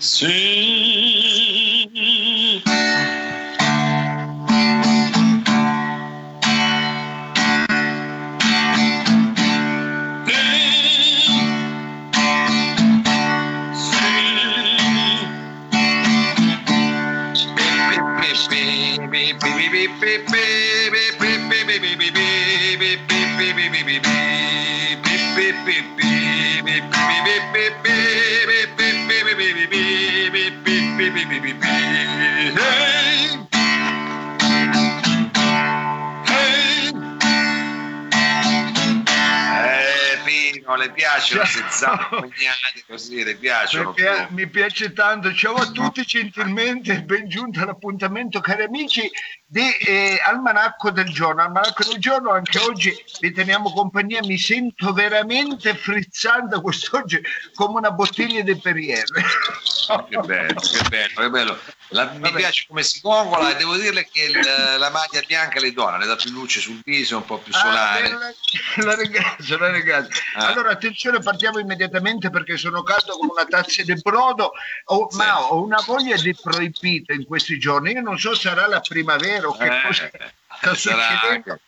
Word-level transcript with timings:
See. 0.00 1.45
Le 40.86 40.92
piacciono 40.92 41.40
queste 41.40 41.64
zampognate 41.70 42.84
così, 42.86 43.24
le 43.24 43.36
piacciono. 43.36 43.88
Mi, 43.88 43.94
pia- 43.94 44.28
mi 44.30 44.48
piace 44.48 44.92
tanto, 44.92 45.32
ciao 45.34 45.54
a 45.54 45.70
tutti 45.70 46.02
gentilmente, 46.02 47.02
ben 47.02 47.28
giunti 47.28 47.58
all'appuntamento 47.58 48.40
cari 48.40 48.62
amici 48.64 49.10
di 49.48 49.70
eh, 49.86 50.18
Almanacco 50.24 50.90
del 50.90 51.06
giorno. 51.12 51.42
Almanacco 51.42 51.84
del 51.84 51.98
giorno, 52.00 52.30
anche 52.30 52.58
oggi 52.58 52.92
vi 53.20 53.32
teniamo 53.32 53.72
compagnia, 53.72 54.22
mi 54.22 54.38
sento 54.38 54.92
veramente 54.92 55.74
frizzante 55.74 56.60
quest'oggi 56.60 57.20
come 57.54 57.78
una 57.78 57.90
bottiglia 57.92 58.42
di 58.42 58.56
Perrier. 58.58 59.04
Che 60.08 60.18
bello, 60.18 60.60
che 60.60 60.80
bello, 60.88 61.20
che 61.20 61.30
bello. 61.30 61.58
La- 61.90 62.10
mi 62.18 62.32
piace 62.32 62.64
come 62.66 62.82
si 62.82 63.00
congola 63.00 63.50
e 63.50 63.54
devo 63.56 63.76
dirle 63.76 64.08
che 64.10 64.22
il- 64.24 64.76
la 64.78 64.90
maglia 64.90 65.22
bianca 65.24 65.60
le 65.60 65.72
dona, 65.72 65.96
le 65.96 66.06
dà 66.06 66.16
più 66.16 66.32
luce 66.32 66.58
sul 66.58 66.80
viso, 66.84 67.18
un 67.18 67.24
po' 67.24 67.38
più 67.38 67.52
Ah, 67.54 67.58
solare. 67.60 68.02
bella- 68.02 68.34
la 68.84 68.94
ringrazio, 68.96 69.58
la 69.58 69.70
ringrazio. 69.70 70.20
Ah. 70.34 70.46
Allora, 70.48 70.70
attenzione, 70.70 71.20
partiamo 71.20 71.60
immediatamente 71.60 72.30
perché 72.30 72.56
sono 72.56 72.82
caldo 72.82 73.16
come 73.16 73.30
una 73.30 73.44
tazza 73.44 73.82
di 73.84 73.94
brodo, 74.02 74.50
Ho- 74.88 75.06
Sì. 75.10 75.16
ma 75.18 75.40
ho 75.40 75.62
una 75.62 75.80
voglia 75.86 76.16
di 76.16 76.34
proibito 76.34 77.12
in 77.12 77.24
questi 77.24 77.56
giorni. 77.58 77.92
Io 77.92 78.00
non 78.00 78.18
so 78.18 78.34
se 78.34 78.48
sarà 78.48 78.66
la 78.66 78.80
primavera 78.80 79.45
o 79.48 79.56
che 79.56 79.66
Eh, 79.66 79.80
cosa 79.82 80.10
sta 80.60 80.74
succedendo. 80.74 81.60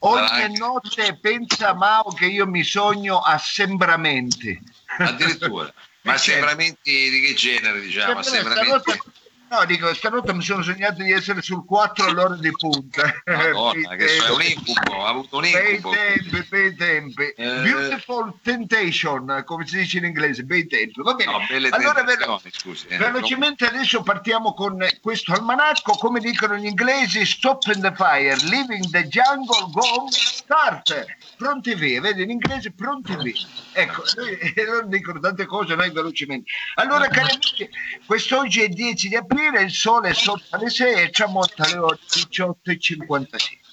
Ogni 0.00 0.58
notte 0.58 1.18
pensa 1.20 1.74
Mao 1.74 2.12
che 2.12 2.26
io 2.26 2.46
mi 2.46 2.62
sogno 2.62 3.20
assembramenti. 3.20 4.58
addirittura. 4.98 5.72
Ma 6.02 6.12
assembramenti 6.12 7.10
di 7.10 7.20
che 7.20 7.34
genere, 7.34 7.80
diciamo? 7.80 8.18
Assembramenti... 8.20 8.66
stanotte- 8.66 9.00
No, 9.48 9.64
dico, 9.64 9.94
stanotte 9.94 10.34
mi 10.34 10.42
sono 10.42 10.62
sognato 10.62 11.02
di 11.02 11.12
essere 11.12 11.40
sul 11.40 11.64
4 11.64 12.06
all'ora 12.06 12.34
di 12.36 12.50
punta. 12.50 13.12
Madonna, 13.26 13.94
che 13.96 14.08
so, 14.08 14.26
è 14.26 14.30
un 14.30 14.42
incubo, 14.42 15.04
ha 15.04 15.08
avuto 15.08 15.36
un 15.36 15.42
Bei 15.50 15.74
incubo. 15.76 15.94
tempi, 15.94 16.46
bei 16.48 16.74
tempi. 16.74 17.22
Eh. 17.36 17.60
Beautiful 17.62 18.34
temptation, 18.42 19.42
come 19.46 19.64
si 19.66 19.76
dice 19.78 19.98
in 19.98 20.04
inglese, 20.04 20.42
bei 20.42 20.66
tempi. 20.66 21.00
Va 21.00 21.14
bene. 21.14 21.30
No, 21.30 21.38
allora, 21.76 22.02
ve- 22.02 22.16
tentazioni, 22.16 22.50
scusi. 22.52 22.86
eh. 22.88 22.96
velocemente 22.96 23.66
adesso 23.66 24.02
partiamo 24.02 24.52
con 24.52 24.84
questo 25.00 25.32
almanacco, 25.32 25.92
come 25.92 26.18
dicono 26.18 26.56
gli 26.56 26.66
inglesi, 26.66 27.24
stop 27.24 27.62
in 27.72 27.80
the 27.80 27.92
fire, 27.94 28.36
leaving 28.48 28.90
the 28.90 29.06
jungle, 29.06 29.70
go, 29.70 30.06
start. 30.10 31.04
Pronti 31.36 31.74
via, 31.74 32.00
vedi 32.00 32.22
in 32.24 32.30
inglese 32.30 32.72
pronti 32.72 33.14
via. 33.16 33.34
Ecco, 33.72 34.02
noi- 34.16 34.38
e 34.54 34.64
loro 34.64 34.86
dicono 34.86 35.20
tante 35.20 35.46
cose, 35.46 35.76
noi 35.76 35.90
velocemente. 35.92 36.50
Allora, 36.74 37.06
cari 37.06 37.30
amici, 37.30 37.68
quest'oggi 38.04 38.62
è 38.62 38.68
10 38.68 39.08
di 39.08 39.14
aprile, 39.16 39.34
il 39.60 39.70
sole 39.70 40.10
è 40.10 40.14
sotto 40.14 40.56
le 40.56 40.70
6 40.70 41.02
e 41.02 41.10
tramonta 41.10 41.64
alle 41.64 41.78
ore 41.78 41.98
18.56. 42.08 43.64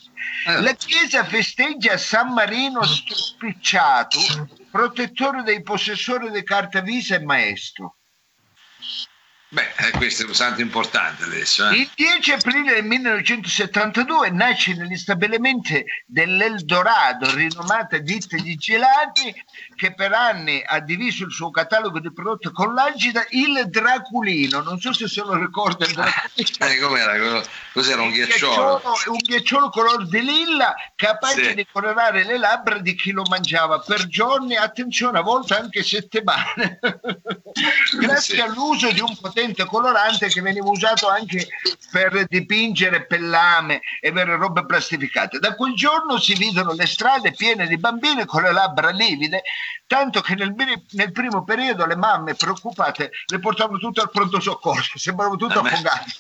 Eh. 0.46 0.62
La 0.62 0.74
Chiesa 0.74 1.24
festeggia 1.24 1.98
San 1.98 2.34
Marino 2.34 2.84
Spicciato, 2.84 4.20
protettore 4.70 5.44
dei 5.44 5.62
possessori 5.62 6.32
di 6.32 6.44
carta 6.44 6.82
visa 6.82 7.16
e 7.16 7.24
maestro. 7.24 7.98
Beh, 9.54 9.72
eh, 9.78 9.92
questo 9.92 10.24
è 10.24 10.26
un 10.26 10.34
santo 10.34 10.62
importante 10.62 11.26
adesso. 11.26 11.70
Eh. 11.70 11.76
Il 11.76 11.90
10 11.96 12.32
aprile 12.32 12.74
del 12.74 12.86
1972 12.86 14.32
nasce 14.32 14.74
negli 14.74 14.98
stabilimenti 14.98 15.86
dell'Eldorado, 16.08 17.30
rinomata 17.36 18.00
ditta 18.00 18.36
di 18.38 18.56
gelati, 18.56 19.32
che 19.76 19.94
per 19.94 20.12
anni 20.12 20.60
ha 20.66 20.80
diviso 20.80 21.26
il 21.26 21.32
suo 21.32 21.52
catalogo 21.52 22.00
di 22.00 22.12
prodotti 22.12 22.52
con 22.52 22.74
l'agida, 22.74 23.24
il 23.30 23.68
Draculino. 23.70 24.62
Non 24.62 24.80
so 24.80 24.92
se 24.92 25.08
se 25.08 25.22
lo 25.22 25.36
ricorda 25.36 25.86
il 25.86 25.94
Draculino. 26.02 26.66
Eh, 26.72 26.80
com'era? 26.80 27.44
Cos'era 27.74 28.02
un 28.02 28.08
Un 28.08 28.14
ghiacciolo? 28.14 28.82
un 29.06 29.18
ghiacciolo 29.18 29.70
color 29.70 30.08
di 30.08 30.22
lilla 30.22 30.74
capace 30.96 31.50
Sì. 31.50 31.54
di 31.54 31.68
colorare 31.72 32.24
le 32.24 32.40
labbra 32.40 32.80
di 32.80 32.96
chi 32.96 33.12
lo 33.12 33.22
mangiava 33.30 33.80
per 33.82 34.08
giorni, 34.08 34.56
attenzione, 34.56 35.20
a 35.20 35.22
volte 35.22 35.54
anche 35.56 35.84
settimane. 35.84 36.80
Grazie 38.00 38.36
Sì. 38.36 38.42
all'uso 38.42 38.92
di 38.92 39.00
un 39.00 39.16
potente 39.16 39.42
colorante 39.66 40.28
che 40.28 40.42
veniva 40.42 40.70
usato 40.70 41.10
anche 41.10 41.48
per 41.92 42.26
dipingere 42.28 43.06
pellame 43.06 43.82
e 44.00 44.10
avere 44.10 44.36
robe 44.36 44.66
plastificate. 44.66 45.40
Da 45.40 45.56
quel 45.56 45.74
giorno 45.74 46.18
si 46.20 46.36
vedono 46.36 46.74
le 46.74 46.88
strade 46.88 47.32
piene 47.34 47.68
di 47.68 47.78
bambini 47.78 48.26
con 48.26 48.44
le 48.44 48.52
labbra 48.52 48.90
livide, 48.90 49.44
tanto 49.88 50.22
che 50.22 50.36
nel, 50.36 50.54
nel 50.92 51.12
primo 51.12 51.44
periodo 51.44 51.86
le 51.86 51.96
mamme 51.96 52.36
preoccupate 52.36 53.12
le 53.28 53.40
portavano 53.40 53.78
tutte 53.78 54.02
al 54.02 54.10
pronto 54.10 54.40
soccorso, 54.40 54.98
sembravano 54.98 55.38
tutte 55.38 55.60
beh. 55.60 55.70
affogate. 55.70 56.12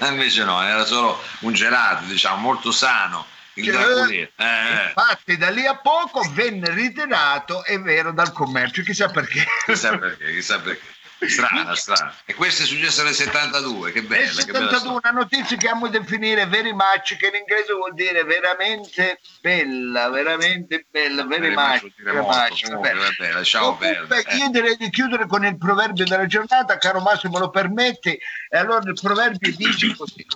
Eh, 0.00 0.08
Invece 0.08 0.44
no, 0.44 0.62
era 0.62 0.84
solo 0.84 1.18
un 1.40 1.52
gelato, 1.52 2.04
diciamo, 2.04 2.40
molto 2.40 2.72
sano. 2.72 3.26
Il 3.54 3.66
Cioè. 3.66 4.12
Eh, 4.12 4.30
eh. 4.36 4.86
Infatti 4.86 5.36
da 5.36 5.50
lì 5.50 5.66
a 5.66 5.76
poco 5.76 6.26
venne 6.32 6.70
ritirato, 6.70 7.62
è 7.64 7.78
vero, 7.80 8.12
dal 8.12 8.32
commercio, 8.32 8.82
chissà 8.82 9.08
perché. 9.08 9.44
Chissà 9.66 9.98
perché, 9.98 10.32
chissà 10.32 10.58
perché. 10.60 10.82
Strana, 11.28 11.74
strana. 11.74 12.14
E 12.24 12.34
questo 12.34 12.62
è 12.62 12.66
successo 12.66 13.02
nel 13.02 13.14
72, 13.14 13.92
che 13.92 14.00
Nel 14.00 14.08
bella, 14.08 14.42
che 14.42 14.52
bella 14.52 14.70
72 14.70 14.78
storia. 14.78 15.10
una 15.10 15.20
notizia 15.20 15.56
che 15.56 15.68
amo 15.68 15.88
definire 15.88 16.46
very 16.46 16.72
much, 16.72 17.16
che 17.16 17.26
in 17.28 17.34
inglese 17.36 17.72
vuol 17.74 17.94
dire 17.94 18.24
veramente 18.24 19.20
bella, 19.40 20.08
veramente 20.10 20.86
bella, 20.90 21.24
very 21.24 21.52
Very 21.52 21.54
much 21.54 21.82
much. 21.82 22.02
very 22.02 22.18
much, 22.20 22.68
vabbè. 22.68 22.94
vabbè, 22.94 23.32
lasciamo 23.32 23.76
perdere. 23.76 24.24
io 24.36 24.48
direi 24.50 24.76
di 24.76 24.90
chiudere 24.90 25.26
con 25.26 25.44
il 25.44 25.56
proverbio 25.58 26.04
della 26.04 26.26
giornata, 26.26 26.76
caro 26.78 27.00
Massimo 27.00 27.38
lo 27.38 27.50
permetti, 27.50 28.10
e 28.48 28.58
allora 28.58 28.80
il 28.84 28.98
proverbio 29.00 29.54
dice 29.56 29.94
così. 29.96 30.26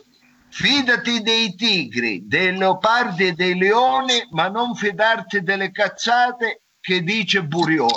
Fidati 0.49 1.21
dei 1.21 1.55
tigri, 1.55 2.23
dei 2.27 2.57
leopardi 2.57 3.27
e 3.27 3.33
dei 3.33 3.59
leoni, 3.59 4.27
ma 4.31 4.49
non 4.49 4.75
fidarti 4.75 5.43
delle 5.43 5.71
cazzate 5.71 6.63
che 6.87 7.03
dice 7.03 7.43
Burione. 7.43 7.91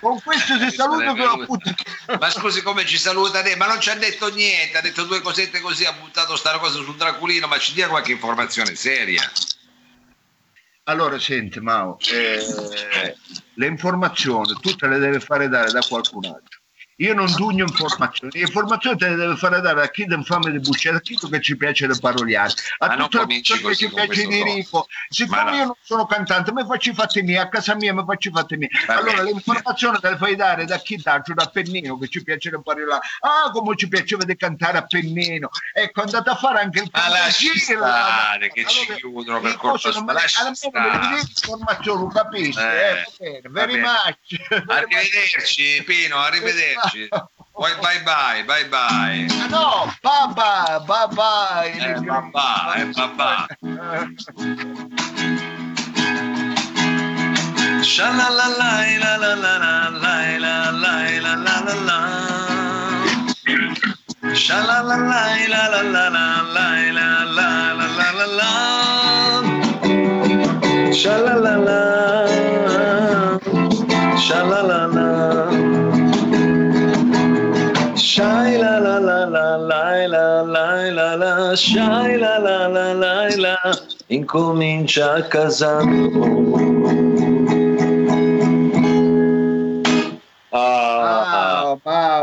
Con 0.00 0.20
questo 0.20 0.56
che 0.56 1.22
ho 1.22 1.44
buttato. 1.46 2.18
Ma 2.18 2.30
scusi 2.30 2.62
come 2.62 2.84
ci 2.84 2.98
saluta 2.98 3.42
lei? 3.42 3.54
Ma 3.54 3.68
non 3.68 3.80
ci 3.80 3.90
ha 3.90 3.94
detto 3.94 4.34
niente, 4.34 4.76
ha 4.76 4.80
detto 4.80 5.04
due 5.04 5.20
cosette 5.20 5.60
così, 5.60 5.84
ha 5.84 5.92
buttato 5.92 6.34
sta 6.34 6.58
cosa 6.58 6.82
sul 6.82 6.96
Draculino, 6.96 7.46
ma 7.46 7.56
ci 7.58 7.74
dia 7.74 7.86
qualche 7.86 8.10
informazione 8.10 8.74
seria. 8.74 9.22
Allora, 10.84 11.16
senti, 11.20 11.60
Mao, 11.60 11.96
eh, 12.10 13.16
le 13.54 13.66
informazioni 13.66 14.54
tu 14.60 14.74
te 14.74 14.88
le 14.88 14.98
deve 14.98 15.20
fare 15.20 15.48
dare 15.48 15.70
da 15.70 15.80
qualcun 15.86 16.24
altro. 16.24 16.57
Io 17.00 17.14
non 17.14 17.32
dugno 17.32 17.64
informazioni, 17.64 18.32
le 18.34 18.40
informazioni 18.40 18.96
te 18.96 19.08
le 19.08 19.14
deve 19.14 19.36
fare 19.36 19.60
dare 19.60 19.82
a 19.82 19.88
chi 19.88 20.04
ti 20.04 20.14
infame 20.14 20.50
di 20.50 20.58
buccia, 20.58 20.92
a 20.94 21.00
chi 21.00 21.16
che 21.16 21.40
ci 21.40 21.56
piace 21.56 21.86
le 21.86 21.96
paroliare, 21.96 22.52
a 22.78 22.96
tutte 22.96 23.18
le 23.18 23.26
persone 23.26 23.60
che 23.60 23.76
ci 23.76 23.88
piace 23.88 24.26
di 24.26 24.42
rico. 24.42 24.88
Siccome 25.08 25.42
no. 25.44 25.56
io 25.56 25.64
non 25.66 25.74
sono 25.80 26.06
cantante, 26.06 26.52
mi 26.52 26.64
faccio 26.66 26.90
i 26.90 26.94
fatti 26.94 27.22
miei, 27.22 27.38
a 27.38 27.48
casa 27.48 27.76
mia 27.76 27.94
mi 27.94 28.02
faccio 28.04 28.30
i 28.30 28.32
fatti 28.32 28.56
miei. 28.56 28.70
Allora 28.88 29.22
le 29.22 29.30
informazioni 29.30 29.98
te 30.00 30.10
le 30.10 30.16
fai 30.16 30.34
dare 30.34 30.64
da 30.64 30.78
chi 30.78 30.96
d'altro, 30.96 31.34
da 31.34 31.46
Pennino, 31.46 31.96
che 31.98 32.08
ci 32.08 32.22
piace 32.24 32.50
le 32.50 32.60
parolare. 32.62 33.00
Ah, 33.20 33.50
come 33.52 33.76
ci 33.76 33.86
piaceva 33.86 34.24
di 34.24 34.36
cantare 34.36 34.78
a 34.78 34.82
Pennino. 34.84 35.50
Ecco, 35.72 36.02
andate 36.02 36.30
a 36.30 36.34
fare 36.34 36.58
anche 36.62 36.80
il 36.80 36.90
Ma 36.92 37.08
lasci 37.08 37.56
stare, 37.60 38.50
che 38.50 38.66
ci 38.66 38.92
chiudono 38.94 39.40
per 39.40 39.56
colpa 39.56 39.92
sua, 39.92 40.00
almeno 40.00 41.08
dite 41.14 41.30
informazioni, 41.46 42.12
capisci? 42.12 42.58
Eh, 42.58 42.88
Eh, 42.88 43.04
va 43.04 43.12
bene, 43.18 43.40
va 43.42 43.50
very 43.50 43.72
bene. 43.74 43.86
much. 43.86 44.46
Very 44.48 44.64
much. 44.64 44.76
Arrivederci, 44.78 45.82
Pino, 45.84 46.16
arrivederci. 46.16 46.87
Poi 47.58 47.72
bye 47.82 47.98
bye, 48.06 48.42
bye 48.46 48.64
bye. 48.70 49.26
Ah, 49.30 49.48
no, 49.50 49.90
bye 50.04 50.26
bye, 50.38 50.78
bye 50.86 51.08
bye. 51.18 51.74
Eh, 51.74 51.98
papà, 52.06 52.48
eh, 52.78 52.86
papà. 52.94 53.46
Shalalalai, 57.82 58.98
la 59.02 59.16
la 59.16 59.34
la 59.34 59.54
la 59.58 59.90
la 60.02 60.14
la 60.38 60.54
la 60.70 60.94
la 61.24 61.34
la 61.34 61.56
la 61.66 61.74
la. 61.88 61.98
Shalalalai, 64.44 65.48
la 65.48 65.62
la 65.72 65.82
la 65.82 66.04
la 66.14 66.26
la 66.54 66.68
la 66.94 67.08
la 67.36 67.48
la 67.74 67.88
la 67.98 68.08
la 68.18 68.26
la. 68.38 68.52
Shalalala. 70.92 72.37
La 80.90 81.16
la 81.16 81.54
la 81.54 82.16
la 82.16 82.38
la 82.38 82.68
la 82.68 82.94
la 82.94 83.28
la 83.36 83.56
Incomincia 84.08 85.14
a 85.16 85.22
casa 85.28 85.80
Ah, 90.52 90.87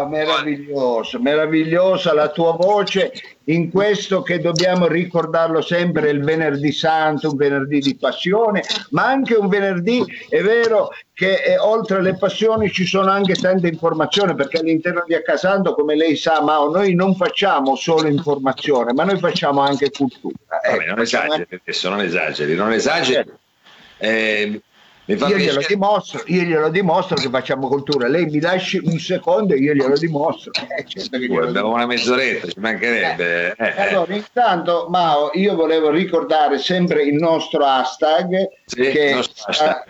ma 0.06 0.08
meraviglioso, 0.08 1.20
meravigliosa 1.20 2.14
la 2.14 2.30
tua 2.30 2.54
voce 2.54 3.12
in 3.46 3.70
questo 3.72 4.22
che 4.22 4.40
dobbiamo 4.40 4.88
ricordarlo 4.88 5.62
sempre 5.62 6.10
il 6.10 6.24
venerdì 6.24 6.72
santo, 6.72 7.32
un 7.32 7.36
venerdì 7.36 7.80
di 7.80 7.96
passione, 7.96 8.64
ma 8.92 9.06
anche 9.06 9.36
un 9.36 9.48
venerdì 9.48 10.04
è 10.30 10.42
vero 10.42 10.90
che 11.14 11.44
eh, 11.44 11.58
oltre 11.58 11.98
alle 11.98 12.18
passioni 12.18 12.72
ci 12.72 12.86
sono 12.86 13.10
anche 13.12 13.36
tante 13.36 13.68
informazioni 13.68 14.36
perché 14.36 14.60
all'interno 14.60 15.04
di 15.06 15.14
Accasando, 15.14 15.74
come 15.74 15.96
lei 15.96 16.16
sa, 16.16 16.42
Mao, 16.42 16.70
noi 16.70 16.94
non 16.94 17.16
facciamo 17.16 17.76
solo 17.76 18.08
informazione, 18.08 18.94
ma 18.94 19.04
noi 19.04 19.18
facciamo 19.20 19.62
anche 19.62 19.92
cultura. 19.92 20.36
Vabbè, 20.48 20.76
Ecco, 20.76 20.90
non 20.90 21.00
esageri, 21.00 21.46
adesso 21.62 21.90
non 21.90 22.02
esageri, 22.02 22.56
non 22.56 22.72
esageri. 22.72 23.32
Eh, 23.98 24.48
mi 24.52 24.58
fa 24.58 24.65
Io 25.08 25.38
glielo, 25.38 25.62
dimostro, 25.68 26.24
io 26.26 26.42
glielo 26.42 26.70
dimostro 26.70 27.16
che 27.16 27.30
facciamo 27.30 27.68
cultura. 27.68 28.08
Lei 28.08 28.26
mi 28.26 28.40
lasci 28.40 28.82
un 28.84 28.98
secondo 28.98 29.54
e 29.54 29.58
io 29.58 29.74
glielo 29.74 29.96
dimostro. 29.98 30.52
Eh, 30.54 30.84
certo 30.88 31.18
glielo 31.18 31.34
Abbiamo 31.44 31.52
dimostro. 31.52 31.74
una 31.74 31.86
mezz'oretta, 31.86 32.48
ci 32.48 32.60
mancherebbe. 32.60 33.56
eh, 33.56 33.68
eh. 33.68 33.82
Allora, 33.90 34.16
intanto, 34.16 34.88
Mao, 34.90 35.30
io 35.34 35.56
volevo 35.56 35.92
ricordare 35.92 36.58
sempre 36.58 37.04
il 37.04 37.14
nostro 37.16 37.64
hashtag. 37.64 38.48
Sì, 38.66 38.82
che, 38.82 39.14
nostro 39.14 39.44
hashtag. 39.46 39.70
ah, 39.70 39.86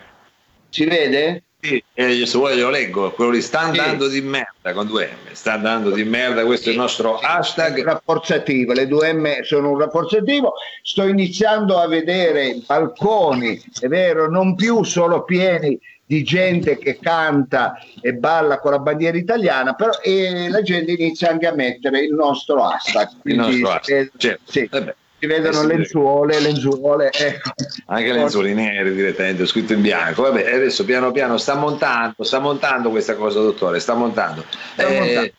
si 0.68 0.84
vede? 0.84 1.44
Sì, 1.58 1.82
eh, 1.94 2.26
se 2.26 2.38
vuoi 2.38 2.54
glielo 2.54 2.70
leggo, 2.70 3.10
quello 3.12 3.30
lì 3.32 3.40
sta 3.40 3.72
Sì. 3.72 3.78
andando 3.80 4.08
di 4.08 4.20
merda 4.20 4.72
con 4.72 4.86
due 4.86 5.06
M, 5.06 5.32
sta 5.32 5.54
andando 5.54 5.90
di 5.90 6.04
merda, 6.04 6.44
questo 6.44 6.68
è 6.68 6.72
il 6.72 6.78
nostro 6.78 7.18
hashtag. 7.18 7.82
rafforzativo, 7.82 8.72
le 8.72 8.86
due 8.86 9.12
M 9.12 9.42
sono 9.42 9.70
un 9.70 9.78
rafforzativo. 9.78 10.52
Sto 10.82 11.04
iniziando 11.04 11.78
a 11.78 11.88
vedere 11.88 12.60
balconi, 12.66 13.60
è 13.80 13.86
vero, 13.88 14.28
non 14.30 14.54
più 14.54 14.82
solo 14.84 15.24
pieni 15.24 15.78
di 16.04 16.22
gente 16.22 16.78
che 16.78 16.98
canta 17.00 17.74
e 18.00 18.12
balla 18.12 18.60
con 18.60 18.70
la 18.70 18.78
bandiera 18.78 19.16
italiana, 19.16 19.74
però 19.74 19.90
e 20.02 20.48
la 20.48 20.62
gente 20.62 20.92
inizia 20.92 21.30
anche 21.30 21.48
a 21.48 21.52
mettere 21.54 22.00
il 22.00 22.14
nostro 22.14 22.62
hashtag. 22.64 23.08
Il 23.24 23.34
nostro 23.36 23.70
hashtag. 23.70 23.96
vede- 23.96 24.10
Certo. 24.16 24.52
sì. 24.52 24.70
Si 25.18 25.26
vedono 25.26 25.62
Eh 25.62 25.66
lenzuole, 25.66 26.40
lenzuole, 26.40 27.10
ecco. 27.12 27.52
Anche 27.86 28.12
le 28.12 28.18
lenzuoli 28.18 28.54
nere 28.54 28.92
direttamente, 28.94 29.46
scritto 29.46 29.72
in 29.72 29.80
bianco. 29.80 30.22
Vabbè, 30.22 30.54
adesso 30.54 30.84
piano 30.84 31.10
piano 31.12 31.38
sta 31.38 31.54
montando, 31.54 32.22
sta 32.22 32.38
montando 32.38 32.90
questa 32.90 33.14
cosa, 33.14 33.40
dottore, 33.40 33.80
sta 33.80 33.94
montando. 33.94 34.44
Sta 34.72 34.86
Eh, 34.86 34.98
montando. 34.98 35.30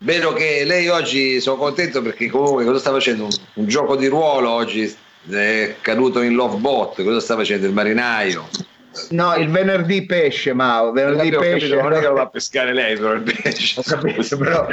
Vedo 0.00 0.32
che 0.32 0.64
lei 0.64 0.88
oggi 0.88 1.40
sono 1.40 1.56
contento 1.56 2.02
perché 2.02 2.28
comunque 2.28 2.64
cosa 2.64 2.78
sta 2.78 2.92
facendo? 2.92 3.24
Un, 3.24 3.30
un 3.54 3.66
gioco 3.66 3.96
di 3.96 4.06
ruolo 4.06 4.50
oggi 4.50 4.96
è 5.28 5.74
caduto 5.80 6.22
in 6.22 6.34
love 6.34 6.56
bot, 6.56 7.02
cosa 7.02 7.20
sta 7.20 7.34
facendo 7.34 7.66
il 7.66 7.72
marinaio? 7.72 8.48
No, 9.10 9.34
il 9.36 9.48
venerdì 9.50 10.04
pesce, 10.06 10.52
Mao, 10.54 10.92
venerdì 10.92 11.28
Ho 11.34 11.40
capito, 11.40 11.54
pesce. 11.54 11.76
non 11.76 11.92
è 11.92 11.98
che 12.00 12.06
lo 12.06 12.14
va 12.14 12.22
a 12.22 12.28
pescare 12.28 12.72
lei 12.72 12.96
però 12.96 13.12
il 13.12 13.22
pesce. 13.22 13.78
Ho 13.80 13.82
capito, 13.84 14.36
però 14.36 14.66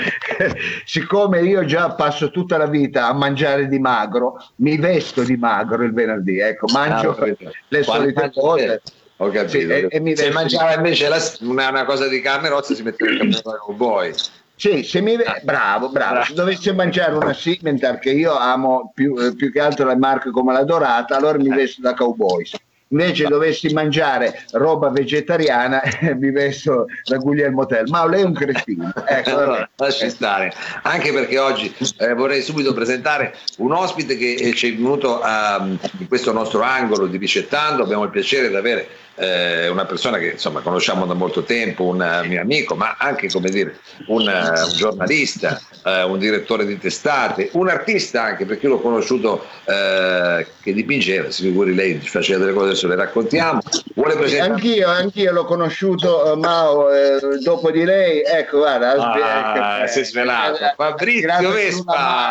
siccome 0.86 1.42
io 1.42 1.64
già 1.66 1.92
passo 1.94 2.32
tutta 2.32 2.58
la 2.58 2.66
vita 2.68 3.08
a 3.08 3.14
mangiare 3.14 3.68
di 3.68 3.80
magro, 3.80 4.36
mi 4.58 4.78
vesto 4.78 5.24
di 5.24 5.36
magro 5.38 5.84
il 5.84 5.94
venerdì, 5.94 6.40
ecco, 6.40 6.68
mangio 6.72 7.10
Ah, 7.10 7.12
ho 7.12 7.16
capito. 7.16 7.52
le 7.68 7.84
solite 7.84 8.32
cose. 8.34 8.82
Ho 9.18 9.30
capito. 9.30 9.50
Sì, 9.58 9.68
e- 9.68 9.88
e 9.90 10.00
mi 10.00 10.16
Se 10.16 10.30
mangiava 10.32 10.74
invece 10.74 11.08
la- 11.08 11.22
una, 11.42 11.70
una 11.70 11.86
cosa 11.86 12.08
di 12.08 12.20
carne 12.22 12.50
rozza 12.50 12.74
si 12.74 12.84
metteva 12.84 13.12
il 13.12 13.18
cappello 13.18 13.42
da 13.44 13.58
cowboy. 13.58 14.14
Sì, 14.58 14.84
se 14.84 15.02
mi 15.02 15.16
ve- 15.18 15.42
bravo, 15.44 15.90
bravo. 15.90 16.24
Se 16.24 16.34
dovessi 16.34 16.74
mangiare 16.74 17.14
una 17.16 17.34
Simmental, 17.34 18.00
che 18.00 18.12
io 18.12 18.36
amo 18.38 18.92
più, 18.94 19.16
eh, 19.22 19.36
più 19.36 19.52
che 19.52 19.60
altro 19.60 19.86
le 19.88 19.98
marche 19.98 20.32
come 20.32 20.54
la 20.54 20.64
Dorata, 20.64 21.16
allora 21.18 21.38
mi 21.38 21.50
vesto 21.50 21.82
da 21.82 21.94
cowboy. 21.94 22.44
Invece 22.90 23.26
dovessi 23.26 23.74
mangiare 23.74 24.46
roba 24.52 24.90
vegetariana, 24.90 25.82
mi 26.18 26.32
vesto 26.32 26.86
da 27.04 27.18
Guglielmo 27.18 27.66
Tell. 27.66 27.90
Ma 27.90 28.08
lei 28.08 28.22
è 28.22 28.26
un 28.26 28.34
cretino. 28.34 28.92
Ecco. 29.08 29.30
Allora, 29.30 29.70
lasci 29.78 30.10
stare, 30.10 30.52
anche 30.82 31.14
perché 31.14 31.38
oggi 31.38 31.74
eh, 32.00 32.14
vorrei 32.14 32.42
subito 32.42 32.74
presentare 32.74 33.36
un 33.58 33.72
ospite 33.72 34.18
che 34.18 34.34
eh, 34.34 34.54
ci 34.54 34.74
è 34.74 34.76
venuto 34.76 35.22
a- 35.22 35.64
in 35.64 36.08
questo 36.08 36.32
nostro 36.32 36.62
angolo 36.62 37.06
di 37.08 37.18
Ricettando, 37.18 37.84
abbiamo 37.84 38.04
il 38.04 38.10
piacere 38.10 38.50
di 38.50 38.56
avere 38.56 38.88
eh, 39.16 39.70
una 39.70 39.86
persona 39.86 40.18
che 40.18 40.32
insomma 40.32 40.62
conosciamo 40.62 41.06
da 41.06 41.14
molto 41.14 41.44
tempo, 41.44 41.86
un 41.86 42.02
eh, 42.02 42.28
mio 42.28 42.42
amico, 42.42 42.76
ma 42.76 42.96
anche 42.98 43.30
come 43.30 43.50
dire 43.50 43.80
un, 44.08 44.28
eh, 44.28 44.62
un 44.62 44.74
giornalista, 44.76 45.60
eh, 45.84 46.04
un 46.04 46.20
direttore 46.20 46.66
di 46.66 46.78
testate, 46.78 47.50
un 47.54 47.70
artista 47.70 48.24
anche 48.24 48.46
perché 48.46 48.66
io 48.66 48.74
l'ho 48.74 48.82
conosciuto 48.82 49.46
che 49.66 50.74
dipingeva, 50.74 51.32
si 51.32 51.44
figuri 51.44 51.74
lei 51.74 52.00
faceva 52.00 52.40
delle 52.40 52.54
cose, 52.54 52.76
adesso 52.86 52.88
le 52.88 52.96
raccontiamo. 52.96 53.60
Vuole 53.96 54.16
presentare? 54.16 54.52
Anch'io, 54.52 54.88
anch'io 54.88 55.32
l'ho 55.32 55.46
conosciuto 55.46 56.32
eh, 56.32 56.36
Mao 56.38 56.92
eh, 56.94 57.20
dopo 57.44 57.72
di 57.72 57.84
lei, 57.84 58.22
ecco 58.24 58.60
guarda, 58.60 58.94
Ah, 58.96 59.84
eh, 59.84 59.88
si 59.88 60.00
è 60.00 60.04
svelato. 60.04 60.64
eh, 60.64 60.74
Fabrizio 60.76 61.32
ha 61.32 61.38
tirato 61.38 61.50
giù 61.50 61.54
Vespa. 61.54 62.28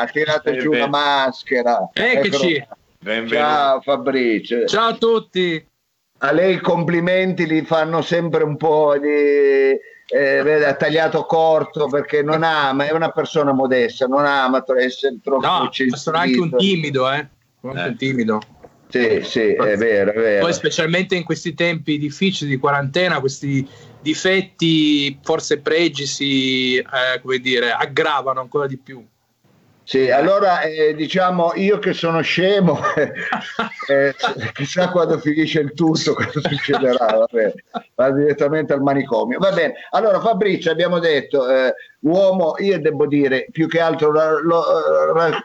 ha 0.00 0.08
tirato 0.10 0.48
Eh, 0.50 0.56
giù 0.58 0.72
una 0.72 0.86
maschera. 0.88 1.90
Eccoci. 1.92 2.54
Eccolo. 2.54 2.76
Benvenuto. 2.98 3.34
Ciao 3.36 3.80
Fabrizio. 3.82 4.66
Ciao 4.66 4.88
a 4.88 4.94
tutti. 4.94 5.68
A 6.18 6.32
lei 6.32 6.54
i 6.54 6.60
complimenti 6.60 7.46
li 7.46 7.62
fanno 7.64 8.00
sempre 8.00 8.44
un 8.44 8.56
po' 8.56 8.96
di 8.98 9.08
eh, 10.06 10.42
vede, 10.42 10.64
ha 10.66 10.74
tagliato 10.74 11.24
corto 11.26 11.86
perché 11.88 12.22
non 12.22 12.42
ama, 12.42 12.86
è 12.86 12.92
una 12.92 13.10
persona 13.10 13.52
modesta, 13.52 14.06
non 14.06 14.24
ama 14.24 14.62
essere 14.78 15.18
troppo 15.22 15.46
No, 15.46 15.70
sono 15.96 16.16
anche 16.18 16.38
un 16.38 16.56
timido, 16.56 17.10
eh. 17.10 17.26
Sono 17.60 17.72
anche 17.72 17.84
Eh. 17.84 17.88
un 17.90 17.96
timido. 17.96 18.40
Sì, 18.94 19.20
sì, 19.22 19.52
è 19.54 19.76
vero, 19.76 20.12
è 20.12 20.14
vero. 20.14 20.44
Poi 20.44 20.52
specialmente 20.52 21.16
in 21.16 21.24
questi 21.24 21.52
tempi 21.54 21.98
difficili 21.98 22.50
di 22.50 22.58
quarantena, 22.58 23.18
questi 23.18 23.68
difetti, 24.00 25.18
forse 25.20 25.58
pregi 25.58 26.06
si, 26.06 26.76
eh, 26.76 27.20
come 27.20 27.38
dire, 27.38 27.72
aggravano 27.72 28.40
ancora 28.40 28.68
di 28.68 28.76
più. 28.76 29.04
Sì, 29.82 30.10
allora 30.10 30.62
eh, 30.62 30.94
diciamo 30.94 31.52
io 31.56 31.78
che 31.78 31.92
sono 31.92 32.22
scemo, 32.22 32.78
eh, 33.88 34.14
chissà 34.54 34.88
quando 34.90 35.18
finisce 35.18 35.60
il 35.60 35.74
tutto 35.74 36.14
cosa 36.14 36.40
succederà, 36.40 37.04
vabbè, 37.18 37.52
va 37.96 38.10
direttamente 38.12 38.72
al 38.72 38.80
manicomio. 38.80 39.38
Va 39.40 39.50
bene, 39.50 39.74
allora 39.90 40.20
Fabrizio 40.20 40.70
abbiamo 40.70 41.00
detto, 41.00 41.50
eh, 41.50 41.74
uomo, 42.00 42.54
io 42.60 42.80
devo 42.80 43.06
dire 43.06 43.46
più 43.50 43.66
che 43.68 43.80
altro 43.80 44.10
lo- 44.12 44.40
lo- 44.40 45.12
ra- 45.12 45.42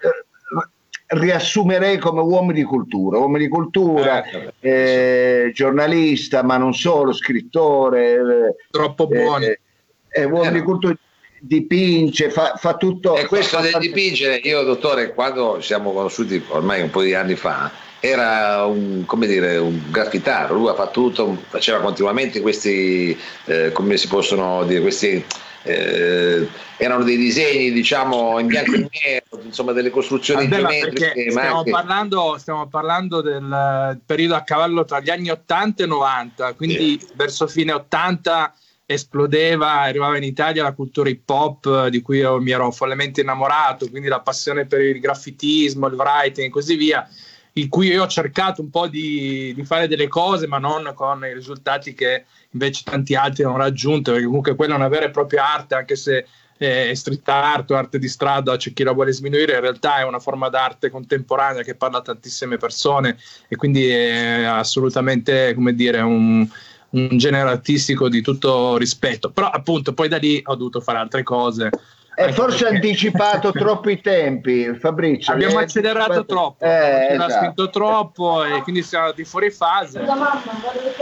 riassumerei 1.12 1.98
come 1.98 2.22
uomo 2.22 2.52
di 2.52 2.64
cultura, 2.64 3.18
uomo 3.18 3.38
di 3.38 3.48
cultura, 3.48 4.24
Eh, 4.24 4.54
eh, 4.60 5.52
giornalista, 5.54 6.44
ma 6.44 6.58
non 6.58 6.74
solo, 6.74 7.14
scrittore, 7.14 8.14
eh, 8.14 8.56
Troppo 8.70 9.08
buoni. 9.08 9.46
eh, 9.46 9.60
è 10.08 10.24
uomo 10.24 10.44
Eh, 10.44 10.52
di 10.52 10.58
no. 10.60 10.64
cultura, 10.66 10.96
dipinge, 11.40 12.30
fa, 12.30 12.54
fa 12.58 12.76
tutto. 12.76 13.16
E 13.16 13.26
questo 13.26 13.58
fa- 13.58 13.64
del 13.64 13.72
fa- 13.72 13.80
dipingere, 13.80 14.36
io 14.36 14.62
dottore, 14.64 15.14
quando 15.14 15.58
ci 15.60 15.68
siamo 15.68 15.94
conosciuti 15.94 16.44
ormai 16.50 16.82
un 16.82 16.90
po' 16.92 17.02
di 17.02 17.14
anni 17.16 17.36
fa, 17.36 17.72
era 18.02 18.66
un, 18.66 19.04
come 19.06 19.26
dire, 19.26 19.58
un 19.58 19.82
graffitaro, 19.90 20.54
lui 20.54 20.70
ha 20.70 20.76
fatto 20.76 21.02
tutto, 21.02 21.38
faceva 21.48 21.80
continuamente 21.80 22.40
questi, 22.40 23.18
eh, 23.46 23.72
come 23.72 23.98
si 23.98 24.08
possono 24.08 24.64
dire, 24.64 24.82
questi, 24.82 25.26
eh, 25.70 26.48
erano 26.78 27.04
dei 27.04 27.18
disegni 27.18 27.72
diciamo 27.72 28.40
in 28.40 28.48
bianco 28.48 28.76
e 28.76 28.90
nero, 29.04 29.44
insomma 29.44 29.72
delle 29.72 29.90
costruzioni 29.90 30.48
ma 30.48 30.56
geometriche, 30.56 31.30
stiamo, 31.30 31.58
anche- 31.60 31.72
parlando, 31.72 32.36
stiamo 32.38 32.68
parlando 32.68 33.22
del 33.22 33.52
eh, 33.52 34.00
periodo 34.06 34.36
a 34.36 34.42
cavallo 34.42 34.86
tra 34.86 35.00
gli 35.00 35.10
anni 35.10 35.30
80 35.30 35.84
e 35.84 35.88
90, 35.88 36.54
quindi 36.54 37.00
verso 37.16 37.48
fine 37.48 37.74
80 37.74 38.54
esplodeva, 38.86 39.82
arrivava 39.82 40.18
in 40.18 40.24
Italia 40.24 40.64
la 40.64 40.74
cultura 40.74 41.10
hip 41.10 41.30
hop 41.30 41.84
eh, 41.86 41.90
di 41.92 42.02
cui 42.02 42.18
io 42.18 42.42
mi 42.42 42.50
ero 42.50 42.72
follemente 42.72 43.22
innamorato, 43.22 43.88
quindi 43.88 44.08
la 44.08 44.22
passione 44.22 44.66
per 44.66 44.82
il 44.82 45.00
graffitismo, 45.00 45.86
il 45.86 45.94
writing 45.94 46.48
e 46.48 46.50
così 46.50 46.76
via, 46.76 47.08
in 47.54 47.70
cui 47.70 47.88
io 47.88 48.04
ho 48.04 48.08
cercato 48.08 48.62
un 48.62 48.72
po' 48.72 48.88
di, 48.88 49.54
di 49.54 49.64
fare 49.64 49.88
delle 49.88 50.08
cose, 50.08 50.48
ma 50.48 50.58
non 50.58 50.92
con 50.96 51.24
i 51.24 51.34
risultati 51.34 51.94
che 51.94 52.26
invece 52.52 52.84
tanti 52.84 53.16
altri 53.16 53.44
hanno 53.44 53.58
raggiunto, 53.58 54.12
perché 54.12 54.26
comunque 54.26 54.56
quella 54.56 54.74
è 54.74 54.78
una 54.78 54.88
vera 54.88 55.06
e 55.06 55.12
propria 55.12 55.54
arte, 55.54 55.76
anche 55.76 55.96
se 55.96 56.26
eh, 56.58 56.94
street 56.94 57.28
art 57.30 57.72
o 57.72 57.76
arte 57.76 58.00
di 58.00 58.08
strada, 58.08 58.58
c'è 58.58 58.74
chi 58.74 58.84
la 58.84 58.92
vuole 58.92 59.14
sminuire, 59.14 59.56
in 59.56 59.62
realtà 59.62 60.00
è 60.00 60.04
una 60.04 60.20
forma 60.20 60.50
d'arte 60.50 60.90
contemporanea 60.90 61.64
che 61.64 61.76
parla 61.76 62.00
a 62.00 62.02
tantissime 62.02 62.58
persone 62.58 63.18
e 63.48 63.56
quindi 63.56 63.88
è 63.88 64.44
assolutamente, 64.44 65.54
come 65.54 65.74
dire, 65.74 66.02
un, 66.02 66.46
un 66.90 67.18
genere 67.18 67.50
artistico 67.50 68.10
di 68.10 68.22
tutto 68.22 68.78
rispetto. 68.78 69.32
Però 69.32 69.50
appunto 69.50 69.94
poi 69.94 70.10
da 70.10 70.18
lì 70.18 70.42
ho 70.44 70.56
dovuto 70.56 70.82
fare 70.82 70.98
altre 70.98 71.24
cose. 71.24 71.70
E 72.20 72.24
Anche 72.24 72.34
forse 72.34 72.66
ha 72.66 72.70
perché- 72.72 72.88
anticipato 72.88 73.52
troppo 73.56 73.90
i 73.90 74.02
tempi, 74.02 74.76
Fabrizio. 74.78 75.32
Abbiamo 75.32 75.58
accelerato 75.60 76.26
troppo, 76.26 76.66
Eh, 76.66 76.68
ha 76.70 77.14
esatto. 77.14 77.32
spinto 77.32 77.70
troppo 77.70 78.44
e 78.44 78.62
quindi 78.64 78.84
siamo 78.84 79.06
andati 79.06 79.24
fuori 79.24 79.50
fase. 79.52 80.02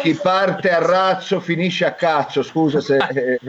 Chi 0.03 0.13
parte 0.13 0.69
a 0.69 0.77
razzo 0.77 1.39
finisce 1.39 1.85
a 1.85 1.93
cazzo, 1.93 2.43
scusa 2.43 2.81
se... 2.81 2.97
eh, 2.97 3.39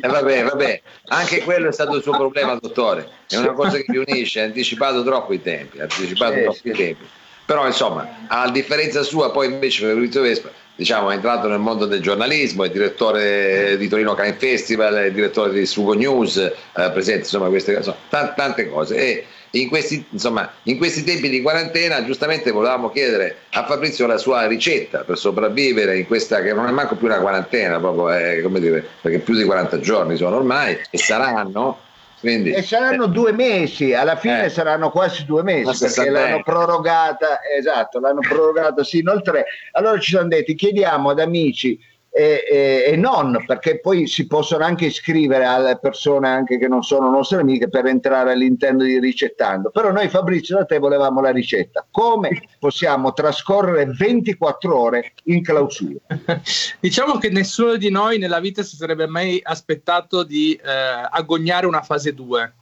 E 0.00 0.06
vabbè, 0.08 0.44
vabbè, 0.44 0.82
anche 1.08 1.42
quello 1.42 1.70
è 1.70 1.72
stato 1.72 1.96
il 1.96 2.02
suo 2.02 2.12
problema, 2.12 2.54
dottore. 2.54 3.08
È 3.26 3.36
una 3.36 3.52
cosa 3.52 3.76
che 3.76 3.86
vi 3.88 3.96
unisce, 3.98 4.40
ha 4.40 4.44
anticipato 4.44 5.02
troppo 5.02 5.32
i 5.32 5.42
tempi, 5.42 5.80
ha 5.80 5.82
anticipato 5.82 6.34
Sì, 6.34 6.40
troppo 6.42 6.56
sì. 6.56 6.68
i 6.68 6.72
tempi. 6.72 7.08
Però 7.46 7.66
insomma, 7.66 8.06
a 8.28 8.48
differenza 8.48 9.02
sua, 9.02 9.32
poi 9.32 9.48
invece 9.48 9.88
Fabrizio 9.88 10.22
Vespa, 10.22 10.50
diciamo, 10.80 11.10
è 11.10 11.14
entrato 11.14 11.46
nel 11.46 11.58
mondo 11.58 11.84
del 11.84 12.00
giornalismo, 12.00 12.64
è 12.64 12.70
direttore 12.70 13.76
di 13.76 13.86
Torino 13.86 14.14
Crime 14.14 14.36
Festival, 14.38 14.94
è 14.94 15.12
direttore 15.12 15.52
di 15.52 15.66
Sugo 15.66 15.92
News, 15.92 16.38
eh, 16.38 16.54
presente 16.72 17.24
insomma 17.24 17.48
queste 17.48 17.74
insomma, 17.74 17.98
tan- 18.08 18.32
tante 18.34 18.66
cose. 18.66 18.96
E 18.96 19.24
in 19.50 19.68
questi, 19.68 20.02
insomma, 20.08 20.50
in 20.62 20.78
questi 20.78 21.04
tempi 21.04 21.28
di 21.28 21.42
quarantena, 21.42 22.02
giustamente 22.02 22.50
volevamo 22.50 22.90
chiedere 22.90 23.40
a 23.50 23.66
Fabrizio 23.66 24.06
la 24.06 24.16
sua 24.16 24.46
ricetta 24.46 25.00
per 25.00 25.18
sopravvivere 25.18 25.98
in 25.98 26.06
questa 26.06 26.40
che 26.40 26.54
non 26.54 26.66
è 26.66 26.70
manco 26.70 26.94
più 26.96 27.08
una 27.08 27.20
quarantena, 27.20 27.78
proprio, 27.78 28.08
è, 28.08 28.40
come 28.40 28.58
dire, 28.58 28.82
perché 29.02 29.18
più 29.18 29.34
di 29.34 29.44
40 29.44 29.80
giorni 29.80 30.16
sono 30.16 30.36
ormai 30.36 30.78
e 30.90 30.96
saranno. 30.96 31.88
Quindi, 32.20 32.52
E 32.52 32.62
saranno 32.62 33.06
due 33.06 33.32
mesi, 33.32 33.94
alla 33.94 34.16
fine 34.16 34.44
Eh. 34.44 34.48
saranno 34.50 34.90
quasi 34.90 35.24
due 35.24 35.42
mesi 35.42 35.78
perché 35.78 36.10
l'hanno 36.10 36.42
prorogata, 36.42 37.40
esatto, 37.56 37.98
l'hanno 37.98 38.20
prorogata 38.20 38.84
sino 38.84 39.10
al 39.10 39.22
3. 39.22 39.46
Allora 39.72 39.98
ci 39.98 40.10
siamo 40.10 40.28
detti, 40.28 40.54
chiediamo 40.54 41.08
ad 41.10 41.18
amici 41.18 41.78
e, 42.12 42.44
e- 42.50 42.84
e 42.88 42.96
non, 42.96 43.42
perché 43.46 43.78
poi 43.78 44.08
si 44.08 44.26
possono 44.26 44.64
anche 44.64 44.86
iscrivere 44.86 45.44
alle 45.44 45.78
persone 45.78 46.28
anche 46.28 46.58
che 46.58 46.66
non 46.66 46.82
sono 46.82 47.08
nostre 47.08 47.40
amiche 47.40 47.68
per 47.68 47.86
entrare 47.86 48.32
all'interno 48.32 48.82
di 48.82 48.98
Ricettando. 48.98 49.70
Però 49.70 49.92
noi 49.92 50.08
Fabrizio 50.08 50.56
da 50.56 50.64
te 50.64 50.78
volevamo 50.78 51.20
la 51.20 51.30
ricetta. 51.30 51.86
Come 51.90 52.42
possiamo 52.58 53.12
trascorrere 53.12 53.86
24 53.86 54.76
ore 54.76 55.12
in 55.24 55.42
clausura? 55.42 56.00
Diciamo 56.80 57.18
che 57.18 57.30
nessuno 57.30 57.76
di 57.76 57.90
noi 57.90 58.18
nella 58.18 58.40
vita 58.40 58.62
si 58.62 58.74
sarebbe 58.74 59.06
mai 59.06 59.40
aspettato 59.42 60.24
di 60.24 60.54
eh, 60.54 60.70
agognare 61.10 61.66
una 61.66 61.82
fase 61.82 62.12
2 62.12 62.54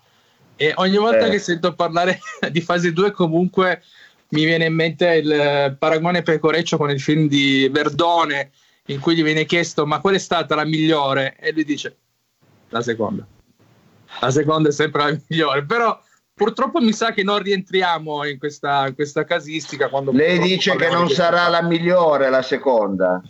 e 0.56 0.72
ogni 0.76 0.96
volta 0.96 1.26
Eh. 1.26 1.30
che 1.30 1.38
sento 1.38 1.72
parlare 1.74 2.18
di 2.50 2.60
fase 2.60 2.92
2 2.92 3.12
comunque 3.12 3.82
mi 4.30 4.44
viene 4.44 4.66
in 4.66 4.74
mente 4.74 5.14
il 5.14 5.30
eh, 5.32 5.76
paragone 5.78 6.22
pecoreccio 6.22 6.76
con 6.76 6.90
il 6.90 7.00
film 7.00 7.28
di 7.28 7.68
Verdone 7.72 8.50
in 8.88 9.00
cui 9.00 9.14
gli 9.14 9.22
viene 9.22 9.44
chiesto 9.44 9.86
ma 9.86 10.00
qual 10.00 10.14
è 10.14 10.18
stata 10.18 10.54
la 10.54 10.64
migliore? 10.64 11.36
E 11.38 11.52
lui 11.52 11.64
dice 11.64 11.96
la 12.68 12.82
seconda. 12.82 13.26
La 14.20 14.30
seconda 14.30 14.68
è 14.68 14.72
sempre 14.72 15.02
la 15.02 15.18
migliore 15.28 15.64
però 15.64 16.00
purtroppo 16.38 16.80
mi 16.80 16.92
sa 16.92 17.12
che 17.12 17.24
non 17.24 17.40
rientriamo 17.40 18.24
in 18.24 18.38
questa, 18.38 18.86
in 18.86 18.94
questa 18.94 19.24
casistica 19.24 19.88
quando 19.88 20.12
Lei 20.12 20.38
dice 20.38 20.76
che 20.76 20.88
non 20.88 21.10
sarà 21.10 21.48
la 21.48 21.62
migliore 21.62 22.30
la 22.30 22.42
seconda. 22.42 23.20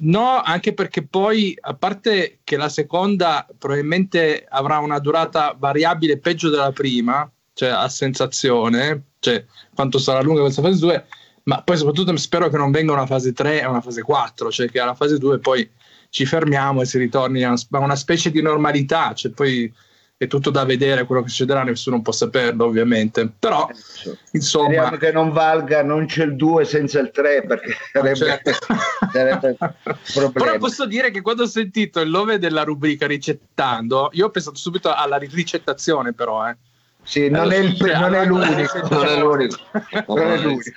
No, 0.00 0.40
anche 0.42 0.74
perché 0.74 1.04
poi, 1.04 1.56
a 1.58 1.74
parte 1.74 2.40
che 2.44 2.56
la 2.56 2.68
seconda 2.68 3.46
probabilmente 3.56 4.44
avrà 4.48 4.78
una 4.78 5.00
durata 5.00 5.56
variabile 5.58 6.18
peggio 6.18 6.50
della 6.50 6.70
prima, 6.70 7.28
cioè 7.54 7.70
a 7.70 7.88
sensazione, 7.88 9.02
cioè 9.18 9.44
quanto 9.74 9.98
sarà 9.98 10.20
lunga 10.20 10.42
questa 10.42 10.62
fase 10.62 10.78
2, 10.78 11.06
ma 11.48 11.62
poi 11.62 11.78
soprattutto 11.78 12.14
spero 12.18 12.50
che 12.50 12.58
non 12.58 12.70
venga 12.70 12.92
una 12.92 13.06
fase 13.06 13.32
3 13.32 13.62
e 13.62 13.66
una 13.66 13.80
fase 13.80 14.02
4, 14.02 14.50
cioè 14.50 14.70
che 14.70 14.80
alla 14.80 14.94
fase 14.94 15.16
2 15.16 15.38
poi 15.38 15.68
ci 16.10 16.26
fermiamo 16.26 16.82
e 16.82 16.84
si 16.84 16.98
ritorni 16.98 17.42
a 17.42 17.54
una 17.70 17.96
specie 17.96 18.30
di 18.30 18.42
normalità, 18.42 19.14
cioè 19.14 19.32
poi 19.32 19.72
è 20.18 20.26
tutto 20.26 20.50
da 20.50 20.64
vedere 20.66 21.04
quello 21.04 21.22
che 21.22 21.30
succederà, 21.30 21.62
nessuno 21.62 22.02
può 22.02 22.12
saperlo 22.12 22.66
ovviamente, 22.66 23.30
però 23.38 23.66
insomma... 24.32 24.64
Speriamo 24.66 24.96
che 24.98 25.10
non 25.10 25.32
valga, 25.32 25.82
non 25.82 26.04
c'è 26.04 26.24
il 26.24 26.36
2 26.36 26.66
senza 26.66 27.00
il 27.00 27.10
3 27.12 27.44
perché 27.46 27.74
sarebbe, 27.92 28.16
Certo. 29.10 29.56
sarebbe. 30.02 30.32
Però 30.32 30.58
posso 30.58 30.84
dire 30.84 31.10
che 31.10 31.22
quando 31.22 31.44
ho 31.44 31.46
sentito 31.46 32.00
il 32.00 32.10
nome 32.10 32.38
della 32.38 32.62
rubrica 32.62 33.06
ricettando, 33.06 34.10
io 34.12 34.26
ho 34.26 34.30
pensato 34.30 34.58
subito 34.58 34.92
alla 34.92 35.16
ricettazione, 35.16 36.12
però. 36.12 36.46
Eh. 36.46 36.56
Sì, 37.08 37.30
non, 37.30 37.50
è, 37.50 37.56
il, 37.56 37.74
Cioè, 37.74 37.98
non 37.98 38.14
è 38.14 38.26
l'unico. 38.26 38.86
non 38.90 39.06
è 39.06 39.16
l'unico. 39.16 39.56
Non 40.08 40.30
è 40.30 40.36
l'unico. 40.36 40.70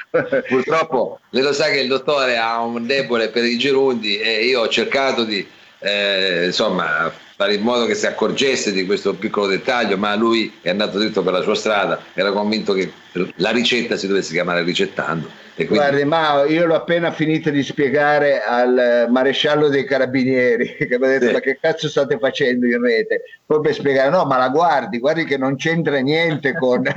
Purtroppo, 0.47 1.19
lei 1.31 1.43
lo 1.43 1.51
sa 1.51 1.65
che 1.65 1.81
il 1.81 1.89
dottore 1.89 2.37
ha 2.37 2.61
un 2.61 2.85
debole 2.85 3.27
per 3.27 3.43
i 3.43 3.57
gerundi 3.57 4.17
e 4.17 4.45
io 4.45 4.61
ho 4.61 4.69
cercato 4.69 5.25
di 5.25 5.45
eh, 5.79 6.45
insomma 6.45 7.11
fare 7.41 7.55
in 7.55 7.61
modo 7.63 7.87
che 7.87 7.95
si 7.95 8.05
accorgesse 8.05 8.71
di 8.71 8.85
questo 8.85 9.15
piccolo 9.15 9.47
dettaglio, 9.47 9.97
ma 9.97 10.13
lui 10.13 10.53
è 10.61 10.69
andato 10.69 10.99
dritto 10.99 11.23
per 11.23 11.33
la 11.33 11.41
sua 11.41 11.55
strada, 11.55 11.99
era 12.13 12.31
convinto 12.31 12.73
che 12.73 12.91
la 13.37 13.49
ricetta 13.49 13.97
si 13.97 14.07
dovesse 14.07 14.31
chiamare 14.31 14.61
ricettando. 14.63 15.27
Quindi, 15.53 15.75
Guardi, 15.75 16.05
ma 16.05 16.45
io 16.45 16.65
l'ho 16.65 16.75
appena 16.75 17.11
finito 17.11 17.49
di 17.51 17.61
spiegare 17.61 18.41
al 18.41 19.07
maresciallo 19.09 19.67
dei 19.67 19.85
carabinieri 19.85 20.75
che 20.87 20.97
mi 20.97 21.05
ha 21.05 21.09
detto 21.09 21.27
Sì. 21.27 21.31
ma 21.33 21.39
che 21.39 21.57
cazzo 21.61 21.87
state 21.89 22.17
facendo 22.17 22.65
in 22.65 22.81
rete? 22.81 23.21
Poi 23.45 23.59
per 23.59 23.73
spiegare 23.73 24.09
no 24.09 24.23
ma 24.25 24.37
la 24.37 24.47
guardi, 24.49 24.97
guardi 24.97 25.25
che 25.25 25.37
non 25.37 25.57
c'entra 25.57 25.99
niente 25.99 26.53
con... 26.57 26.81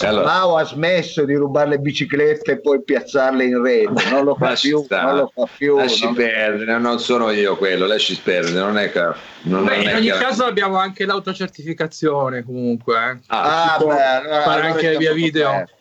Allora, 0.00 0.26
Mao 0.26 0.56
ha 0.56 0.64
smesso 0.64 1.24
di 1.24 1.34
rubare 1.34 1.70
le 1.70 1.78
biciclette 1.78 2.52
e 2.52 2.60
poi 2.60 2.82
piazzarle 2.82 3.44
in 3.44 3.62
rete, 3.62 4.10
non 4.10 4.24
lo 4.24 4.34
fa 4.36 4.54
più, 4.54 4.84
non 4.88 5.16
lo 5.16 5.32
fa 5.34 5.48
più. 5.56 5.76
lasci 5.76 6.04
non- 6.04 6.14
perdere, 6.14 6.78
non 6.78 7.00
sono 7.00 7.30
io 7.30 7.56
quello, 7.56 7.86
lasci 7.86 8.18
perdere, 8.22 8.58
non 8.58 8.78
è 8.78 8.90
Non 9.42 9.64
Beh, 9.64 9.82
in 9.82 9.94
ogni 9.96 10.10
che- 10.10 10.18
caso 10.18 10.44
abbiamo 10.44 10.76
anche 10.76 11.04
l'autocertificazione 11.04 12.42
comunque. 12.44 12.94
eh. 12.96 13.18
Ah, 13.28 13.74
Ah, 13.74 13.78
beh, 13.78 13.84
allora- 13.84 14.20
fare 14.42 14.60
allora 14.60 14.66
anche 14.66 14.96
via 14.96 15.12
video. 15.12 15.48
coperti. 15.50 15.72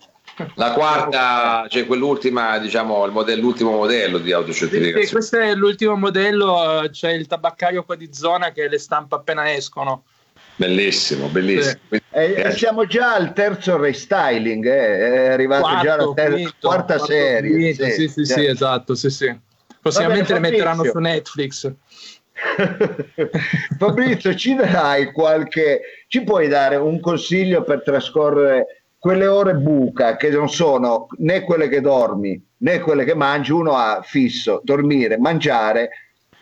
La 0.56 0.72
quarta, 0.72 1.68
cioè 1.70 1.86
quell'ultima, 1.86 2.58
diciamo, 2.58 3.06
il 3.06 3.12
modello, 3.12 3.42
l'ultimo 3.42 3.72
modello 3.72 4.18
di 4.18 4.24
Sì, 4.24 4.30
sì, 4.30 4.34
autocertificazione. 4.34 5.10
questo 5.12 5.38
è 5.38 5.54
l'ultimo 5.54 5.96
modello, 5.96 6.82
eh, 6.84 6.90
c'è 6.90 7.12
il 7.12 7.28
tabaccaio 7.28 7.84
qua 7.84 7.96
di 7.96 8.10
zona 8.12 8.52
che 8.52 8.68
le 8.68 8.80
stampa 8.80 9.18
appena 9.18 9.54
escono. 9.54 10.06
Bellissimo, 10.56 11.28
bellissimo. 11.28 11.80
Quindi- 11.88 12.06
E, 12.10 12.34
e 12.48 12.52
siamo 12.52 12.86
già 12.86 13.14
al 13.14 13.34
terzo 13.34 13.78
restyling, 13.78 14.66
eh, 14.66 14.98
è 15.26 15.30
arrivata 15.30 15.80
già 15.82 15.96
la 15.96 16.04
Quarto, 16.04 16.14
ter- 16.14 16.32
quinto, 16.34 16.68
quarta 16.68 16.86
quarto, 16.96 17.06
serie. 17.06 17.52
quinto, 17.52 17.86
Sì, 17.86 18.08
sì, 18.08 18.24
già. 18.24 18.34
sì, 18.36 18.46
esatto, 18.46 18.96
sì, 18.96 19.10
sì. 19.10 19.40
Prossimamente 19.82 20.34
le 20.34 20.40
bene, 20.40 20.52
metteranno 20.52 20.84
su 20.86 20.98
Netflix. 21.00 21.72
Fabrizio, 23.78 24.36
ci 24.36 24.56
darai 24.56 25.12
qualche, 25.12 25.82
ci 26.08 26.24
puoi 26.24 26.48
dare 26.48 26.76
un 26.76 27.00
consiglio 27.00 27.64
per 27.64 27.84
trascorrere 27.84 28.86
quelle 28.98 29.28
ore 29.28 29.56
buca 29.56 30.16
che 30.16 30.30
non 30.30 30.50
sono 30.50 31.08
né 31.18 31.42
quelle 31.44 31.68
che 31.68 31.82
dormi 31.82 32.42
né 32.64 32.80
quelle 32.80 33.04
che 33.04 33.14
mangi, 33.14 33.52
uno 33.52 33.76
ha 33.76 34.02
fisso, 34.04 34.62
dormire, 34.64 35.18
mangiare 35.18 35.90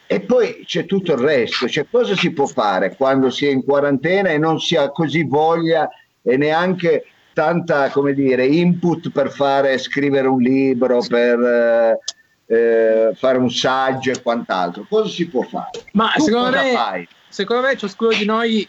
e 0.05 0.19
poi 0.21 0.63
c'è 0.65 0.85
tutto 0.85 1.13
il 1.13 1.19
resto, 1.19 1.67
cioè 1.67 1.85
cosa 1.89 2.15
si 2.15 2.31
può 2.31 2.45
fare 2.45 2.95
quando 2.95 3.29
si 3.29 3.45
è 3.45 3.49
in 3.49 3.63
quarantena 3.63 4.29
e 4.29 4.37
non 4.37 4.59
si 4.59 4.75
ha 4.75 4.91
così 4.91 5.23
voglia 5.23 5.89
e 6.21 6.37
neanche 6.37 7.05
tanta, 7.33 7.89
come 7.89 8.13
dire, 8.13 8.45
input 8.45 9.09
per 9.09 9.31
fare, 9.31 9.77
scrivere 9.77 10.27
un 10.27 10.41
libro, 10.41 10.99
per 11.07 11.39
eh, 11.39 11.99
eh, 12.51 13.13
fare 13.15 13.37
un 13.37 13.49
saggio 13.49 14.11
e 14.11 14.21
quant'altro. 14.21 14.85
Cosa 14.89 15.09
si 15.09 15.25
può 15.27 15.41
fare? 15.43 15.69
Ma 15.93 16.11
secondo 16.17 16.49
me, 16.49 16.73
fai? 16.73 17.07
secondo 17.29 17.65
me 17.65 17.77
ciascuno 17.77 18.09
di 18.11 18.25
noi 18.25 18.67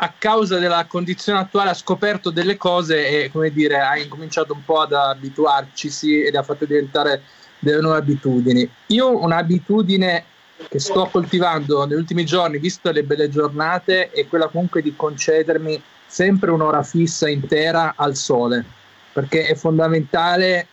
a 0.00 0.12
causa 0.16 0.58
della 0.58 0.84
condizione 0.86 1.40
attuale 1.40 1.70
ha 1.70 1.74
scoperto 1.74 2.30
delle 2.30 2.56
cose 2.56 3.24
e 3.24 3.30
come 3.32 3.50
dire 3.50 3.80
ha 3.80 3.98
incominciato 3.98 4.52
un 4.52 4.64
po' 4.64 4.82
ad 4.82 4.92
abituarci 4.92 5.90
sì, 5.90 6.22
ed 6.22 6.36
ha 6.36 6.44
fatto 6.44 6.64
diventare 6.64 7.22
delle 7.58 7.80
nuove 7.80 7.98
abitudini. 7.98 8.70
Io 8.88 9.20
un'abitudine 9.20 10.24
che 10.68 10.78
sto 10.78 11.06
coltivando 11.06 11.84
negli 11.86 11.98
ultimi 11.98 12.24
giorni, 12.24 12.58
visto 12.58 12.92
le 12.92 13.02
belle 13.02 13.28
giornate, 13.28 14.10
è 14.10 14.28
quella 14.28 14.46
comunque 14.46 14.80
di 14.80 14.94
concedermi 14.94 15.82
sempre 16.06 16.52
un'ora 16.52 16.84
fissa 16.84 17.28
intera 17.28 17.94
al 17.96 18.14
sole, 18.14 18.64
perché 19.12 19.46
è 19.46 19.56
fondamentale 19.56 20.68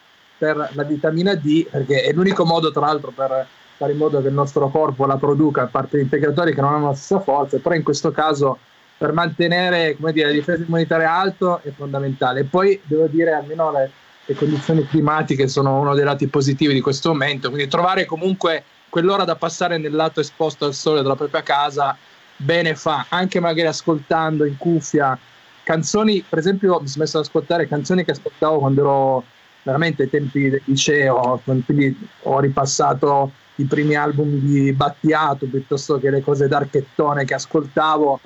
per 0.46 0.70
la 0.74 0.84
vitamina 0.84 1.34
D, 1.34 1.66
perché 1.68 2.04
è 2.04 2.14
l'unico 2.14 2.46
modo 2.46 2.72
tra 2.72 2.86
l'altro 2.86 3.12
per 3.12 3.48
fare 3.78 3.92
in 3.92 3.98
modo 3.98 4.22
che 4.22 4.28
il 4.28 4.34
nostro 4.34 4.70
corpo 4.70 5.06
la 5.08 5.18
produca, 5.18 5.64
a 5.64 5.68
parte 5.68 5.98
gli 5.98 6.02
integratori 6.02 6.54
che 6.54 6.62
non 6.62 6.74
hanno 6.74 6.90
la 6.90 6.94
stessa 6.94 7.20
forza, 7.20 7.58
però 7.58 7.74
in 7.74 7.84
questo 7.84 8.12
caso 8.12 8.60
per 8.98 9.12
mantenere 9.12 9.98
dire, 9.98 10.28
la 10.28 10.32
difesa 10.32 10.64
immunitaria 10.64 11.12
alto 11.12 11.60
è 11.64 11.72
fondamentale. 11.72 12.44
Poi 12.44 12.80
devo 12.84 13.08
dire 13.08 13.34
almeno 13.34 13.72
le, 13.72 13.92
le 14.24 14.36
condizioni 14.36 14.88
climatiche 14.88 15.48
sono 15.48 15.80
uno 15.80 15.96
dei 15.96 16.06
lati 16.06 16.28
positivi 16.28 16.74
di 16.74 16.82
questo 16.82 17.10
momento, 17.10 17.50
quindi 17.50 17.68
trovare 17.68 18.06
comunque 18.06 18.64
quell'ora 18.88 19.26
da 19.26 19.36
passare 19.36 19.78
nel 19.78 19.94
lato 19.94 20.20
esposto 20.20 20.66
al 20.66 20.74
sole 20.74 21.02
della 21.02 21.16
propria 21.16 21.42
casa 21.44 21.98
bene 22.38 22.76
fa, 22.76 23.08
anche 23.10 23.40
magari 23.40 23.68
ascoltando 23.68 24.46
in 24.46 24.58
cuffia 24.58 25.18
canzoni, 25.64 26.24
per 26.28 26.40
esempio 26.40 26.80
mi 26.80 26.88
sono 26.88 27.04
messo 27.04 27.18
ad 27.18 27.26
ascoltare 27.26 27.68
canzoni 27.68 28.06
che 28.06 28.12
ascoltavo 28.12 28.60
quando 28.60 28.82
ero 28.82 29.24
veramente 29.66 30.04
ai 30.04 30.10
tempi 30.12 30.48
del 30.48 30.62
liceo, 30.66 31.42
quindi 31.44 31.98
ho 32.22 32.40
ripassato 32.40 33.32
i 33.56 33.64
primi 33.66 33.96
album 33.96 34.30
di 34.40 34.72
Battiato 34.74 35.48
piuttosto 35.48 36.00
che 36.00 36.12
le 36.12 36.22
cose 36.22 36.48
d'archettone 36.48 37.26
che 37.26 37.34
ascoltavo 37.34 38.22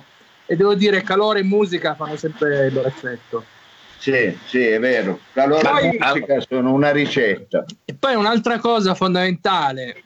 e 0.46 0.55
devo 0.58 0.75
dire 0.75 1.01
calore 1.01 1.39
e 1.39 1.43
musica 1.43 1.96
fanno 1.96 2.17
sempre 2.17 2.67
il 2.67 2.74
loro 2.74 2.89
effetto. 2.89 3.46
Sì, 3.98 4.38
sì, 4.48 4.60
è 4.65 4.79
vero. 4.79 5.19
Calore 5.31 5.69
Poi- 5.69 5.96
e 5.96 5.98
musica 6.00 6.41
sono 6.46 6.74
una 6.74 6.91
ricetta. 6.91 7.63
E 7.86 7.93
poi 7.93 8.15
un'altra 8.15 8.60
cosa 8.60 8.93
fondamentale 8.93 10.03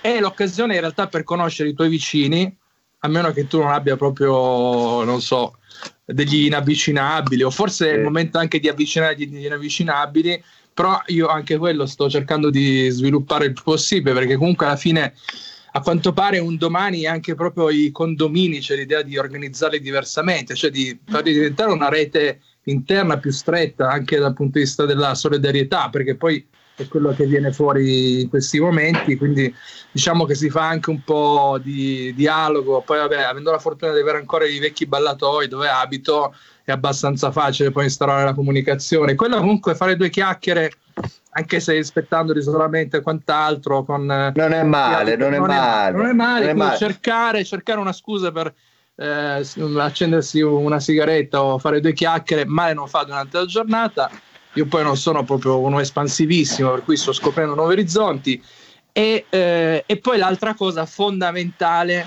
è 0.00 0.20
l'occasione 0.20 0.74
in 0.74 0.80
realtà 0.80 1.08
per 1.08 1.24
conoscere 1.24 1.70
i 1.70 1.74
tuoi 1.74 1.88
vicini, 1.88 2.56
a 3.00 3.08
meno 3.08 3.32
che 3.32 3.48
tu 3.48 3.58
non 3.58 3.70
abbia 3.72 3.96
proprio, 3.96 5.02
non 5.02 5.20
so, 5.20 5.56
degli 6.04 6.46
inavvicinabili, 6.46 7.42
o 7.42 7.50
forse 7.50 7.88
è 7.88 7.92
il 7.92 7.98
Sì. 7.98 8.04
momento 8.04 8.38
anche 8.38 8.60
di 8.60 8.68
avvicinare 8.68 9.16
gli 9.16 9.44
inavvicinabili, 9.44 10.42
però 10.78 11.02
io 11.06 11.26
anche 11.26 11.56
quello 11.56 11.86
sto 11.86 12.08
cercando 12.08 12.50
di 12.50 12.88
sviluppare 12.90 13.46
il 13.46 13.60
possibile, 13.60 14.14
perché 14.14 14.36
comunque 14.36 14.66
alla 14.66 14.76
fine 14.76 15.12
a 15.72 15.80
quanto 15.80 16.12
pare 16.12 16.38
un 16.38 16.56
domani 16.56 17.04
anche 17.04 17.34
proprio 17.34 17.68
i 17.68 17.90
condomini 17.90 18.60
c'è 18.60 18.76
l'idea 18.76 19.02
di 19.02 19.18
organizzarli 19.18 19.80
diversamente, 19.80 20.54
cioè 20.54 20.70
di 20.70 20.96
farli 21.04 21.32
diventare 21.32 21.72
una 21.72 21.88
rete 21.88 22.42
interna 22.66 23.18
più 23.18 23.32
stretta 23.32 23.90
anche 23.90 24.18
dal 24.18 24.34
punto 24.34 24.58
di 24.58 24.64
vista 24.64 24.86
della 24.86 25.16
solidarietà, 25.16 25.88
perché 25.90 26.14
poi 26.14 26.46
è 26.76 26.86
quello 26.86 27.12
che 27.12 27.26
viene 27.26 27.50
fuori 27.50 28.20
in 28.20 28.28
questi 28.28 28.60
momenti, 28.60 29.16
quindi 29.16 29.52
diciamo 29.90 30.26
che 30.26 30.36
si 30.36 30.48
fa 30.48 30.68
anche 30.68 30.90
un 30.90 31.02
po' 31.02 31.58
di 31.60 32.14
dialogo, 32.14 32.82
poi 32.82 32.98
vabbè, 32.98 33.22
avendo 33.22 33.50
la 33.50 33.58
fortuna 33.58 33.92
di 33.92 33.98
avere 33.98 34.18
ancora 34.18 34.46
i 34.46 34.60
vecchi 34.60 34.86
ballatoi 34.86 35.48
dove 35.48 35.68
abito 35.68 36.36
è 36.70 36.74
abbastanza 36.74 37.30
facile 37.30 37.70
poi 37.70 37.84
instaurare 37.84 38.24
la 38.24 38.34
comunicazione. 38.34 39.14
Quello 39.14 39.38
comunque 39.38 39.74
fare 39.74 39.96
due 39.96 40.10
chiacchiere, 40.10 40.72
anche 41.30 41.60
se 41.60 41.74
rispettando 41.74 42.32
l'isolamento 42.32 42.96
e 42.96 43.00
quant'altro, 43.00 43.84
con 43.84 44.04
Non 44.04 44.52
è 44.52 44.62
male, 44.62 45.16
non 45.16 45.34
è 45.34 45.38
male. 45.38 45.96
non 45.96 46.06
è 46.06 46.12
male, 46.12 46.40
non 46.40 46.50
è 46.50 46.54
male. 46.54 46.76
Cercare, 46.76 47.44
cercare 47.44 47.80
una 47.80 47.92
scusa 47.92 48.30
per 48.32 48.52
eh, 48.96 49.46
accendersi 49.78 50.40
una 50.40 50.80
sigaretta 50.80 51.42
o 51.42 51.58
fare 51.58 51.80
due 51.80 51.92
chiacchiere, 51.92 52.44
male 52.44 52.74
non 52.74 52.88
fa 52.88 53.04
durante 53.04 53.38
la 53.38 53.46
giornata. 53.46 54.10
Io 54.54 54.66
poi 54.66 54.82
non 54.82 54.96
sono 54.96 55.22
proprio 55.24 55.60
uno 55.60 55.78
espansivissimo, 55.78 56.70
per 56.72 56.82
cui 56.82 56.96
sto 56.96 57.12
scoprendo 57.12 57.54
nuovi 57.54 57.74
orizzonti. 57.74 58.42
E, 58.92 59.26
eh, 59.28 59.84
e 59.86 59.96
poi 59.98 60.18
l'altra 60.18 60.54
cosa 60.54 60.84
fondamentale, 60.84 62.06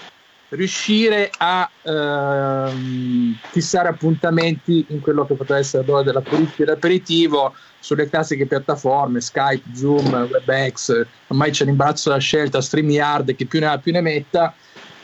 riuscire 0.52 1.30
a 1.38 1.70
ehm, 1.82 3.38
fissare 3.52 3.90
appuntamenti 3.90 4.86
in 4.90 5.00
quello 5.00 5.26
che 5.26 5.36
potrebbe 5.36 5.62
essere 5.62 5.86
l'ora 5.86 6.04
dell'aperitivo, 6.04 6.66
dell'aperitivo 6.66 7.56
sulle 7.80 8.10
classiche 8.10 8.46
piattaforme, 8.46 9.22
Skype, 9.22 9.70
Zoom, 9.74 10.28
WebEx, 10.30 11.08
ormai 11.28 11.52
c'è 11.52 11.66
l'imbarazzo 11.66 12.10
della 12.10 12.22
scelta, 12.22 12.62
StreamYard, 12.62 13.36
che 13.36 13.46
più 13.46 13.60
ne 13.60 13.68
ha 13.68 13.80
più 13.80 13.92
ne 13.94 14.02
metta, 14.02 14.54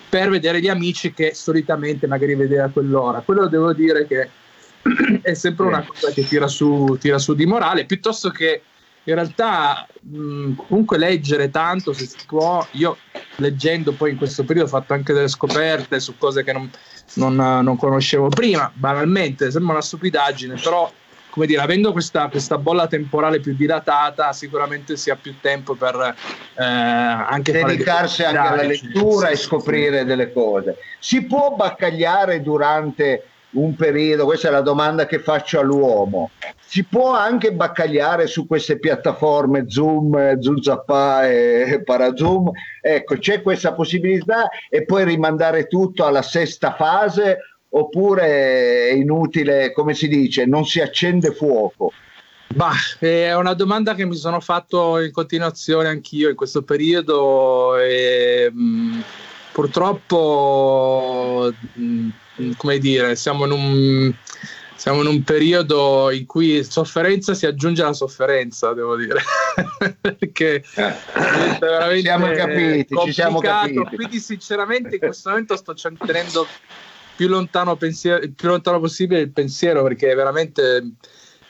per 0.10 0.30
vedere 0.30 0.60
gli 0.60 0.70
amici 0.70 1.14
che 1.14 1.34
solitamente 1.34 2.08
magari 2.08 2.36
vedere 2.36 2.64
a 2.64 2.70
quell'ora. 2.70 3.22
Quello 3.22 3.48
devo 3.48 3.74
dire 3.74 4.06
che 4.06 4.30
è 5.22 5.34
sempre 5.34 5.66
una 5.66 5.86
cosa 5.86 6.12
che 6.12 6.26
tira 6.26 6.48
su, 6.48 6.98
tira 7.00 7.20
su 7.20 7.34
di 7.36 7.46
morale, 7.46 7.86
piuttosto 7.86 8.30
che 8.30 8.64
in 9.08 9.16
realtà 9.16 9.88
mh, 10.02 10.54
comunque 10.68 10.98
leggere 10.98 11.50
tanto 11.50 11.94
se 11.94 12.06
si 12.06 12.18
può. 12.26 12.66
Io 12.72 12.98
leggendo 13.38 13.94
poi 13.94 14.12
in 14.12 14.18
questo 14.18 14.44
periodo 14.44 14.68
ho 14.68 14.72
fatto 14.72 14.94
anche 14.94 15.14
delle 15.14 15.28
scoperte 15.30 16.00
su 16.00 16.18
cose 16.18 16.44
che 16.44 16.52
non, 16.52 16.70
non, 17.16 17.36
non 17.36 17.78
conoscevo 17.78 18.28
prima, 18.28 18.70
banalmente, 18.74 19.50
sembra 19.50 19.74
una 19.74 19.82
stupidaggine, 19.82 20.56
però 20.62 20.92
come 21.30 21.46
dire, 21.46 21.62
avendo 21.62 21.92
questa, 21.92 22.30
questa 22.30 22.58
bolla 22.58 22.88
temporale 22.88 23.40
più 23.40 23.56
dilatata, 23.56 24.34
sicuramente 24.34 24.98
si 24.98 25.12
ha 25.12 25.16
più 25.16 25.36
tempo 25.40 25.76
per 25.76 26.16
eh, 26.56 26.64
anche 26.64 27.52
dedicarsi 27.52 28.24
anche 28.24 28.38
alla 28.40 28.64
lettura 28.64 29.28
Sì, 29.28 29.34
e 29.34 29.36
sì, 29.36 29.44
scoprire 29.44 30.04
delle 30.04 30.34
cose. 30.34 30.78
Si 31.00 31.24
può 31.26 31.52
baccagliare 31.56 32.42
durante 32.42 33.24
un 33.58 33.76
periodo? 33.76 34.26
Questa 34.26 34.48
è 34.48 34.52
la 34.52 34.62
domanda 34.62 35.06
che 35.06 35.20
faccio 35.20 35.60
all'uomo. 35.60 36.32
Si 36.66 36.84
può 36.84 37.14
anche 37.14 37.54
baccagliare 37.54 38.28
su 38.28 38.46
queste 38.46 38.80
piattaforme 38.80 39.70
Zoom, 39.70 40.40
Zuzappa 40.40 41.28
e 41.28 41.82
Parazoom? 41.84 42.52
Ecco, 42.82 43.18
c'è 43.18 43.42
questa 43.42 43.74
possibilità 43.74 44.50
e 44.70 44.86
poi 44.86 45.06
rimandare 45.06 45.68
tutto 45.68 46.06
alla 46.06 46.22
sesta 46.22 46.76
fase 46.76 47.38
oppure 47.70 48.90
è 48.90 48.94
inutile, 48.94 49.74
come 49.74 49.94
si 49.94 50.08
dice, 50.08 50.46
non 50.46 50.66
si 50.66 50.80
accende 50.80 51.34
fuoco? 51.34 51.92
Bah, 52.54 52.72
è 53.00 53.36
una 53.36 53.54
domanda 53.54 53.94
che 53.94 54.06
mi 54.06 54.16
sono 54.16 54.40
fatto 54.40 55.00
in 55.00 55.12
continuazione 55.12 55.90
anch'io 55.90 56.30
in 56.30 56.36
questo 56.36 56.64
periodo 56.64 57.78
e 57.78 58.50
mh, 58.52 59.02
purtroppo, 59.52 61.52
mh, 61.74 62.08
come 62.58 62.78
dire, 62.78 63.16
siamo 63.16 63.46
in, 63.46 63.52
un, 63.52 64.14
siamo 64.76 65.02
in 65.02 65.08
un 65.08 65.24
periodo 65.24 66.12
in 66.12 66.26
cui 66.26 66.64
sofferenza 66.64 67.34
si 67.34 67.46
aggiunge 67.46 67.82
alla 67.82 67.94
sofferenza, 67.94 68.74
devo 68.74 68.96
dire, 68.96 69.22
perché 70.00 70.64
veramente 71.60 72.02
Siamo 72.02 72.32
capiti, 72.32 72.96
ci 73.06 73.14
siamo 73.14 73.40
capiti. 73.40 73.96
Quindi 73.96 74.20
sinceramente 74.20 74.96
in 74.96 75.00
questo 75.00 75.30
momento 75.30 75.56
sto 75.56 75.74
tenendo 75.74 76.48
più 77.16 77.28
lontano, 77.28 77.76
pensiero, 77.76 78.26
più 78.36 78.48
lontano 78.48 78.80
possibile 78.80 79.22
il 79.22 79.32
pensiero 79.32 79.82
perché 79.82 80.14
veramente 80.14 80.92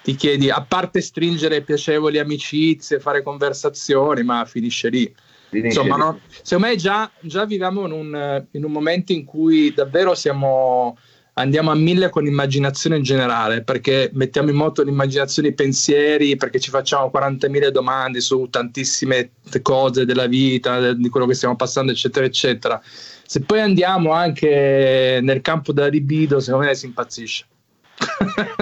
ti 0.02 0.16
chiedi, 0.16 0.50
a 0.50 0.62
parte 0.62 1.02
stringere 1.02 1.62
piacevoli 1.62 2.18
amicizie, 2.18 3.02
fare 3.02 3.22
conversazioni, 3.22 4.24
ma 4.24 4.46
finisce 4.46 4.88
lì. 4.88 5.14
Insomma, 5.52 5.96
no? 5.96 6.20
secondo 6.42 6.68
me 6.68 6.76
già, 6.76 7.10
già 7.22 7.46
viviamo 7.46 7.86
in 7.86 7.92
un, 7.92 8.46
in 8.52 8.64
un 8.64 8.72
momento 8.72 9.14
in 9.14 9.24
cui 9.24 9.74
davvero 9.74 10.14
siamo, 10.14 10.98
andiamo 11.34 11.72
a 11.72 11.76
mille 11.76 12.10
con 12.10 12.24
l'immaginazione 12.24 12.98
in 12.98 13.04
generale, 13.04 13.64
perché 13.64 14.10
mettiamo 14.14 14.50
in 14.50 14.58
moto 14.58 14.84
l'immaginazione, 14.84 15.50
i 15.50 15.54
pensieri, 15.54 16.36
perché 16.36 16.60
ci 16.60 16.70
facciamo 16.70 17.12
40.000 17.14 17.70
domande 17.70 18.20
su 18.20 18.48
tantissime 18.50 19.32
cose 19.62 20.06
della 20.06 20.28
vita, 20.28 20.94
di 20.94 21.10
quello 21.10 21.26
che 21.26 21.34
stiamo 21.34 21.56
passando, 21.56 21.92
eccetera, 21.92 22.26
eccetera. 22.26 22.82
Se 22.84 23.42
poi 23.42 23.62
andiamo 23.62 24.12
anche 24.12 25.20
nel 25.22 25.42
campo 25.42 25.72
della 25.72 25.88
libido, 25.88 26.40
secondo 26.40 26.66
me 26.66 26.76
si 26.76 26.86
impazzisce. 26.86 27.46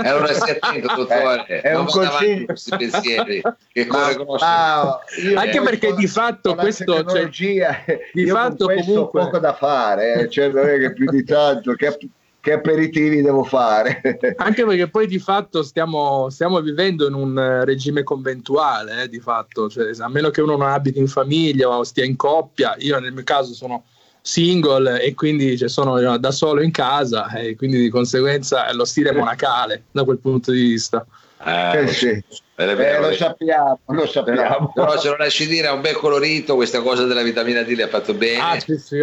E 0.01 0.07
allora 0.07 0.33
stai 0.33 0.51
attento, 0.59 0.93
dottore. 0.95 1.45
È 1.45 1.75
un 1.75 1.85
consiglio. 1.91 2.35
con 2.37 2.45
questi 2.45 2.77
pensieri 2.77 3.41
che 3.71 3.85
Ma- 3.85 4.13
come 4.13 4.15
conosci. 4.15 4.45
ma 4.45 4.99
io 5.23 5.39
Anche 5.39 5.61
perché 5.61 5.87
con- 5.89 5.97
di 5.97 6.07
fatto 6.07 6.49
con 6.49 6.55
la 6.57 6.61
questo, 6.61 6.93
cioè, 6.93 7.03
tecnologia, 7.03 7.83
di 8.13 8.25
fatto 8.27 8.65
questo 8.65 8.91
comunque- 8.91 9.21
poco 9.21 9.39
da 9.39 9.53
fare, 9.53 10.13
eh, 10.13 10.29
cioè 10.29 10.49
non 10.49 10.67
è 10.69 10.77
che 10.79 10.93
più 10.93 11.09
di 11.09 11.23
tanto 11.25 11.73
che, 11.73 11.97
che 12.39 12.53
aperitivi 12.53 13.21
devo 13.21 13.43
fare. 13.43 14.01
Anche 14.37 14.63
perché 14.65 14.87
poi 14.87 15.07
di 15.07 15.19
fatto 15.19 15.63
stiamo, 15.63 16.29
stiamo 16.29 16.61
vivendo 16.61 17.07
in 17.07 17.13
un 17.13 17.37
eh, 17.37 17.65
regime 17.65 18.03
conventuale, 18.03 19.03
eh, 19.03 19.09
di 19.09 19.19
fatto, 19.19 19.67
cioè, 19.69 19.89
a 19.99 20.07
meno 20.09 20.29
che 20.29 20.41
uno 20.41 20.55
non 20.55 20.69
abiti 20.69 20.99
in 20.99 21.07
famiglia 21.07 21.67
o 21.69 21.83
stia 21.83 22.05
in 22.05 22.15
coppia, 22.15 22.75
io 22.79 22.99
nel 22.99 23.11
mio 23.11 23.23
caso 23.23 23.53
sono 23.53 23.83
single 24.25 25.01
e 25.01 25.13
quindi 25.13 25.55
cioè, 25.55 25.69
sono 25.69 25.99
eh, 25.99 26.17
da 26.17 26.31
solo 26.31 26.63
in 26.63 26.71
casa 26.71 27.29
e 27.33 27.55
quindi 27.55 27.79
di 27.79 27.89
conseguenza 27.89 28.67
è 28.67 28.73
lo 28.73 28.83
stile 28.83 29.11
monacale 29.11 29.83
da 29.91 30.03
quel 30.03 30.17
punto 30.17 30.51
di 30.51 30.61
vista. 30.61 31.05
Eh, 31.45 31.83
Eh, 31.83 31.87
sì. 31.89 32.07
è 32.07 32.63
Eh, 32.63 32.73
vero, 32.73 33.07
lo 33.07 33.13
sappiamo, 33.13 33.79
lo 33.85 33.93
però, 33.93 34.07
sappiamo. 34.07 34.71
però 34.73 34.97
se 34.97 35.09
lo 35.09 35.17
lasci 35.17 35.45
dire 35.45 35.67
è 35.67 35.71
un 35.71 35.81
bel 35.81 35.95
colorito 35.95 36.55
questa 36.55 36.81
cosa 36.81 37.05
della 37.05 37.21
vitamina 37.21 37.61
D 37.61 37.67
le 37.75 37.83
ha 37.83 37.87
fatto 37.87 38.15
bene 38.15 38.41
Ah, 38.41 38.59
sì, 38.59 38.77
sì, 38.77 38.97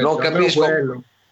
non 0.00 0.16
capisco 0.18 0.68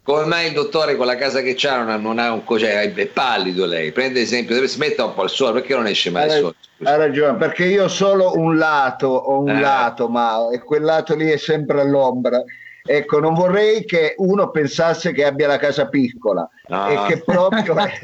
come 0.03 0.24
mai 0.24 0.48
il 0.48 0.55
dottore 0.55 0.96
con 0.96 1.07
la 1.07 1.16
casa 1.16 1.40
che 1.40 1.55
c'ha 1.57 1.77
non 1.79 1.90
ha, 1.90 1.96
non 1.96 2.18
ha 2.18 2.33
un 2.33 2.42
co- 2.42 2.59
cioè, 2.59 2.92
è 2.92 3.07
pallido 3.07 3.66
lei 3.66 3.92
prende 3.92 4.20
esempio 4.22 4.55
deve 4.55 4.66
smetta 4.66 5.05
un 5.05 5.14
po' 5.14 5.24
il 5.24 5.31
sole 5.31 5.53
perché 5.53 5.77
non 5.77 5.87
esce 5.87 6.11
mai 6.11 6.27
il 6.27 6.33
sole 6.33 6.55
hai 6.85 6.96
ragione, 6.96 7.37
perché 7.37 7.66
io 7.66 7.85
ho 7.85 7.88
solo 7.88 8.33
un 8.35 8.57
lato, 8.57 9.09
ho 9.09 9.40
un 9.40 9.51
Eh. 9.51 9.61
lato, 9.61 10.09
ma 10.09 10.48
e 10.53 10.62
quel 10.62 10.83
lato 10.83 11.14
lì 11.14 11.29
è 11.29 11.37
sempre 11.37 11.81
all'ombra. 11.81 12.42
Ecco, 12.90 13.20
non 13.20 13.35
vorrei 13.35 13.85
che 13.85 14.14
uno 14.16 14.51
pensasse 14.51 15.12
che 15.12 15.27
abbia 15.27 15.46
la 15.46 15.59
casa 15.59 15.88
piccola 15.88 16.48
No. 16.68 16.88
e 16.88 17.07
che 17.07 17.22
proprio 17.22 17.77
è, 17.77 17.98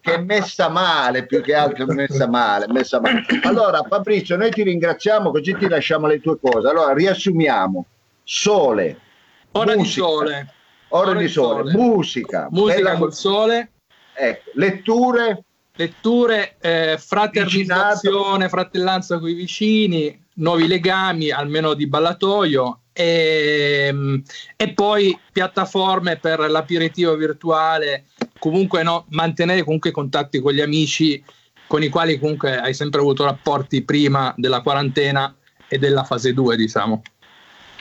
che 0.00 0.14
è 0.14 0.18
messa 0.18 0.68
male, 0.68 1.26
più 1.26 1.40
che 1.40 1.54
altro 1.54 1.88
è 1.88 1.92
messa 1.94 2.28
male, 2.28 2.66
messa 2.68 3.00
male. 3.00 3.24
Allora, 3.42 3.82
Fabrizio, 3.88 4.36
noi 4.36 4.50
ti 4.50 4.62
ringraziamo, 4.62 5.30
così 5.30 5.56
ti 5.56 5.68
lasciamo 5.68 6.06
le 6.06 6.20
tue 6.20 6.38
cose. 6.40 6.68
Allora, 6.68 6.92
riassumiamo: 6.92 7.86
sole, 8.24 8.98
Ora 9.52 9.72
di 9.72 9.78
musica, 9.78 10.06
sole, 10.06 10.54
ora 10.88 11.14
di 11.14 11.28
sole, 11.28 11.72
musica, 11.72 12.48
musica 12.50 12.76
bella 12.76 12.96
col 12.96 13.12
sole, 13.14 13.72
ecco, 14.12 14.50
letture, 14.54 15.44
letture, 15.74 16.56
eh, 16.60 16.96
fraternizzazione, 16.98 18.48
fratellanza 18.48 19.18
con 19.18 19.28
i 19.28 19.34
vicini, 19.34 20.26
nuovi 20.34 20.68
legami, 20.68 21.30
almeno 21.30 21.74
di 21.74 21.88
ballatoio, 21.88 22.80
e, 23.00 24.22
e 24.56 24.72
poi 24.74 25.18
piattaforme 25.32 26.16
per 26.16 26.38
l'aperitivo 26.50 27.14
virtuale, 27.16 28.04
comunque 28.38 28.82
no, 28.82 29.06
mantenere 29.10 29.64
comunque 29.64 29.90
contatti 29.90 30.40
con 30.40 30.52
gli 30.52 30.60
amici 30.60 31.22
con 31.66 31.84
i 31.84 31.88
quali 31.88 32.18
comunque 32.18 32.58
hai 32.58 32.74
sempre 32.74 32.98
avuto 33.00 33.24
rapporti 33.24 33.82
prima 33.82 34.34
della 34.36 34.60
quarantena 34.60 35.32
e 35.68 35.78
della 35.78 36.02
fase 36.02 36.34
2, 36.34 36.56
diciamo. 36.56 37.02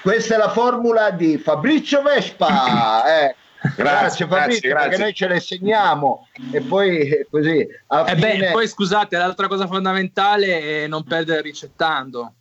Questa 0.03 0.35
è 0.35 0.37
la 0.37 0.49
formula 0.49 1.09
di 1.09 1.39
Fabrizio 1.39 2.03
Vespa. 2.03 3.03
eh. 3.25 3.35
Grazie, 3.75 4.27
Fabrizio, 4.27 4.73
perché 4.75 4.97
noi 4.97 5.13
ce 5.13 5.27
le 5.27 5.39
segniamo 5.39 6.27
e 6.51 6.61
poi 6.61 6.99
eh, 6.99 7.27
così 7.29 7.67
a 7.87 8.09
E 8.09 8.15
fine... 8.15 8.33
Eh 8.33 8.37
beh, 8.37 8.51
poi 8.51 8.67
scusate, 8.67 9.17
l'altra 9.17 9.47
cosa 9.47 9.65
fondamentale 9.67 10.83
è 10.83 10.87
non 10.87 11.03
perdere 11.03 11.41
ricettando. 11.41 12.35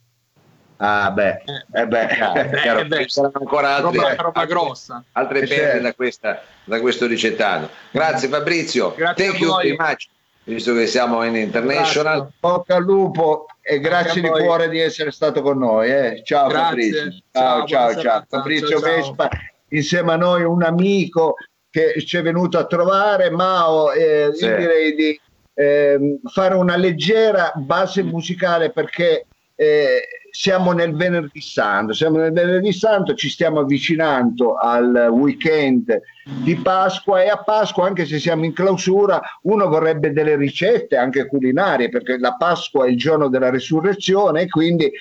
Ah 0.81 1.11
beh, 1.11 1.41
eh 1.73 1.87
beh. 1.87 2.01
Eh, 2.03 2.49
Chiaro, 2.61 2.79
eh 2.79 2.85
beh, 2.85 3.03
ci 3.03 3.09
saranno 3.09 3.33
ancora 3.39 3.75
altre, 3.75 3.97
roba, 3.99 4.15
roba 4.15 4.39
altre- 4.39 4.45
grossa. 4.55 5.03
altre 5.11 5.39
Eh, 5.41 5.47
perle 5.47 5.57
certo. 5.63 5.81
da, 5.83 5.93
questa- 5.93 6.41
da 6.63 6.79
questo 6.79 7.05
ricettato. 7.05 7.69
Grazie 7.91 8.27
Fabrizio, 8.29 8.93
Grazie 8.95 9.25
thank 9.25 9.35
a 9.35 9.43
you 9.43 9.55
very 9.57 9.75
much, 9.77 10.07
visto 10.45 10.73
che 10.73 10.87
siamo 10.87 11.23
in 11.23 11.35
international. 11.35 12.15
Grazie. 12.19 12.33
Bocca 12.39 12.75
al 12.75 12.83
lupo 12.83 13.47
e 13.61 13.79
grazie 13.81 14.21
a 14.21 14.23
di 14.23 14.29
cuore 14.29 14.69
di 14.69 14.79
essere 14.79 15.11
stato 15.11 15.41
con 15.41 15.57
noi. 15.57 15.91
eh. 15.91 16.21
Ciao 16.23 16.47
Grazie. 16.47 16.63
Fabrizio. 16.63 17.21
Ciao, 17.33 17.65
Ciao, 17.67 17.95
ciao. 18.01 18.23
Fabrizio 18.29 18.67
Ciao, 18.69 18.79
ciao. 18.79 18.95
Vespa, 18.95 19.29
insieme 19.69 20.13
a 20.13 20.15
noi 20.15 20.43
un 20.43 20.63
amico 20.63 21.35
che 21.69 22.01
ci 22.05 22.15
è 22.17 22.21
venuto 22.21 22.57
a 22.57 22.65
trovare, 22.65 23.29
Mao, 23.29 23.91
eh, 23.91 24.29
Sì. 24.33 24.45
io 24.45 24.55
direi 24.55 24.95
di 24.95 25.21
ehm, 25.53 26.19
fare 26.31 26.55
una 26.55 26.77
leggera 26.77 27.51
base 27.55 28.01
musicale 28.01 28.71
perché 28.71 29.25
eh, 29.55 30.01
siamo 30.31 30.71
nel 30.71 30.95
venerdì 30.95 31.41
santo, 31.41 31.93
siamo 31.93 32.17
nel 32.17 32.31
venerdì 32.31 32.71
santo, 32.71 33.13
ci 33.13 33.29
stiamo 33.29 33.59
avvicinando 33.59 34.55
al 34.55 35.09
weekend 35.11 35.99
di 36.43 36.55
Pasqua 36.55 37.23
e 37.23 37.29
a 37.29 37.37
Pasqua, 37.37 37.87
anche 37.87 38.05
se 38.05 38.19
siamo 38.19 38.45
in 38.45 38.53
clausura, 38.53 39.21
uno 39.43 39.67
vorrebbe 39.67 40.11
delle 40.11 40.35
ricette 40.35 40.95
anche 40.95 41.27
culinarie 41.27 41.89
perché 41.89 42.17
la 42.17 42.35
Pasqua 42.35 42.85
è 42.85 42.89
il 42.89 42.97
giorno 42.97 43.27
della 43.29 43.49
resurrezione 43.49 44.41
e 44.41 44.47
quindi 44.47 44.91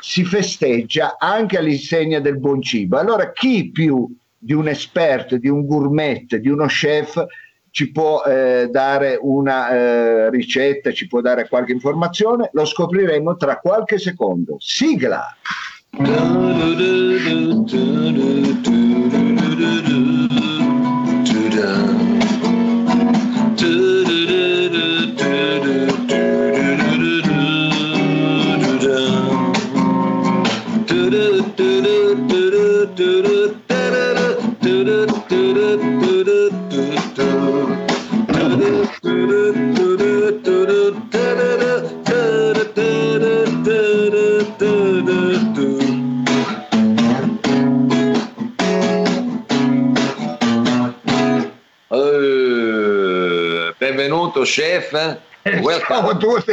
si 0.00 0.24
festeggia 0.24 1.16
anche 1.18 1.58
all'insegna 1.58 2.20
del 2.20 2.38
buon 2.38 2.60
cibo. 2.60 2.98
Allora 2.98 3.32
chi 3.32 3.70
più 3.70 4.08
di 4.36 4.52
un 4.52 4.68
esperto, 4.68 5.38
di 5.38 5.48
un 5.48 5.64
gourmet, 5.64 6.36
di 6.36 6.48
uno 6.48 6.66
chef 6.66 7.24
ci 7.74 7.90
può 7.90 8.22
eh, 8.22 8.68
dare 8.70 9.18
una 9.20 9.68
eh, 9.70 10.30
ricetta, 10.30 10.92
ci 10.92 11.08
può 11.08 11.20
dare 11.20 11.48
qualche 11.48 11.72
informazione? 11.72 12.50
Lo 12.52 12.64
scopriremo 12.64 13.34
tra 13.34 13.58
qualche 13.58 13.98
secondo. 13.98 14.54
Sigla! 14.60 15.36
Chef, 54.54 54.90
Ciao 54.92 55.18
a 55.42 55.60
welcome. 55.60 56.16
tutti, 56.18 56.52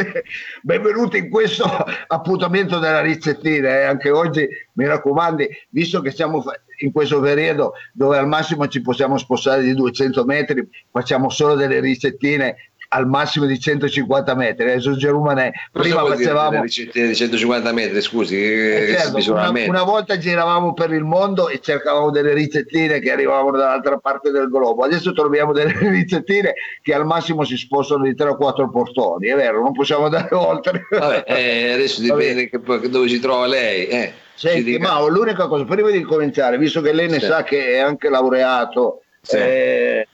benvenuti 0.62 1.18
in 1.18 1.30
questo 1.30 1.64
appuntamento 2.08 2.80
della 2.80 3.00
ricettina. 3.00 3.68
eh. 3.68 3.82
Anche 3.84 4.10
oggi 4.10 4.46
mi 4.72 4.86
raccomando, 4.86 5.46
visto 5.68 6.00
che 6.00 6.10
siamo 6.10 6.42
in 6.80 6.90
questo 6.90 7.20
periodo 7.20 7.74
dove 7.92 8.18
al 8.18 8.26
massimo 8.26 8.66
ci 8.66 8.82
possiamo 8.82 9.18
spostare 9.18 9.62
di 9.62 9.72
200 9.74 10.24
metri, 10.24 10.68
facciamo 10.90 11.30
solo 11.30 11.54
delle 11.54 11.78
ricettine 11.78 12.71
al 12.94 13.06
massimo 13.06 13.46
di 13.46 13.58
150 13.58 14.34
metri. 14.34 14.70
Adesso 14.70 14.96
Gerumane 14.96 15.52
Cosa 15.72 15.82
prima 15.88 16.02
dire 16.02 16.16
facevamo 16.16 16.62
di 16.62 17.14
150 17.14 17.72
metri, 17.72 18.00
scusi, 18.02 18.36
Eh, 18.36 18.84
che 18.86 18.96
certo, 18.98 19.32
una, 19.32 19.50
una 19.50 19.82
volta 19.82 20.18
giravamo 20.18 20.74
per 20.74 20.92
il 20.92 21.02
mondo 21.02 21.48
e 21.48 21.60
cercavamo 21.60 22.10
delle 22.10 22.34
ricettine 22.34 23.00
che 23.00 23.10
arrivavano 23.10 23.56
dall'altra 23.56 23.96
parte 23.96 24.30
del 24.30 24.48
globo. 24.50 24.84
Adesso 24.84 25.12
troviamo 25.12 25.52
delle 25.52 25.72
ricettine 25.88 26.52
che 26.82 26.92
al 26.94 27.06
massimo 27.06 27.44
si 27.44 27.56
spostano 27.56 28.04
di 28.04 28.14
3 28.14 28.28
o 28.30 28.36
4 28.36 28.68
portoni, 28.70 29.28
è 29.28 29.34
vero, 29.34 29.62
non 29.62 29.72
possiamo 29.72 30.04
andare 30.04 30.34
oltre. 30.34 30.86
Vabbè, 30.90 31.24
eh, 31.26 31.72
adesso 31.72 32.00
dipende 32.02 32.48
che 32.50 32.60
dove 32.88 33.08
si 33.08 33.20
trova 33.20 33.46
lei. 33.46 33.86
Eh. 33.86 34.12
Senti. 34.34 34.76
Mao, 34.78 35.08
l'unica 35.08 35.46
cosa, 35.46 35.64
prima 35.64 35.90
di 35.90 36.02
cominciare, 36.02 36.58
visto 36.58 36.80
che 36.82 36.92
lei 36.92 37.08
ne 37.08 37.20
Sì. 37.20 37.26
sa 37.26 37.42
che 37.42 37.74
è 37.74 37.78
anche 37.78 38.10
laureato, 38.10 39.02
Sì. 39.22 39.36
eh, 39.36 40.06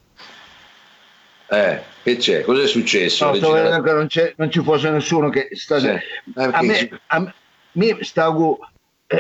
Eh, 1.51 1.81
che 2.09 2.17
c'è? 2.17 2.41
Cosa 2.43 2.63
è 2.63 2.67
successo? 2.67 3.27
no, 3.27 3.35
sto 3.35 3.53
vedendo 3.53 3.83
che 3.83 3.93
non, 3.93 4.07
c'è- 4.07 4.33
non 4.37 4.51
ci 4.51 4.63
fosse 4.63 4.91
nessuno 4.91 5.29
che 5.31 5.49
sta... 5.53 5.79
Sì. 5.79 5.89
A 5.89 6.01
perché 6.35 6.67
me, 6.67 7.01
a 7.07 7.35
me 7.73 7.99
stavo 8.01 8.59
eh, 9.07 9.19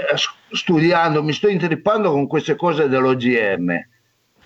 studiando, 0.52 1.22
mi 1.22 1.32
sto 1.32 1.48
intrippando 1.48 2.10
con 2.10 2.26
queste 2.26 2.56
cose 2.56 2.88
dell'OGM. 2.88 3.70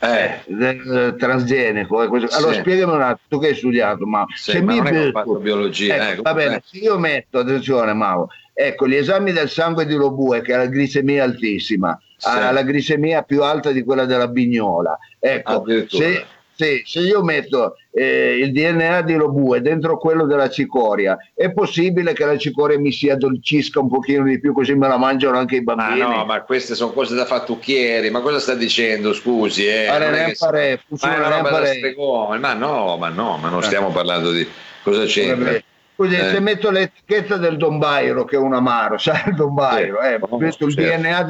Eh, 0.05 0.41
del 0.47 1.15
transgenico. 1.17 2.03
eh, 2.03 2.07
Allora 2.33 2.55
Sì. 2.55 2.59
spiegami 2.61 2.93
un 2.93 3.03
attimo, 3.03 3.21
tu 3.29 3.39
che 3.39 3.47
hai 3.49 3.55
studiato, 3.55 4.05
ma 4.05 4.25
Sì, 4.35 4.51
se 4.51 4.61
ma 4.63 4.73
mi 4.73 4.81
metto- 4.81 5.37
biologia, 5.39 6.11
ecco, 6.11 6.19
eh, 6.19 6.23
va 6.23 6.35
bene, 6.35 6.63
se 6.65 6.79
io 6.79 6.99
metto, 6.99 7.39
attenzione 7.39 7.93
Mauro, 7.93 8.31
ecco, 8.53 8.89
gli 8.89 8.97
esami 8.97 9.31
del 9.31 9.49
sangue 9.49 9.87
di 9.87 9.95
Lobue 9.95 10.41
che 10.43 10.55
ha 10.55 10.57
la 10.57 10.67
glicemia 10.67 11.23
altissima, 11.23 11.97
Sì. 12.17 12.27
ha 12.29 12.51
la 12.51 12.63
glicemia 12.65 13.23
più 13.23 13.45
alta 13.45 13.71
di 13.71 13.85
quella 13.85 14.05
della 14.05 14.27
bignola, 14.27 14.99
ecco, 15.21 15.65
se, 15.87 16.27
sì, 16.53 16.83
se 16.85 16.99
io 16.99 17.23
metto 17.23 17.77
eh, 17.95 18.39
il 18.39 18.53
DNA 18.53 19.03
di 19.03 19.15
Lobue 19.15 19.61
dentro 19.61 19.99
quello 19.99 20.25
della 20.27 20.49
cicoria, 20.49 21.17
è 21.35 21.53
possibile 21.53 22.15
che 22.15 22.25
la 22.25 22.39
cicoria 22.39 22.79
mi 22.79 22.91
si 22.91 23.11
addolcisca 23.11 23.81
un 23.81 23.89
pochino 23.89 24.25
di 24.25 24.41
più 24.41 24.53
così 24.55 24.75
me 24.75 24.89
la 24.89 24.97
mangiano 24.97 25.37
anche 25.37 25.57
i 25.57 25.63
Ma 25.63 25.75
bambini? 25.75 26.01
no, 26.01 26.25
ma 26.25 26.43
queste 26.43 26.75
sono 26.75 26.93
cose 26.93 27.15
da 27.15 27.27
fattucchieri, 27.27 28.11
ma 28.11 28.21
cosa 28.21 28.39
sta 28.39 28.55
dicendo? 28.55 29.13
Scusi, 29.13 29.67
eh? 29.67 29.87
Allora, 29.87 30.11
non 30.11 30.19
è 30.21 30.29
impare, 30.29 30.83
ma 31.01 31.15
è 31.15 31.51
una 31.51 31.67
stregone, 31.67 32.39
ma 32.39 32.55
no, 32.55 32.97
ma 32.97 33.09
no, 33.09 33.37
ma 33.37 33.49
non 33.49 33.61
Eh. 33.63 33.67
stiamo 33.67 33.91
parlando 33.91 34.33
di 34.33 34.47
cosa 34.83 35.05
c'entra. 35.05 35.61
Scusi, 35.95 36.15
Eh. 36.15 36.31
se 36.31 36.41
metto 36.41 36.71
l'etichetta 36.71 37.37
del 37.37 37.59
Don 37.59 37.79
Bairo, 37.79 38.25
che 38.25 38.37
è 38.37 38.39
un 38.39 38.55
amaro, 38.55 38.97
sai 38.99 39.23
il 39.29 39.35
Don 39.35 39.53
Bairo, 39.53 40.01
eh, 40.01 40.19
Oh, 40.21 40.39
il 40.43 40.53
certo. 40.53 40.67
DNA 40.67 41.27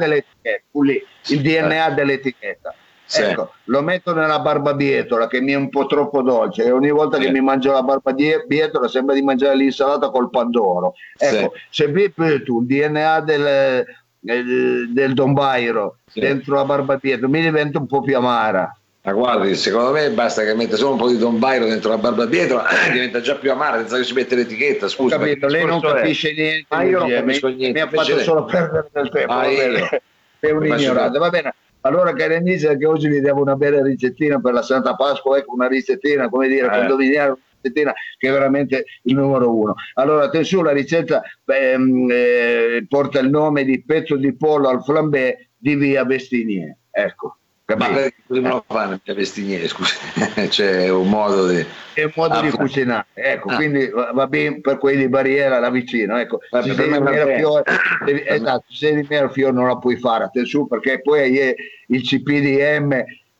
il 1.27 1.41
DNA 1.41 1.89
dell'etichetta. 1.91 2.73
Ecco, 3.21 3.53
lo 3.65 3.81
metto 3.81 4.13
nella 4.13 4.39
barbabietola 4.39 5.27
che 5.27 5.41
mi 5.41 5.51
è 5.51 5.55
un 5.55 5.69
po' 5.69 5.85
troppo 5.85 6.21
dolce 6.21 6.63
e 6.63 6.71
ogni 6.71 6.89
volta 6.89 7.17
che 7.17 7.29
mi 7.31 7.41
mangio 7.41 7.71
la 7.71 7.83
barbabietola 7.83 8.87
sembra 8.87 9.13
di 9.13 9.21
mangiare 9.21 9.55
l'insalata 9.55 10.09
col 10.09 10.29
pandoro. 10.29 10.95
Ecco, 11.17 11.53
se 11.69 11.87
metti 11.87 12.43
tu 12.43 12.61
il 12.61 12.67
DNA 12.67 13.19
del, 13.21 13.85
del, 14.19 15.13
Don 15.13 15.33
Bairo 15.33 15.97
dentro 16.13 16.55
la 16.55 16.65
barbabietola 16.65 17.27
mi 17.27 17.41
diventa 17.41 17.77
un 17.77 17.87
po' 17.87 18.01
più 18.01 18.15
amara. 18.17 18.75
Ma 19.05 19.11
guardi, 19.11 19.53
secondo 19.55 19.91
me 19.91 20.09
basta 20.11 20.43
che 20.43 20.53
metta 20.55 20.77
solo 20.77 20.91
un 20.91 20.97
po' 20.97 21.09
di 21.09 21.17
Don 21.17 21.37
Bairo 21.37 21.65
dentro 21.65 21.89
la 21.89 21.97
barbabietola, 21.97 22.65
diventa 22.91 23.19
già 23.19 23.35
più 23.35 23.51
amara 23.51 23.79
senza 23.79 23.97
che 23.97 24.05
si 24.05 24.13
mette 24.13 24.35
l'etichetta. 24.35 24.87
Scusa, 24.87 25.17
capito, 25.17 25.47
lei 25.47 25.65
non 25.65 25.79
discorso 25.79 25.95
è? 25.97 25.99
capisce 25.99 26.33
niente, 26.33 26.65
Ma 26.69 26.83
io 26.83 26.99
non 26.99 27.07
Luigi, 27.09 27.21
capisco 27.21 27.47
mi, 27.47 27.55
niente, 27.55 27.73
mi 27.73 27.79
ha 27.79 27.89
invece 27.89 28.11
fatto 28.11 28.23
solo 28.23 28.45
perdere 28.45 28.89
del 28.93 29.09
tempo. 29.09 29.33
Ah, 29.33 29.35
va 29.35 29.47
bene. 29.47 30.01
È 30.39 30.49
un 30.51 30.57
Mi 30.59 30.67
ignorante, 30.69 31.19
va 31.19 31.29
bene. 31.29 31.53
Allora, 31.85 32.13
cari 32.13 32.35
amici, 32.35 32.65
che 32.77 32.85
oggi 32.85 33.09
vi 33.09 33.19
diamo 33.19 33.41
una 33.41 33.55
bella 33.55 33.81
ricettina 33.81 34.39
per 34.39 34.53
la 34.53 34.61
Santa 34.61 34.95
Pasqua, 34.95 35.37
ecco 35.37 35.53
una 35.53 35.67
ricettina, 35.67 36.29
come 36.29 36.47
dire, 36.47 36.67
Eh. 36.67 37.35
ricettina 37.61 37.93
che 38.17 38.29
è 38.29 38.31
veramente 38.31 38.85
il 39.03 39.15
numero 39.15 39.53
uno. 39.53 39.75
Allora, 39.95 40.25
attenzione, 40.25 40.69
la 40.69 40.73
ricetta 40.73 41.21
beh, 41.43 41.77
mm, 41.77 42.09
eh, 42.09 42.85
porta 42.87 43.19
il 43.19 43.29
nome 43.29 43.65
di 43.65 43.83
pezzo 43.83 44.15
di 44.15 44.33
pollo 44.35 44.69
al 44.69 44.83
flambé 44.83 45.49
di 45.57 45.75
via 45.75 46.05
Vestinier. 46.05 46.75
Ecco, 46.89 47.37
Ma 47.65 47.75
capito? 47.75 47.93
perché 47.93 48.15
come 48.27 48.49
lo 48.49 48.65
fanno 48.67 48.99
a 49.05 49.13
vestiniere, 49.13 49.67
scusi? 49.69 49.95
C'è 50.49 50.89
un 50.89 51.07
modo 51.09 51.47
di... 51.47 51.65
È 51.93 52.03
un 52.03 52.11
modo 52.13 52.33
Ah, 52.33 52.41
di 52.41 52.49
fa- 52.49 52.57
cucinare, 52.57 53.05
ecco, 53.13 53.49
Ah. 53.49 53.55
quindi 53.55 53.89
va 53.89 54.27
bene 54.27 54.59
per 54.59 54.77
quelli 54.77 54.97
di 54.97 55.07
barriera 55.09 55.59
là 55.59 55.69
vicino, 55.69 56.17
ecco. 56.19 56.39
Se 56.41 56.49
per 56.49 56.61
sei 56.75 56.89
me 56.89 56.97
di 56.97 57.03
va 57.03 57.09
bene. 57.11 57.23
Mirafiore, 57.25 57.63
devi- 58.05 58.23
esatto, 58.27 58.65
se 58.69 58.93
di 58.95 59.05
Mirafiore 59.09 59.53
non 59.53 59.67
la 59.67 59.77
puoi 59.77 59.95
fare, 59.97 60.25
attenzione, 60.25 60.67
perché 60.67 61.01
poi 61.01 61.19
hai 61.39 61.55
il 61.87 62.01
CPDM, 62.01 62.91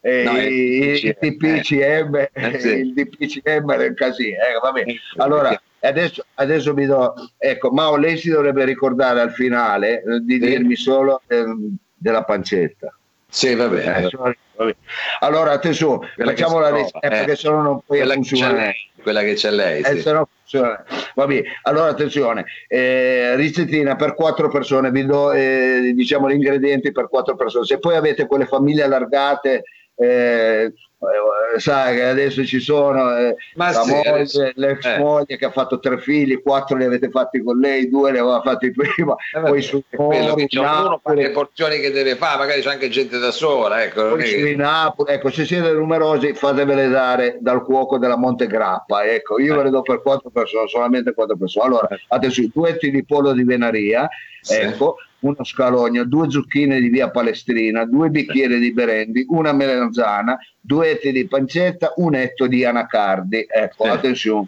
eh, 0.06 0.24
No, 0.24 0.32
è 0.38 0.42
il 0.44 1.06
il 1.06 1.18
DPCM, 1.20 2.28
Eh, 2.32 2.60
sì. 2.60 2.68
il 2.70 2.94
DPCM 2.94 3.76
del 3.78 3.94
casino, 3.94 4.38
ecco, 4.42 4.60
va 4.62 4.72
bene. 4.72 4.96
Allora, 5.18 5.62
adesso, 5.82 6.26
adesso 6.36 6.74
vi 6.74 6.86
do, 6.86 7.14
ecco, 7.38 7.72
Mao, 7.72 7.98
lei 7.98 8.16
si 8.18 8.30
dovrebbe 8.30 8.64
ricordare 8.64 9.20
al 9.20 9.32
finale 9.34 10.02
eh, 10.02 10.20
di 10.22 10.40
dirmi 10.40 10.76
solo 10.76 11.22
ehm, 11.28 11.76
della 11.94 12.24
pancetta. 12.24 12.94
Sì, 13.34 13.56
va 13.56 13.68
bene. 13.68 14.08
Eh. 14.08 14.76
Allora, 15.22 15.54
che 16.16 16.24
facciamo 16.24 16.60
la 16.60 16.70
ricetta, 16.70 17.00
eh. 17.00 17.10
perché 17.10 17.36
sennò 17.36 17.62
non 17.62 17.82
puoi 17.84 17.98
quella 17.98 18.14
che 18.14 18.20
c'è 18.22 18.28
funzionare. 18.28 18.62
lei, 18.62 18.74
quella 19.02 19.22
che 19.24 19.34
c'è 19.34 19.50
lei, 19.50 19.82
Eh, 19.82 19.96
sì. 19.96 20.02
se 20.02 20.12
no 20.12 20.30
funziona. 20.38 20.86
Va 21.16 21.26
bene. 21.26 21.44
Allora 21.64 21.90
attenzione, 21.90 22.46
eh, 22.68 23.36
ricettina 23.36 23.96
per 23.96 24.14
quattro 24.14 24.50
persone, 24.50 24.92
vi 24.92 25.04
do 25.08 25.32
eh, 25.32 25.94
diciamo 25.96 26.30
gli 26.30 26.34
ingredienti 26.36 26.92
per 26.92 27.10
quattro 27.10 27.36
persone. 27.36 27.66
Se 27.66 27.80
poi 27.80 27.96
avete 27.96 28.28
quelle 28.28 28.46
famiglie 28.46 28.84
allargate 28.84 29.64
eh, 29.96 30.72
sai 31.58 31.96
che 31.96 32.04
adesso 32.04 32.44
ci 32.46 32.60
sono 32.60 33.16
eh, 33.18 33.36
la 33.56 33.72
sì, 33.72 33.90
moglie, 33.92 34.10
adesso- 34.10 34.52
l'ex 34.56 34.86
eh. 34.86 34.98
moglie 35.00 35.38
che 35.38 35.46
ha 35.46 35.52
fatto 35.52 35.80
tre 35.80 36.00
figli, 36.00 36.42
quattro 36.42 36.78
li 36.78 36.86
avete 36.86 37.10
fatti 37.10 37.42
con 37.44 37.58
lei, 37.60 37.90
due 37.90 38.12
li 38.12 38.18
aveva 38.18 38.42
fatti 38.42 38.72
prima, 38.74 39.16
Eh, 39.36 39.40
poi 39.42 39.62
su 39.62 39.82
c'è 39.90 39.98
ognuno 39.98 40.36
fa 40.50 40.62
Napoli, 40.62 41.22
le 41.22 41.32
porzioni 41.32 41.80
che 41.80 41.92
deve 41.92 42.16
fare, 42.16 42.38
magari 42.38 42.62
c'è 42.62 42.70
anche 42.72 42.90
gente 42.90 43.18
da 43.20 43.32
sola, 43.32 43.84
ecco. 43.84 44.10
poi 44.10 44.26
su 44.26 44.36
che- 44.38 44.56
Napoli. 44.56 45.12
Ecco, 45.14 45.30
se 45.30 45.46
siete 45.46 45.72
numerosi 45.72 46.34
fatevele 46.34 46.88
dare 46.88 47.38
dal 47.40 47.64
cuoco 47.64 47.98
della 47.98 48.18
Montegrappa. 48.18 49.04
Ecco, 49.06 49.40
io 49.40 49.56
ve 49.56 49.64
le 49.64 49.70
do 49.70 49.82
per 49.82 50.02
quattro 50.02 50.30
persone, 50.30 50.68
solamente 50.68 51.14
quattro 51.14 51.36
persone. 51.38 51.66
Allora, 51.68 51.88
adesso 52.10 52.42
due 52.54 52.70
etti 52.70 52.90
di 52.92 53.04
pollo 53.06 53.34
di 53.34 53.44
Venaria, 53.44 54.08
Sì. 54.42 54.56
ecco, 54.56 54.96
uno 55.24 55.44
scalogno, 55.44 56.04
due 56.06 56.30
zucchine 56.30 56.80
di 56.80 56.90
via 56.90 57.10
Palestrina, 57.10 57.86
due 57.86 58.10
bicchieri 58.10 58.60
di 58.60 58.74
berendi, 58.74 59.26
una 59.30 59.54
melanzana, 59.54 60.38
due 60.60 60.92
etti 60.92 61.12
di 61.12 61.28
pancetta, 61.28 61.94
un 61.98 62.16
etto 62.16 62.48
di 62.48 62.64
anacardi. 62.66 63.46
Ecco, 63.50 63.86
Sì. 63.86 63.90
attenzione. 63.90 64.46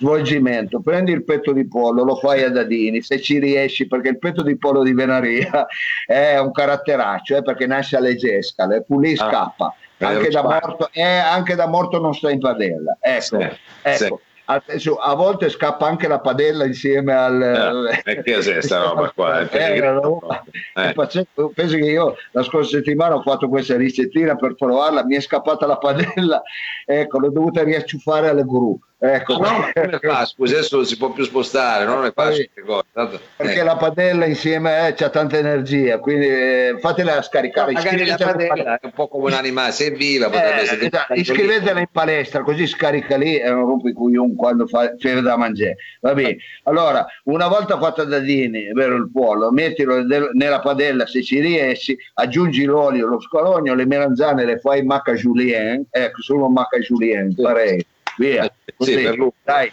Svolgimento, 0.00 0.80
prendi 0.80 1.10
il 1.10 1.24
petto 1.24 1.52
di 1.52 1.66
pollo, 1.66 2.04
lo 2.04 2.14
fai 2.16 2.44
a 2.44 2.50
dadini, 2.50 3.02
se 3.02 3.20
ci 3.20 3.40
riesci, 3.40 3.88
perché 3.88 4.10
il 4.10 4.18
petto 4.18 4.44
di 4.44 4.56
pollo 4.56 4.84
di 4.84 4.92
Venaria 4.92 5.66
è 6.06 6.38
un 6.38 6.52
caratteraccio, 6.52 7.36
eh, 7.38 7.42
perché 7.42 7.66
nasce 7.66 7.96
alle 7.96 8.14
gescale, 8.14 8.84
pulì 8.84 9.12
Ah. 9.14 9.16
scappa, 9.28 9.74
Eh, 9.96 10.04
anche 10.06 10.28
da, 10.28 10.42
morto, 10.44 10.88
eh, 10.92 11.02
anche 11.02 11.56
da 11.56 11.66
morto 11.66 11.98
non 12.00 12.14
sta 12.14 12.30
in 12.30 12.38
padella. 12.38 12.96
Ecco, 13.00 13.40
Sì, 13.40 14.04
ecco. 14.04 14.22
Adesso, 14.50 14.96
a 14.96 15.14
volte 15.14 15.50
scappa 15.50 15.86
anche 15.86 16.08
la 16.08 16.20
padella 16.20 16.64
insieme 16.64 17.14
al... 17.14 17.92
Eh, 18.04 18.12
e 18.12 18.22
che 18.22 18.34
cos'è 18.34 18.62
sta 18.62 18.78
roba 18.80 19.12
qua? 19.14 19.40
Eh, 19.52 19.74
è 19.74 20.88
Eh. 20.88 20.92
pazzesco. 20.94 21.52
Penso 21.54 21.76
che 21.76 21.84
io 21.84 22.14
la 22.30 22.42
scorsa 22.42 22.78
settimana 22.78 23.16
ho 23.16 23.20
fatto 23.20 23.48
questa 23.48 23.76
ricettina 23.76 24.36
per 24.36 24.54
provarla, 24.54 25.04
mi 25.04 25.16
è 25.16 25.20
scappata 25.20 25.66
la 25.66 25.76
padella, 25.76 26.42
ecco, 26.86 27.18
l'ho 27.18 27.30
dovuta 27.30 27.62
riacciuffare 27.62 28.28
alle 28.30 28.44
gru. 28.44 28.78
Ecco, 29.00 29.36
no, 29.38 29.70
come 29.72 29.98
fa? 30.02 30.24
Scusi, 30.24 30.54
adesso 30.54 30.76
non 30.76 30.84
si 30.84 30.96
può 30.96 31.10
più 31.12 31.22
spostare, 31.22 31.84
non 31.84 32.04
è 32.04 32.12
facile. 32.12 32.50
Sì. 32.52 32.62
tanto- 32.92 33.20
perché 33.36 33.60
eh. 33.60 33.62
la 33.62 33.76
padella 33.76 34.26
insieme 34.26 34.88
eh, 34.88 34.94
c'ha 34.94 35.08
tanta 35.08 35.36
energia, 35.38 35.98
quindi 36.00 36.26
eh, 36.26 36.76
fatela 36.80 37.22
scaricare. 37.22 37.72
magari 37.72 38.04
la 38.04 38.16
padella 38.16 38.78
è 38.80 38.86
un 38.86 38.92
po' 38.92 39.06
come 39.06 39.26
un 39.26 39.34
animale, 39.34 39.70
se 39.70 39.86
è 39.86 39.92
viva 39.92 40.26
potrebbe 40.26 40.58
Eh, 40.58 40.62
essere 40.62 40.86
esatto, 40.86 41.14
iscrivetela 41.14 41.78
in 41.78 41.86
palestra 41.92 42.42
così 42.42 42.66
scarica 42.66 43.16
lì 43.16 43.38
e 43.38 43.48
non 43.48 43.66
rompi 43.66 43.90
i 43.90 43.92
coglioni 43.92 44.34
quando 44.34 44.66
fa 44.66 44.94
c'è 44.96 45.20
da 45.20 45.36
mangiare 45.36 45.76
va 46.00 46.14
bene 46.14 46.38
allora 46.64 47.06
una 47.24 47.46
volta 47.46 47.78
fatto 47.78 48.04
dadini 48.04 48.64
è 48.64 48.72
vero 48.72 48.96
il 48.96 49.10
pollo 49.12 49.50
mettilo 49.50 50.02
nella 50.32 50.60
padella 50.60 51.06
se 51.06 51.22
ci 51.22 51.40
riesci 51.40 51.96
aggiungi 52.14 52.64
l'olio 52.64 53.06
lo 53.06 53.20
scalogno 53.20 53.74
le 53.74 53.86
melanzane 53.86 54.44
le 54.44 54.58
fai 54.58 54.82
macca 54.82 55.12
julien 55.12 55.84
ecco 55.90 56.22
solo 56.22 56.48
macca 56.48 56.78
julien 56.78 57.32
farei 57.34 57.84
via 58.18 58.44
Eh, 58.44 58.52
sì, 58.66 58.74
così. 58.76 59.02
per 59.02 59.16
lui. 59.16 59.30
dai 59.42 59.72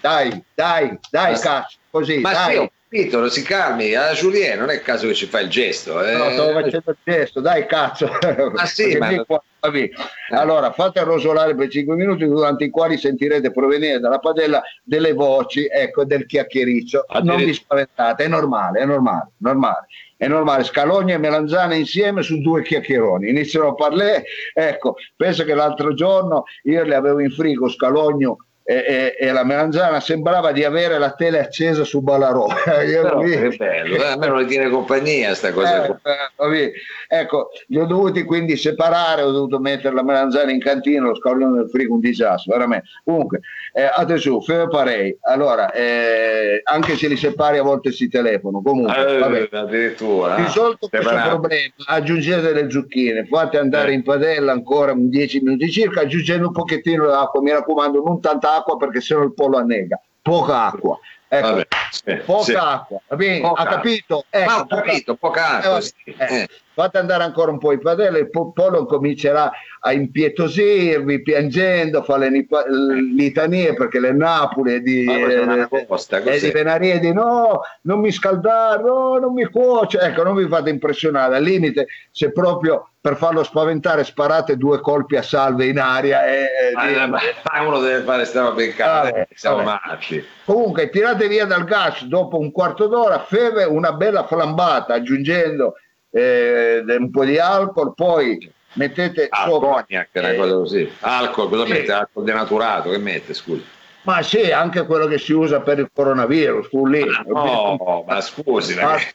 dai 0.00 0.44
dai 0.54 0.98
dai 1.10 1.32
Ma- 1.32 1.38
cazzo 1.38 1.78
così 1.90 2.18
Ma 2.18 2.32
dai 2.32 2.52
sì, 2.52 2.58
ho 2.58 2.70
capito, 2.88 3.28
si 3.30 3.42
calmi, 3.42 3.94
a 3.94 4.12
Julien 4.12 4.58
non 4.58 4.68
è 4.70 4.74
il 4.74 4.82
caso 4.82 5.06
che 5.08 5.14
ci 5.14 5.26
fa 5.26 5.40
il 5.40 5.48
gesto. 5.48 6.04
eh. 6.04 6.16
No, 6.16 6.30
stavo 6.30 6.52
facendo 6.52 6.90
il 6.90 6.96
gesto, 7.02 7.40
dai 7.40 7.66
cazzo. 7.66 8.08
Ma 8.52 8.66
sì, 8.66 8.96
ma- 8.98 9.24
qua, 9.24 9.42
vabbè. 9.60 9.88
Allora, 10.30 10.72
fate 10.72 11.02
rosolare 11.02 11.54
per 11.56 11.68
5 11.68 11.96
minuti 11.96 12.24
durante 12.26 12.64
i 12.64 12.70
quali 12.70 12.96
sentirete 12.98 13.50
provenire 13.50 13.98
dalla 13.98 14.18
padella 14.18 14.62
delle 14.82 15.12
voci, 15.12 15.66
ecco, 15.66 16.04
del 16.04 16.26
chiacchiericcio. 16.26 17.06
Non 17.22 17.36
vi 17.38 17.54
spaventate, 17.54 18.24
è 18.24 18.28
normale, 18.28 18.80
è 18.80 18.84
normale, 18.84 19.30
normale. 19.38 19.86
È 20.24 20.26
normale, 20.26 20.64
scalogna 20.64 21.16
e 21.16 21.18
melanzane 21.18 21.76
insieme 21.76 22.22
su 22.22 22.40
due 22.40 22.62
chiacchieroni. 22.62 23.28
Iniziano 23.28 23.68
a 23.68 23.74
parlare, 23.74 24.24
ecco, 24.54 24.94
penso 25.14 25.44
che 25.44 25.52
l'altro 25.52 25.92
giorno 25.92 26.44
io 26.62 26.82
le 26.82 26.94
avevo 26.94 27.20
in 27.20 27.30
frigo 27.30 27.68
scalogno 27.68 28.38
e, 28.66 29.14
e- 29.18 29.26
e 29.26 29.32
la 29.32 29.44
melanzana 29.44 30.00
sembrava 30.00 30.50
di 30.50 30.64
avere 30.64 30.98
la 30.98 31.12
tele 31.12 31.38
accesa 31.38 31.84
su 31.84 32.00
Ballarò. 32.00 32.46
Però 32.64 33.20
che 33.20 33.54
bello, 33.56 33.96
eh, 33.96 34.06
a 34.06 34.16
me 34.16 34.26
non 34.26 34.38
le 34.38 34.46
tiene 34.46 34.70
compagnia 34.70 35.34
sta 35.34 35.52
cosa. 35.52 35.86
eh, 35.86 36.54
eh. 36.56 36.72
Ecco, 37.06 37.50
li 37.68 37.78
ho 37.78 37.84
dovuti 37.84 38.24
quindi 38.24 38.56
separare, 38.56 39.22
ho 39.22 39.30
dovuto 39.30 39.58
mettere 39.60 39.94
la 39.94 40.02
melanzana 40.02 40.50
in 40.50 40.60
cantina, 40.60 41.06
lo 41.06 41.14
scalone 41.14 41.58
nel 41.58 41.68
frigo, 41.68 41.94
un 41.94 42.00
disastro, 42.00 42.54
veramente. 42.54 42.86
Comunque, 43.04 43.40
eh, 43.74 43.90
adesso, 43.94 44.40
fai 44.40 44.66
parei, 44.68 45.16
allora, 45.20 45.70
eh, 45.72 46.62
anche 46.64 46.96
se 46.96 47.08
li 47.08 47.16
separi 47.16 47.58
a 47.58 47.62
volte 47.62 47.92
si 47.92 48.08
telefono, 48.08 48.62
comunque, 48.62 49.18
vabbè. 49.18 49.48
addirittura. 49.52 50.36
Risolto 50.36 50.88
questo 50.88 51.08
separato. 51.08 51.38
problema, 51.40 51.72
aggiungete 51.86 52.52
le 52.52 52.70
zucchine, 52.70 53.26
fate 53.26 53.58
andare 53.58 53.92
in 53.92 54.02
padella 54.02 54.52
ancora 54.52 54.92
un 54.92 55.10
10 55.10 55.40
minuti 55.42 55.70
circa, 55.70 56.00
aggiungendo 56.00 56.46
un 56.46 56.52
pochettino 56.52 57.06
d'acqua, 57.06 57.42
mi 57.42 57.50
raccomando, 57.50 58.02
non 58.02 58.20
tanta 58.20 58.53
acqua 58.56 58.76
perché 58.76 59.00
sennò 59.00 59.22
il 59.22 59.34
pollo 59.34 59.58
annega, 59.58 60.00
poca 60.22 60.66
acqua. 60.66 60.98
Ecco, 61.28 61.48
Vabbè, 61.48 61.66
sì, 61.90 62.14
poca 62.24 62.42
sì. 62.44 62.54
acqua, 62.54 63.00
va 63.08 63.16
bene? 63.16 63.40
Poca 63.40 63.62
ha 63.62 63.66
capito? 63.66 64.24
Ecco, 64.30 64.52
ho 64.52 64.66
capito, 64.66 65.14
poca 65.16 65.40
eh, 65.40 65.54
acqua. 65.56 65.70
vabbè, 65.70 65.82
sì. 65.82 65.94
eh, 66.04 66.34
Eh. 66.42 66.48
Fate 66.74 66.98
andare 66.98 67.22
ancora 67.22 67.52
un 67.52 67.58
po' 67.58 67.70
in 67.70 67.78
padella, 67.78 68.18
il 68.18 68.30
po- 68.30 68.50
pollo 68.50 68.84
comincerà 68.84 69.48
a 69.78 69.92
impietosirvi 69.92 71.22
piangendo, 71.22 72.02
fa 72.02 72.16
le 72.16 72.30
nipa- 72.30 72.64
litanie 72.66 73.74
perché 73.74 74.00
le 74.00 74.12
Napoli 74.12 74.74
è 74.74 74.80
di, 74.80 75.04
eh, 75.08 75.84
posta, 75.86 76.20
cos'è? 76.20 76.40
di 76.40 76.50
Venaria 76.50 76.98
di 76.98 77.12
no, 77.12 77.60
non 77.82 78.00
mi 78.00 78.10
scaldare, 78.10 78.82
no, 78.82 79.18
non 79.18 79.32
mi 79.34 79.44
cuoce, 79.44 80.00
ecco, 80.00 80.24
non 80.24 80.34
vi 80.34 80.48
fate 80.48 80.70
impressionare, 80.70 81.36
al 81.36 81.44
limite 81.44 81.86
se 82.10 82.32
proprio 82.32 82.88
per 83.00 83.16
farlo 83.16 83.44
spaventare 83.44 84.02
sparate 84.02 84.56
due 84.56 84.80
colpi 84.80 85.14
a 85.16 85.22
salve 85.22 85.66
in 85.66 85.78
aria 85.78 86.24
e, 86.26 86.46
Ma, 86.74 86.88
e- 86.88 87.06
ma- 87.06 87.20
ma 87.52 87.62
uno 87.62 87.78
deve 87.78 88.02
fare 88.02 88.22
in 88.24 88.74
casa, 88.74 89.10
Vabbè, 89.10 89.28
siamo 89.32 89.56
vabbè. 89.62 89.78
matti. 89.84 90.24
Comunque 90.44 90.90
tirate 90.90 91.28
via 91.28 91.44
dal 91.44 91.64
gas 91.64 92.02
dopo 92.04 92.38
un 92.38 92.50
quarto 92.50 92.88
d'ora, 92.88 93.20
feve 93.20 93.62
una 93.62 93.92
bella 93.92 94.26
flambata 94.26 94.94
aggiungendo 94.94 95.74
eh, 96.14 96.84
un 96.86 97.10
po' 97.10 97.24
di 97.24 97.38
alcol, 97.38 97.92
poi 97.94 98.50
mettete 98.74 99.26
Ah, 99.30 99.46
sopra. 99.48 99.84
cognac, 99.84 100.08
eh, 100.12 100.36
cosa 100.36 100.54
così. 100.54 100.90
Alcol, 101.00 101.48
cosa 101.48 101.64
sì. 101.66 101.72
mette? 101.72 101.92
Alcol 101.92 102.24
denaturato, 102.24 102.90
che 102.90 102.98
mette, 102.98 103.34
scusi? 103.34 103.64
Ma 104.02 104.22
sì, 104.22 104.50
anche 104.52 104.84
quello 104.86 105.06
che 105.06 105.18
si 105.18 105.32
usa 105.32 105.60
per 105.62 105.78
il 105.78 105.90
coronavirus, 105.92 106.68
fu 106.68 106.86
lì. 106.86 107.00
Ah, 107.02 107.24
No, 107.26 108.04
ma 108.06 108.20
scusi, 108.20 108.74
Fa, 108.74 108.86
ragazzi. 108.86 109.14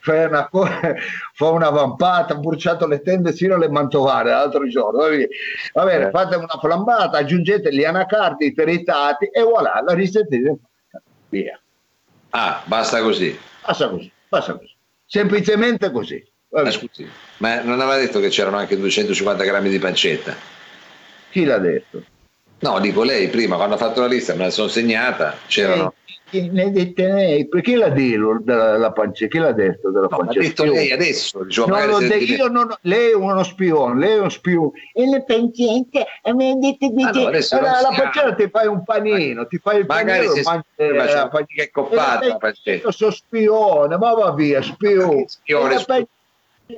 fa 0.00 0.26
una, 0.26 0.48
co- 0.48 0.68
fa 1.34 1.48
una 1.50 1.68
vampata, 1.70 2.34
ha 2.34 2.36
bruciato 2.38 2.86
le 2.86 3.02
tende 3.02 3.32
sino 3.32 3.56
alle 3.56 3.68
mantovane 3.68 4.30
l'altro 4.30 4.66
giorno. 4.68 4.98
Va 5.00 5.08
bene, 5.08 5.28
Va 5.72 5.84
bene, 5.84 6.06
Eh. 6.06 6.10
fate 6.10 6.36
una 6.36 6.58
flambata, 6.60 7.18
aggiungete 7.18 7.74
gli 7.74 7.84
anacardi, 7.84 8.46
i 8.46 8.54
tritati 8.54 9.26
e 9.26 9.42
voilà, 9.42 9.82
la 9.84 9.94
fatta. 9.94 11.02
Via. 11.28 11.60
Ah, 12.30 12.62
basta 12.66 13.02
così. 13.02 13.36
Passa 13.62 13.88
così, 13.88 14.12
passa 14.28 14.54
così. 14.56 14.74
Semplicemente 15.06 15.90
così. 15.90 16.24
Ma 16.52 16.70
scusi, 16.70 17.08
ma 17.38 17.62
non 17.62 17.80
aveva 17.80 17.96
detto 17.96 18.18
che 18.18 18.28
c'erano 18.28 18.56
anche 18.56 18.76
250 18.76 19.44
grammi 19.44 19.68
di 19.68 19.78
pancetta? 19.78 20.34
Chi 21.30 21.44
l'ha 21.44 21.58
detto? 21.58 22.02
No, 22.60 22.78
dico 22.80 23.04
lei 23.04 23.28
prima, 23.28 23.56
quando 23.56 23.76
ha 23.76 23.78
fatto 23.78 24.00
la 24.00 24.06
lista, 24.08 24.34
me 24.34 24.44
la 24.44 24.50
sono 24.50 24.68
segnata, 24.68 25.36
c'erano... 25.46 25.94
Eh, 26.32 26.48
ne 26.50 26.70
dite 26.70 27.06
lei? 27.06 27.48
Perché 27.48 27.74
l'ha 27.76 27.88
detto 27.88 28.40
della 28.42 28.76
la 28.76 28.92
pancetta? 28.92 29.30
Chi 29.30 29.38
l'ha 29.38 29.52
detto 29.52 29.90
della 29.90 30.08
No, 30.10 30.18
ma 30.18 30.24
pancetta? 30.26 30.46
detto 30.46 30.64
lei 30.64 30.92
adesso, 30.92 31.42
diciamo, 31.44 31.68
Non 31.68 31.78
magari 31.78 31.92
l'ho 31.92 32.08
detto, 32.08 32.32
io 32.32 32.48
non, 32.48 32.74
lei 32.82 33.10
è 33.10 33.14
uno 33.14 33.42
spione, 33.44 33.98
lei 34.00 34.12
è 34.12 34.18
uno 34.18 34.28
spione. 34.28 34.70
E 34.92 35.06
le 35.08 35.24
pancette, 35.24 36.06
e 36.22 36.34
mi 36.34 36.50
ha 36.50 36.54
detto 36.56 36.88
di 36.88 37.02
Ah, 37.02 37.10
no, 37.10 37.30
la, 37.30 37.40
si 37.40 37.54
la 37.54 37.92
pancetta 37.96 38.34
ti 38.34 38.48
fai 38.48 38.66
un 38.66 38.84
panino, 38.84 39.46
ti 39.46 39.58
fai 39.58 39.78
il 39.80 39.86
Magari 39.86 40.26
panino, 40.26 40.34
se 40.34 40.42
mangi, 40.42 40.64
eh, 40.76 40.92
la 40.92 41.28
pancetta. 41.28 41.44
che 41.46 41.70
coppata 41.70 42.26
la 42.26 42.36
pancetta. 42.36 42.90
Sono 42.92 43.10
spione, 43.10 43.96
ma 43.96 44.14
va 44.14 44.32
via, 44.34 44.60
spione. 44.62 45.24
Spione, 45.28 45.78
spione. 45.78 46.08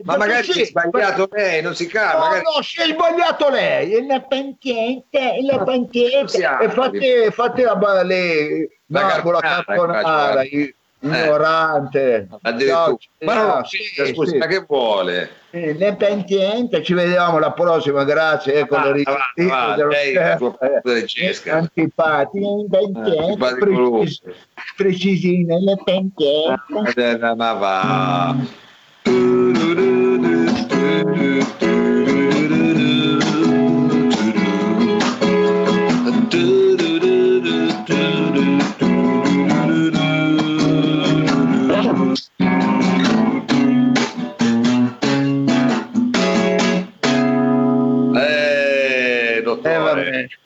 Ma 0.02 0.16
magari 0.16 0.44
si 0.44 0.61
è 0.61 0.64
sbagliato 0.64 1.28
lei, 1.33 1.62
non 1.62 1.74
si 1.74 1.85
No, 1.85 1.90
calma, 1.92 2.24
magari... 2.28 2.42
no, 2.42 2.62
si 2.62 2.81
è 2.81 2.85
sbagliato 2.87 3.48
lei. 3.50 3.92
E 3.92 4.07
la 4.07 4.20
pancetta, 4.20 5.33
e 5.35 5.42
la 5.42 5.62
pancetta. 5.62 6.28
siamo, 6.28 6.62
E 6.62 6.68
fate, 6.70 7.31
fate 7.31 7.62
la, 7.62 8.02
le, 8.02 8.68
La 8.87 9.16
no, 9.16 9.22
con 9.22 9.33
la 9.33 9.40
carbonara, 9.40 10.31
infatti, 10.42 10.57
i- 10.57 10.74
ignorante. 11.00 12.28
Ma 12.31 12.38
no, 13.35 13.40
ciao, 13.42 13.64
sì, 13.64 13.78
sì, 13.83 14.14
scusi, 14.14 14.31
sì. 14.33 14.37
ma 14.38 14.46
che 14.46 14.64
vuole? 14.66 15.31
Eh, 15.50 15.74
Le 15.74 15.96
pancette, 15.96 16.83
ci 16.83 16.94
vediamo 16.94 17.38
la 17.38 17.52
prossima, 17.52 18.05
grazie. 18.05 18.55
Ecco 18.61 18.76
Ah, 18.76 18.90
le 18.92 19.02
va, 19.02 19.74
dello 19.76 19.88
lei, 19.90 20.14
Eh, 20.14 20.38
antipatico 23.18 23.64
lui. 23.66 24.00
precis- 24.00 24.22
precisine, 24.76 25.59
pancette. 25.85 26.92
Eh, 26.94 27.35
Ma 27.35 27.52
va. 27.52 28.35
Vabbè. 30.82 31.71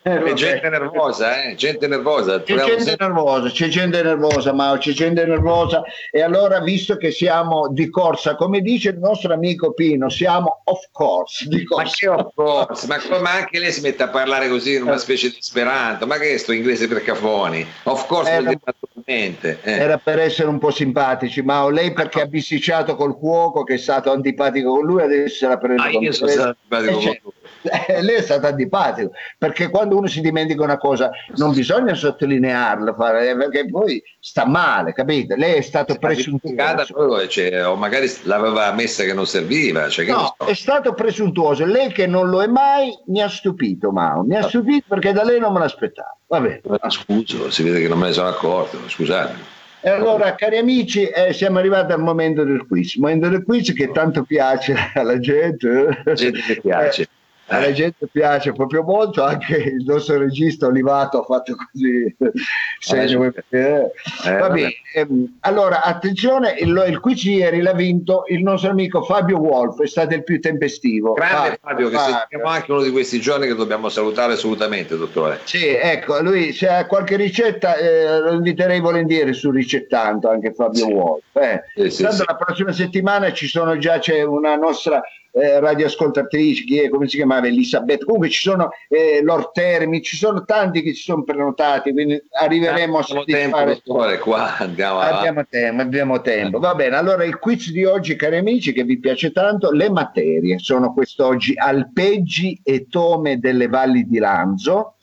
Vabbè. 0.03 0.33
gente 0.33 0.69
nervosa, 0.69 1.43
eh? 1.43 1.55
Gente 1.55 1.87
nervosa. 1.87 2.41
C'è 2.41 2.55
gente 2.55 2.79
sempre- 2.83 3.05
nervosa, 3.07 3.49
c'è 3.49 3.67
gente 3.67 4.01
nervosa, 4.03 4.53
Mao, 4.53 4.77
c'è 4.77 4.91
gente 4.91 5.25
nervosa 5.25 5.83
e 6.11 6.21
allora 6.21 6.59
visto 6.61 6.97
che 6.97 7.11
siamo 7.11 7.67
di 7.69 7.89
corsa, 7.89 8.35
come 8.35 8.61
dice 8.61 8.89
il 8.89 8.97
nostro 8.99 9.33
amico 9.33 9.73
Pino, 9.73 10.09
siamo 10.09 10.61
of 10.65 10.87
course 10.91 11.47
di 11.47 11.63
Ma 11.67 11.75
corsa. 11.75 11.95
che 11.97 12.07
of 12.07 12.33
course, 12.33 12.87
ma, 12.87 12.97
ma 13.19 13.31
anche 13.33 13.59
lei 13.59 13.71
si 13.71 13.81
mette 13.81 14.03
a 14.03 14.09
parlare 14.09 14.47
così 14.49 14.75
in 14.75 14.83
una 14.83 14.97
specie 14.97 15.29
di 15.29 15.37
speranto, 15.39 16.05
ma 16.07 16.17
che 16.17 16.33
è 16.33 16.37
sto 16.37 16.51
inglese 16.51 16.87
per 16.87 17.01
cafoni? 17.03 17.65
Of 17.83 18.05
course 18.07 18.29
Eh, 18.31 18.41
vuol 18.41 18.57
ma- 18.63 18.73
naturalmente. 18.73 19.59
eh. 19.63 19.71
Era 19.71 19.97
per 19.97 20.19
essere 20.19 20.47
un 20.49 20.59
po' 20.59 20.71
simpatici, 20.71 21.41
Mao, 21.41 21.69
lei 21.69 21.93
perché 21.93 22.21
ha 22.21 22.25
bisticciato 22.25 22.95
col 22.95 23.17
cuoco 23.17 23.63
che 23.63 23.75
è 23.75 23.77
stato 23.77 24.11
antipatico 24.11 24.71
con 24.75 24.85
lui, 24.85 25.01
adesso 25.01 25.35
se 25.35 25.47
la 25.47 25.57
prende 25.57 25.81
Ah, 25.83 25.89
io 25.89 26.11
sono 26.11 26.29
stato 26.29 26.47
antipatico 26.49 26.89
Eh, 26.89 26.93
con 26.93 27.01
cioè, 27.01 27.19
lui. 27.23 27.31
eh, 27.87 28.01
lei 28.01 28.15
è 28.15 28.21
stato 28.21 28.47
antipatico 28.47 29.11
perché 29.37 29.66
quando 29.69 29.97
uno 29.97 30.07
si 30.07 30.21
dimentica 30.21 30.63
una 30.63 30.77
cosa 30.77 31.09
non 31.35 31.53
bisogna 31.53 31.93
sottolinearla 31.93 32.93
fare, 32.93 33.29
eh, 33.29 33.35
perché 33.35 33.69
poi 33.69 34.01
sta 34.19 34.45
male 34.45 34.93
capite 34.93 35.35
lei 35.35 35.55
è 35.55 35.61
stato 35.61 35.95
presuntuoso 35.95 37.27
cioè, 37.27 37.67
o 37.67 37.75
magari 37.75 38.11
l'aveva 38.23 38.71
messa 38.73 39.03
che 39.03 39.13
non 39.13 39.25
serviva. 39.25 39.89
Cioè, 39.89 40.05
che 40.05 40.11
no, 40.11 40.35
so. 40.37 40.45
è 40.45 40.53
stato 40.53 40.93
presuntuoso 40.93 41.65
lei 41.65 41.91
che 41.91 42.07
non 42.07 42.29
lo 42.29 42.41
è 42.41 42.47
mai 42.47 42.97
mi 43.07 43.21
ha 43.21 43.29
stupito 43.29 43.91
Mao 43.91 44.23
mi 44.23 44.35
ha 44.35 44.43
stupito 44.43 44.85
perché 44.87 45.11
da 45.11 45.23
lei 45.23 45.39
non 45.39 45.53
me 45.53 45.59
l'aspettavo 45.59 46.17
va 46.27 46.41
bene 46.41 46.61
Ah, 46.79 46.89
scuso, 46.89 47.49
si 47.49 47.63
vede 47.63 47.79
che 47.81 47.87
non 47.87 47.99
me 47.99 48.07
ne 48.07 48.13
sono 48.13 48.27
accorto, 48.27 48.77
scusate. 48.87 49.55
E 49.81 49.89
allora, 49.89 50.35
cari 50.35 50.57
amici, 50.57 51.05
eh, 51.05 51.33
siamo 51.33 51.59
arrivati 51.59 51.91
al 51.91 52.01
momento 52.01 52.43
del 52.43 52.65
quiz. 52.67 52.95
Il 52.95 53.01
momento 53.01 53.29
del 53.29 53.43
quiz 53.43 53.73
che 53.73 53.91
tanto 53.91 54.23
piace 54.23 54.75
alla 54.95 55.19
gente. 55.19 56.01
Gente 56.13 56.41
che 56.41 56.61
piace. 56.61 57.07
Eh, 57.49 57.55
alla 57.55 57.71
gente 57.71 58.07
piace 58.11 58.51
proprio 58.51 58.83
molto, 58.83 59.23
anche 59.23 59.55
il 59.55 59.83
nostro 59.85 60.17
regista 60.17 60.67
Olivato 60.67 61.21
ha 61.21 61.23
fatto 61.23 61.55
così. 61.55 62.03
Eh, 62.19 63.31
eh. 63.49 63.91
Eh, 64.25 64.37
Va 64.37 64.49
bene, 64.49 64.73
ehm, 64.93 65.37
allora 65.41 65.81
attenzione, 65.81 66.55
il, 66.59 66.85
il 66.89 66.99
quiz 66.99 67.23
ieri 67.23 67.61
l'ha 67.61 67.73
vinto 67.73 68.23
il 68.27 68.43
nostro 68.43 68.69
amico 68.71 69.01
Fabio 69.03 69.37
Wolf, 69.39 69.81
è 69.81 69.87
stato 69.87 70.13
il 70.13 70.23
più 70.23 70.39
tempestivo. 70.41 71.13
Grande 71.13 71.57
Fabio, 71.61 71.89
che 71.89 71.95
Fabio. 71.95 72.15
sentiamo 72.15 72.45
anche 72.49 72.71
uno 72.71 72.81
di 72.83 72.91
questi 72.91 73.19
giorni 73.21 73.47
che 73.47 73.55
dobbiamo 73.55 73.89
salutare 73.89 74.33
assolutamente, 74.33 74.97
dottore. 74.97 75.39
Sì, 75.45 75.67
ecco, 75.67 76.21
lui 76.21 76.51
se 76.51 76.67
ha 76.67 76.85
qualche 76.85 77.15
ricetta 77.15 77.75
eh, 77.77 78.19
lo 78.19 78.33
inviterei 78.33 78.79
volentieri 78.81 79.33
su 79.33 79.51
Ricettando 79.51 80.29
anche 80.29 80.53
Fabio 80.53 80.85
Sì. 80.85 80.91
Wolf. 80.91 81.23
eh. 81.35 81.61
Sì, 81.75 81.89
sì. 81.89 82.03
la 82.03 82.35
prossima 82.35 82.71
settimana 82.71 83.31
ci 83.31 83.47
sono 83.47 83.77
già, 83.77 83.99
c'è 83.99 84.21
una 84.23 84.55
nostra 84.55 85.01
eh, 85.31 85.59
radioascoltatrice, 85.59 86.63
chi 86.63 86.79
è, 86.79 86.89
come 86.89 87.07
si 87.07 87.17
chiamava, 87.17 87.47
Elisabetta, 87.47 88.05
comunque 88.05 88.29
ci 88.29 88.41
sono 88.41 88.69
eh, 88.87 89.21
Lord 89.21 89.51
Termi, 89.51 90.01
ci 90.01 90.15
sono 90.15 90.43
tanti 90.45 90.81
che 90.81 90.93
si 90.93 91.03
sono 91.03 91.23
prenotati, 91.23 91.91
quindi 91.91 92.21
arriveremo 92.31 92.97
a 92.97 93.01
Abbiamo 93.01 93.23
tempo, 93.23 93.57
soddisfare... 93.57 93.81
dottore, 93.85 94.17
qua 94.19 94.57
andiamo. 94.57 94.99
Abbiamo 94.99 95.45
tempo, 95.47 95.81
abbiamo 95.81 96.21
tempo. 96.21 96.59
Va 96.59 96.75
bene, 96.75 96.95
allora 96.95 97.23
il 97.23 97.37
quiz 97.37 97.71
di 97.71 97.85
oggi, 97.85 98.15
cari 98.15 98.37
amici, 98.37 98.73
che 98.73 98.83
vi 98.83 98.99
piace 98.99 99.31
tanto, 99.31 99.71
le 99.71 99.89
materie 99.89 100.59
sono 100.59 100.93
quest'oggi 100.93 101.53
alpeggi 101.55 102.59
e 102.63 102.87
tome 102.89 103.39
delle 103.39 103.67
valli 103.67 104.07
di 104.07 104.17
Lanzo, 104.17 104.95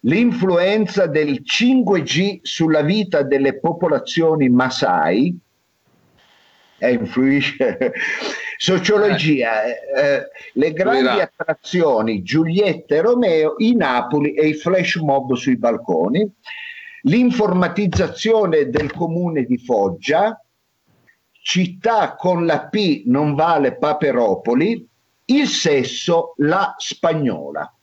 l'influenza 0.00 1.06
del 1.06 1.42
5G 1.44 2.40
sulla 2.42 2.82
vita 2.82 3.22
delle 3.22 3.58
popolazioni 3.58 4.48
Masai, 4.48 5.38
eh, 6.78 6.92
influisce, 6.92 7.92
sociologia, 8.62 9.64
eh, 9.64 9.80
eh, 9.96 10.28
le 10.52 10.72
grandi 10.72 11.20
attrazioni 11.20 12.22
Giulietta 12.22 12.94
e 12.94 13.00
Romeo, 13.00 13.54
i 13.58 13.74
Napoli 13.74 14.34
e 14.34 14.46
i 14.46 14.54
flash 14.54 14.96
mob 14.96 15.34
sui 15.34 15.56
balconi, 15.56 16.32
l'informatizzazione 17.02 18.70
del 18.70 18.92
comune 18.92 19.42
di 19.42 19.58
Foggia, 19.58 20.40
città 21.40 22.14
con 22.14 22.46
la 22.46 22.68
P 22.68 23.02
non 23.06 23.34
vale 23.34 23.76
Paperopoli, 23.76 24.88
il 25.24 25.48
sesso, 25.48 26.34
la 26.36 26.72
spagnola. 26.78 27.74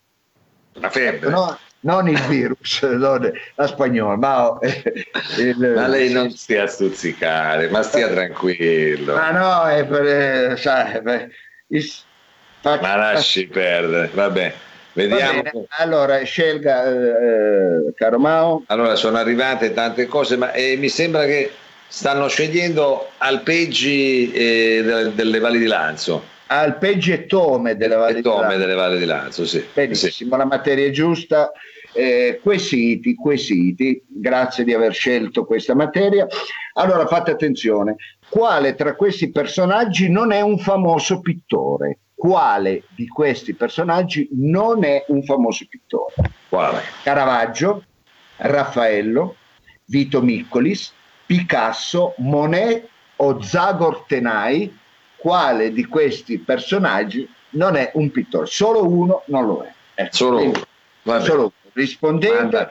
La 0.76 0.90
febbre. 0.90 1.30
No, 1.30 1.58
non 1.82 2.08
il 2.10 2.20
virus, 2.24 2.82
non 2.84 3.32
la 3.56 3.68
spagnola, 3.68 4.16
ma, 4.18 4.58
eh, 4.60 5.06
il- 5.40 5.72
Ma 5.76 5.88
lei 5.88 6.12
non 6.12 6.30
stia 6.32 6.64
a 6.64 6.68
stuzzicare, 6.68 7.70
ma 7.70 7.82
stia 7.84 8.08
tranquillo. 8.10 9.14
Ma 9.16 9.32
no, 9.32 9.64
è 9.68 9.86
per, 9.86 10.06
eh, 10.06 10.58
sai, 10.58 11.02
per- 11.02 11.30
is- 11.68 12.04
faccio- 12.62 12.82
Ma 12.82 12.96
lasci 12.96 13.48
perdere, 13.48 14.10
vabbè. 14.14 14.54
Va 14.92 15.02
Vediamo. 15.06 15.42
bene, 15.44 15.66
Allora, 15.78 16.22
scelga, 16.24 16.86
eh, 16.86 17.94
caro 17.96 18.20
Mao. 18.20 18.64
Allora, 18.68 18.96
sono 18.96 19.18
arrivate 19.18 19.72
tante 19.74 20.08
cose, 20.08 20.36
ma 20.36 20.52
eh, 20.52 20.76
mi 20.78 20.90
sembra 20.90 21.24
che 21.26 21.52
stanno 21.88 22.28
scegliendo 22.28 23.12
alpeggi 23.20 24.30
eh, 24.32 24.82
delle, 24.84 25.16
delle 25.16 25.40
valli 25.40 25.60
di 25.60 25.68
Lanzo. 25.68 26.22
Al 26.52 26.78
peggio 26.78 27.14
e 27.14 27.26
tome 27.26 27.76
della 27.78 27.98
Valle 27.98 28.22
delle 28.58 28.74
valli 28.74 28.98
di 28.98 29.06
Lanzo, 29.06 29.46
sì. 29.46 29.64
Benissimo, 29.74 30.12
Sì. 30.12 30.28
la 30.28 30.46
materia 30.46 30.86
è 30.88 30.90
giusta. 30.92 31.52
Eh, 31.92 32.40
quesiti, 32.44 33.16
quesiti, 33.16 34.04
grazie 34.08 34.64
di 34.64 34.74
aver 34.74 34.94
scelto 34.94 35.46
questa 35.46 35.74
materia. 35.74 36.28
Allora 36.74 37.08
fate 37.08 37.32
attenzione, 37.32 37.96
quale 38.30 38.76
tra 38.76 38.96
questi 38.96 39.32
personaggi 39.32 40.10
non 40.10 40.32
è 40.32 40.42
un 40.42 40.60
famoso 40.60 41.20
pittore? 41.20 42.00
Quale 42.14 42.84
di 42.96 43.08
questi 43.08 43.56
personaggi 43.56 44.28
non 44.34 44.84
è 44.84 45.04
un 45.08 45.24
famoso 45.24 45.66
pittore? 45.68 46.14
Quale? 46.48 46.82
Caravaggio, 47.04 47.84
Raffaello, 48.38 49.36
Vito 49.86 50.22
Miccolis, 50.22 50.94
Picasso, 51.26 52.14
Monet 52.18 52.88
o 53.18 53.42
Zagor 53.42 54.06
Tenai, 54.08 54.78
quale 55.20 55.72
di 55.72 55.86
questi 55.86 56.40
personaggi 56.40 57.28
non 57.52 57.76
è 57.76 57.92
un 57.96 58.10
pittore? 58.12 58.46
Solo 58.46 58.88
uno 58.88 59.24
non 59.28 59.46
lo 59.46 59.64
è. 59.64 59.72
Ecco, 60.02 60.16
Solo 60.16 60.38
quindi, 60.38 60.62
solo 61.04 61.40
uno. 61.40 61.52
Rispondete, 61.74 62.70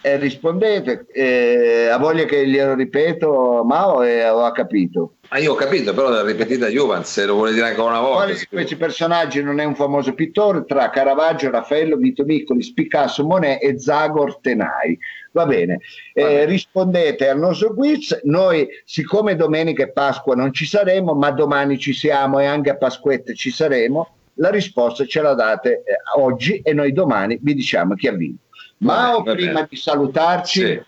eh, 0.00 0.16
rispondete. 0.16 1.06
Eh, 1.12 1.88
ha 1.88 1.98
voglia 1.98 2.24
che 2.24 2.46
glielo 2.46 2.74
ripeto, 2.74 3.62
Mao, 3.64 4.02
e 4.02 4.28
ho 4.28 4.50
capito. 4.52 5.14
Ma 5.30 5.38
io 5.38 5.52
ho 5.52 5.56
capito, 5.56 5.92
però 5.92 6.08
la 6.08 6.24
ripetita 6.24 6.68
Juvan, 6.68 7.04
se 7.04 7.26
lo 7.26 7.34
vuole 7.34 7.52
dire 7.52 7.68
ancora 7.68 7.90
una 7.90 8.00
volta. 8.00 8.24
Quale 8.24 8.34
di 8.34 8.46
questi 8.48 8.76
personaggi 8.76 9.42
non 9.42 9.60
è 9.60 9.64
un 9.64 9.74
famoso 9.74 10.14
pittore? 10.14 10.64
Tra 10.64 10.90
Caravaggio, 10.90 11.50
Raffaello, 11.50 11.96
Vito 11.96 12.24
Miccolis, 12.24 12.72
Picasso, 12.72 13.24
Monet 13.24 13.62
e 13.62 13.78
Zagor 13.78 14.38
Tenai. 14.40 14.98
Va 15.38 15.46
bene, 15.46 15.78
Eh, 16.14 16.22
Va 16.22 16.28
bene. 16.28 16.44
rispondete 16.46 17.28
al 17.28 17.38
nostro 17.38 17.72
quiz. 17.72 18.18
Noi, 18.24 18.66
siccome 18.84 19.36
domenica 19.36 19.84
e 19.84 19.90
Pasqua 19.92 20.34
non 20.34 20.52
ci 20.52 20.66
saremo, 20.66 21.14
ma 21.14 21.30
domani 21.30 21.78
ci 21.78 21.92
siamo 21.92 22.40
e 22.40 22.46
anche 22.46 22.70
a 22.70 22.76
Pasquetta 22.76 23.32
ci 23.34 23.50
saremo, 23.52 24.16
la 24.34 24.50
risposta 24.50 25.04
ce 25.06 25.20
la 25.22 25.34
date 25.34 25.84
eh, 25.84 25.94
oggi 26.16 26.58
e 26.60 26.72
noi 26.72 26.92
domani 26.92 27.38
vi 27.40 27.54
diciamo 27.54 27.94
chi 27.94 28.08
ha 28.08 28.12
vinto. 28.12 28.42
Ma 28.78 29.20
prima 29.22 29.52
bene. 29.52 29.66
di 29.70 29.76
salutarci, 29.76 30.66
Sì. 30.66 30.82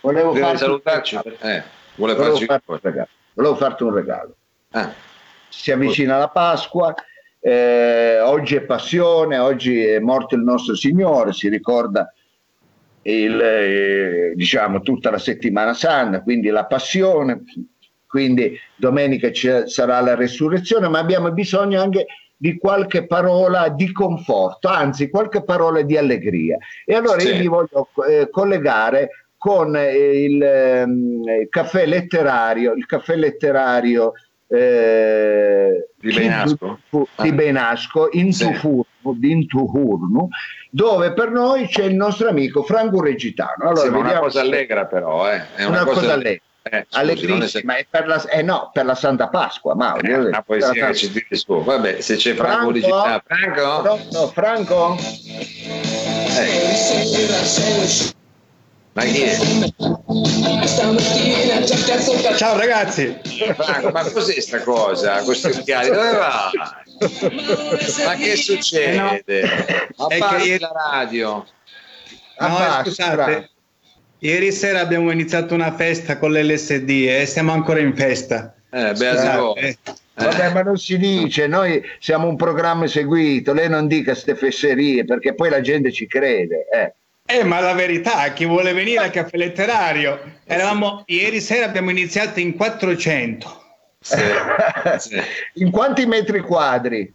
volevo 0.00 0.34
farti, 0.34 0.56
salutarci, 0.58 1.16
eh, 1.16 1.62
vuole 1.96 2.14
volevo 2.14 2.22
farci 2.24 2.44
farti 2.46 2.64
un 2.70 2.78
regalo. 2.82 3.08
Volevo 3.34 3.56
farti 3.56 3.82
un 3.82 3.94
regalo. 3.94 4.34
Ah, 4.70 4.92
si 5.48 5.70
avvicina 5.72 6.16
la 6.18 6.28
Pasqua, 6.28 6.94
eh, 7.40 8.18
oggi 8.20 8.56
è 8.56 8.62
passione, 8.62 9.36
oggi 9.38 9.84
è 9.84 9.98
morto 9.98 10.34
il 10.36 10.42
nostro 10.42 10.74
Signore, 10.74 11.32
si 11.34 11.48
ricorda 11.48 12.10
il, 13.02 13.40
eh, 13.40 14.32
diciamo, 14.34 14.80
tutta 14.80 15.10
la 15.10 15.18
settimana 15.18 15.74
santa, 15.74 16.22
quindi 16.22 16.48
la 16.48 16.66
passione, 16.66 17.42
quindi 18.06 18.58
domenica 18.76 19.32
ci 19.32 19.50
sarà 19.66 20.00
la 20.00 20.14
resurrezione, 20.14 20.88
ma 20.88 20.98
abbiamo 20.98 21.32
bisogno 21.32 21.80
anche 21.80 22.06
di 22.36 22.58
qualche 22.58 23.06
parola 23.06 23.68
di 23.68 23.92
conforto, 23.92 24.68
anzi 24.68 25.08
qualche 25.08 25.44
parola 25.44 25.80
di 25.82 25.96
allegria. 25.96 26.58
E 26.84 26.94
allora 26.94 27.20
Sì. 27.20 27.28
io 27.28 27.36
vi 27.38 27.46
voglio 27.46 27.88
eh, 28.08 28.28
collegare 28.30 29.10
con 29.36 29.76
eh, 29.76 30.24
il, 30.24 30.32
il 30.34 31.48
caffè 31.48 31.86
letterario, 31.86 32.72
il 32.72 32.86
caffè 32.86 33.16
letterario 33.16 34.12
eh, 34.48 35.88
Di 35.96 36.12
Benasco? 36.12 36.78
Ah. 36.90 37.22
di 37.22 37.32
Benasco 37.32 38.08
in 38.12 38.32
Sì. 38.32 38.44
Tufurnu, 38.44 38.84
di 39.14 39.30
Intuhurnu, 39.30 40.28
dove 40.70 41.12
per 41.12 41.30
noi 41.30 41.66
c'è 41.66 41.84
il 41.84 41.94
nostro 41.94 42.28
amico 42.28 42.62
Franco 42.62 43.00
Regitano. 43.02 43.64
Allora, 43.64 43.80
sì, 43.80 43.88
ma 43.88 43.96
una 43.96 44.02
vediamo 44.04 44.24
cosa 44.26 44.40
se- 44.40 44.46
allegra 44.46 44.86
però, 44.86 45.30
eh. 45.30 45.42
È 45.54 45.64
una, 45.64 45.84
cosa, 45.84 46.12
allegra. 46.12 46.40
Eh, 46.64 46.86
scusi, 46.88 47.58
è 47.58 47.86
per 47.90 48.06
la, 48.06 48.22
eh 48.28 48.42
no, 48.42 48.70
per 48.72 48.84
la 48.84 48.94
Santa 48.94 49.28
Pasqua, 49.28 49.74
ma 49.74 49.96
eh, 49.96 50.14
una 50.14 50.42
poesia 50.42 50.86
che 50.86 50.94
ci 50.94 51.10
tiri 51.10 51.36
su. 51.36 51.60
Vabbè, 51.60 52.00
se 52.00 52.14
c'è 52.14 52.34
Franco 52.34 52.70
Franco? 52.70 52.72
Digitale. 52.72 53.22
Franco? 53.26 53.82
Pronto, 53.82 54.26
Franco? 54.28 54.96
Eh, 56.38 58.12
ma 58.94 59.02
chi 59.04 59.22
è? 59.22 59.38
Ciao 62.36 62.56
ragazzi, 62.58 63.18
Franco, 63.56 63.90
ma 63.90 64.02
cos'è 64.10 64.38
sta 64.40 64.62
cosa? 64.62 65.22
Questi 65.22 65.46
occhiali? 65.46 65.88
Dove 65.88 66.12
va? 66.12 66.50
Ma 68.04 68.14
che 68.14 68.36
succede? 68.36 68.96
Ma 69.96 70.06
È 70.08 70.18
che 70.18 70.44
ieri- 70.44 70.58
la 70.60 70.72
radio. 70.92 71.46
No, 72.38 72.46
Abbassa, 72.46 72.82
scusate, 72.84 73.50
ieri 74.20 74.52
sera 74.52 74.80
abbiamo 74.80 75.10
iniziato 75.10 75.54
una 75.54 75.72
festa 75.74 76.18
con 76.18 76.32
l'LSD 76.32 76.88
e 77.08 77.26
siamo 77.26 77.52
ancora 77.52 77.80
in 77.80 77.94
festa. 77.94 78.54
Eh, 78.70 78.92
voi. 78.94 79.58
eh. 79.60 79.78
Vabbè, 80.14 80.52
ma 80.52 80.62
non 80.62 80.76
si 80.78 80.98
dice, 80.98 81.46
noi 81.46 81.82
siamo 81.98 82.26
un 82.28 82.36
programma 82.36 82.86
seguito, 82.86 83.52
lei 83.52 83.68
non 83.68 83.86
dica 83.86 84.14
ste 84.14 84.34
fesserie 84.34 85.04
perché 85.04 85.34
poi 85.34 85.50
la 85.50 85.60
gente 85.60 85.90
ci 85.92 86.06
crede. 86.06 86.66
Eh. 86.72 86.94
Eh, 87.24 87.44
ma 87.44 87.60
la 87.60 87.72
verità, 87.72 88.32
chi 88.32 88.44
vuole 88.44 88.72
venire 88.72 88.98
al 89.04 89.10
caffè 89.10 89.36
letterario? 89.36 90.20
Eravamo, 90.44 91.02
ieri 91.06 91.40
sera 91.40 91.66
abbiamo 91.66 91.90
iniziato 91.90 92.40
in 92.40 92.54
400 92.56 93.61
Sì, 94.02 94.18
sì. 94.98 95.20
In 95.54 95.70
quanti 95.70 96.06
metri 96.06 96.40
quadri? 96.40 97.14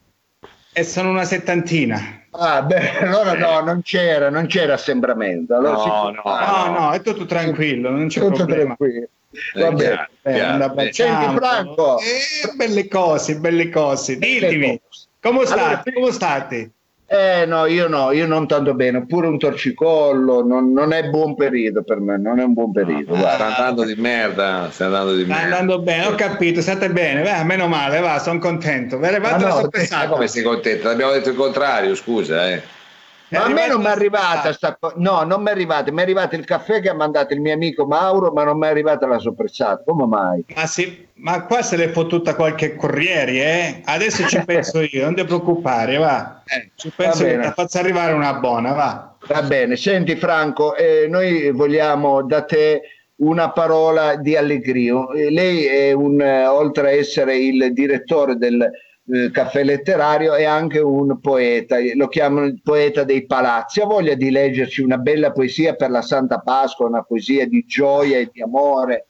e 0.74 0.84
sono 0.84 1.10
una 1.10 1.26
settantina. 1.26 2.26
Ah, 2.32 2.62
beh, 2.62 3.00
allora 3.02 3.34
no, 3.34 3.62
non 3.62 3.82
c'era, 3.82 4.30
non 4.30 4.46
c'era 4.46 4.74
assembramento. 4.76 5.56
Allora 5.56 5.74
No, 5.74 6.10
no, 6.12 6.22
fare. 6.22 6.70
No, 6.70 6.80
no, 6.80 6.92
è 6.92 7.02
tutto 7.02 7.26
tranquillo, 7.26 7.90
non 7.90 8.08
c'è 8.08 8.20
tutto 8.20 8.36
problema. 8.46 8.76
tranquillo. 8.76 9.08
Eh, 9.56 9.60
Va 9.60 9.72
bene. 9.72 10.10
Eh, 10.22 10.70
baciamo. 10.70 10.92
Senti, 10.92 11.36
Franco. 11.36 12.00
Eh, 12.00 12.56
belle 12.56 12.88
cose, 12.88 13.38
belle 13.38 13.70
cose. 13.70 14.18
Ditemi, 14.18 14.80
come 15.20 15.40
Allora, 15.40 15.46
state? 15.48 15.94
Come 15.94 16.12
state? 16.12 16.72
Eh 17.10 17.46
no, 17.46 17.66
io 17.68 17.88
no, 17.88 18.12
io 18.12 18.28
non 18.28 18.48
tanto 18.48 18.74
bene, 18.74 19.06
pure 19.06 19.28
un 19.28 19.38
torcicollo, 19.40 20.46
non, 20.46 20.74
non 20.74 20.92
è 20.92 21.08
buon 21.10 21.36
periodo 21.36 21.82
per 21.84 22.00
me, 22.02 22.18
non 22.18 22.38
è 22.40 22.44
un 22.44 22.52
buon 22.54 22.74
periodo. 22.74 23.16
Sta 23.16 23.22
guarda. 23.22 23.46
andando 23.56 23.86
di 23.86 23.96
merda, 23.96 24.70
sta 24.72 24.86
andando 24.88 25.16
di 25.16 25.24
Sta 25.24 25.34
merda. 25.36 25.44
andando 25.58 25.82
bene, 25.82 26.06
ho 26.08 26.16
capito, 26.16 26.60
state 26.62 26.90
bene, 26.92 27.24
va, 27.24 27.44
meno 27.46 27.68
male, 27.70 28.00
va, 28.02 28.20
sono 28.20 28.40
contento. 28.40 28.98
Ve 29.00 29.12
ne 29.12 29.20
Ma 29.20 29.30
fate 29.30 29.46
la 29.46 29.54
no, 29.54 29.56
Ma 29.56 29.62
sorpresa. 29.62 30.08
come 30.10 30.28
sei 30.28 30.44
contento? 30.44 30.90
Abbiamo 30.90 31.14
detto 31.14 31.30
il 31.30 31.36
contrario, 31.38 31.96
scusa, 31.96 32.50
eh. 32.50 32.62
Ma 33.30 33.44
a 33.44 33.50
me 33.50 33.68
non 33.68 33.82
mi 33.82 33.88
è 33.88 33.90
arrivata 33.90 34.54
sta 34.54 34.78
co- 34.80 34.94
no, 34.96 35.24
non 35.24 35.42
mi 35.42 35.50
è 35.50 35.52
arrivata, 35.52 35.92
mi 35.92 36.00
è 36.00 36.04
arrivato 36.04 36.36
il 36.36 36.46
caffè 36.46 36.80
che 36.82 36.90
ha 36.90 36.94
mandato 36.94 37.34
il 37.34 37.42
mio 37.42 37.54
amico 37.54 37.86
Mauro, 37.86 38.32
ma 38.32 38.44
non 38.44 38.58
mi 38.58 38.68
è 38.68 38.70
arrivata 38.70 39.06
la 39.06 39.20
soppressata. 39.20 39.84
Come 39.86 40.06
mai? 40.06 40.46
Ma, 40.56 40.66
sì, 40.66 41.06
ma 41.16 41.44
qua 41.44 41.62
se 41.62 41.76
l'è 41.76 41.90
fottuta 41.90 42.36
qualche 42.36 42.76
corriere, 42.76 43.32
eh? 43.32 43.82
Adesso 43.84 44.26
ci 44.28 44.42
penso 44.46 44.80
io, 44.82 45.04
non 45.04 45.16
ti 45.16 45.26
preoccupare, 45.26 45.98
va. 45.98 46.42
Eh, 46.46 46.72
Ci 46.76 46.92
penso 46.96 47.26
io, 47.26 47.42
ti 47.42 47.52
faccio 47.54 47.80
arrivare 47.80 48.14
una 48.14 48.36
buona, 48.36 48.72
va. 48.72 49.16
Va 49.28 49.42
bene, 49.42 49.76
senti 49.76 50.16
Franco, 50.16 50.76
eh, 50.76 51.08
noi 51.10 51.52
vogliamo 51.52 52.24
da 52.24 52.44
te 52.44 52.82
una 53.18 53.52
parola 53.52 54.16
di 54.16 54.38
allegria. 54.38 55.06
Eh, 55.14 55.32
Lei 55.32 55.66
è 55.66 55.92
un, 55.92 56.22
eh, 56.22 56.48
oltre 56.48 56.88
a 56.88 56.92
essere 56.92 57.38
il 57.38 57.74
direttore 57.74 58.36
del 58.38 58.70
eh, 59.10 59.32
caffè 59.32 59.64
letterario, 59.64 60.34
è 60.36 60.44
anche 60.44 60.80
un 60.80 61.20
poeta, 61.20 61.78
lo 61.96 62.08
chiamano 62.08 62.46
il 62.46 62.62
poeta 62.62 63.04
dei 63.04 63.26
palazzi. 63.26 63.80
Ha 63.82 63.86
voglia 63.86 64.16
di 64.16 64.30
leggerci 64.32 64.82
una 64.82 64.98
bella 64.98 65.32
poesia 65.32 65.76
per 65.76 65.90
la 65.92 66.02
Santa 66.02 66.40
Pasqua, 66.40 66.88
una 66.88 67.04
poesia 67.04 67.48
di 67.48 67.64
gioia 67.66 68.18
e 68.20 68.30
di 68.32 68.42
amore? 68.42 69.08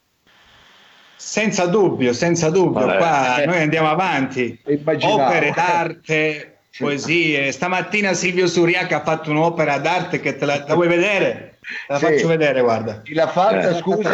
Senza 1.15 1.65
dubbio, 1.65 2.13
senza 2.13 2.49
dubbio, 2.49 2.85
Vabbè. 2.85 2.97
qua 2.97 3.43
noi 3.45 3.61
andiamo 3.61 3.89
avanti. 3.89 4.59
Immaginavo. 4.67 5.23
Opere 5.23 5.51
d'arte, 5.55 6.57
poesie. 6.77 7.51
Stamattina 7.51 8.13
Silvio 8.13 8.45
Suriaca 8.47 8.97
ha 8.97 9.03
fatto 9.03 9.31
un'opera 9.31 9.79
d'arte 9.79 10.19
che 10.19 10.37
te 10.37 10.45
la, 10.45 10.63
la 10.67 10.75
vuoi 10.75 10.87
vedere? 10.87 11.57
Te 11.59 11.93
la 11.93 11.97
Sì. 11.97 12.05
faccio 12.05 12.27
vedere, 12.27 12.61
guarda. 12.61 13.01
Chi 13.01 13.13
l'ha 13.15 13.27
fatta, 13.27 13.69
Eh. 13.71 13.75
scusi? 13.75 14.07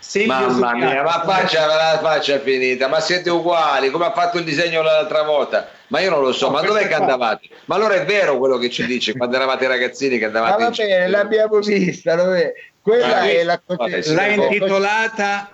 Silvio 0.00 0.34
Mamma 0.34 0.74
mia, 0.74 1.02
ma 1.02 1.22
faccia 1.24 1.66
la 1.66 1.98
faccia 2.02 2.34
è 2.34 2.40
finita, 2.40 2.88
ma 2.88 3.00
siete 3.00 3.30
uguali, 3.30 3.90
come 3.90 4.06
ha 4.06 4.12
fatto 4.12 4.38
il 4.38 4.44
disegno 4.44 4.82
l'altra 4.82 5.22
volta? 5.22 5.68
Ma 5.88 6.00
io 6.00 6.10
non 6.10 6.22
lo 6.22 6.32
so, 6.32 6.46
No, 6.46 6.54
ma 6.54 6.62
dov'è 6.62 6.88
che 6.88 6.94
andavate? 6.94 7.48
Ma 7.66 7.74
allora 7.76 7.94
è 7.94 8.04
vero 8.04 8.38
quello 8.38 8.56
che 8.58 8.70
ci 8.70 8.86
dice 8.86 9.14
quando 9.16 9.36
eravate 9.36 9.66
ragazzini 9.68 10.18
che 10.18 10.24
Ah, 10.24 10.28
andavate 10.28 10.62
va 10.62 10.68
in 10.68 10.74
bene, 10.76 11.08
l'abbiamo 11.08 11.58
vista. 11.58 12.16
vabbè. 12.16 12.52
Quella 12.82 13.16
Ah, 13.20 13.28
è 13.28 13.42
la 13.44 13.60
vabbè, 13.64 14.00
sì, 14.00 14.14
L'ha 14.14 14.22
sì. 14.24 14.32
intitolata 14.40 15.50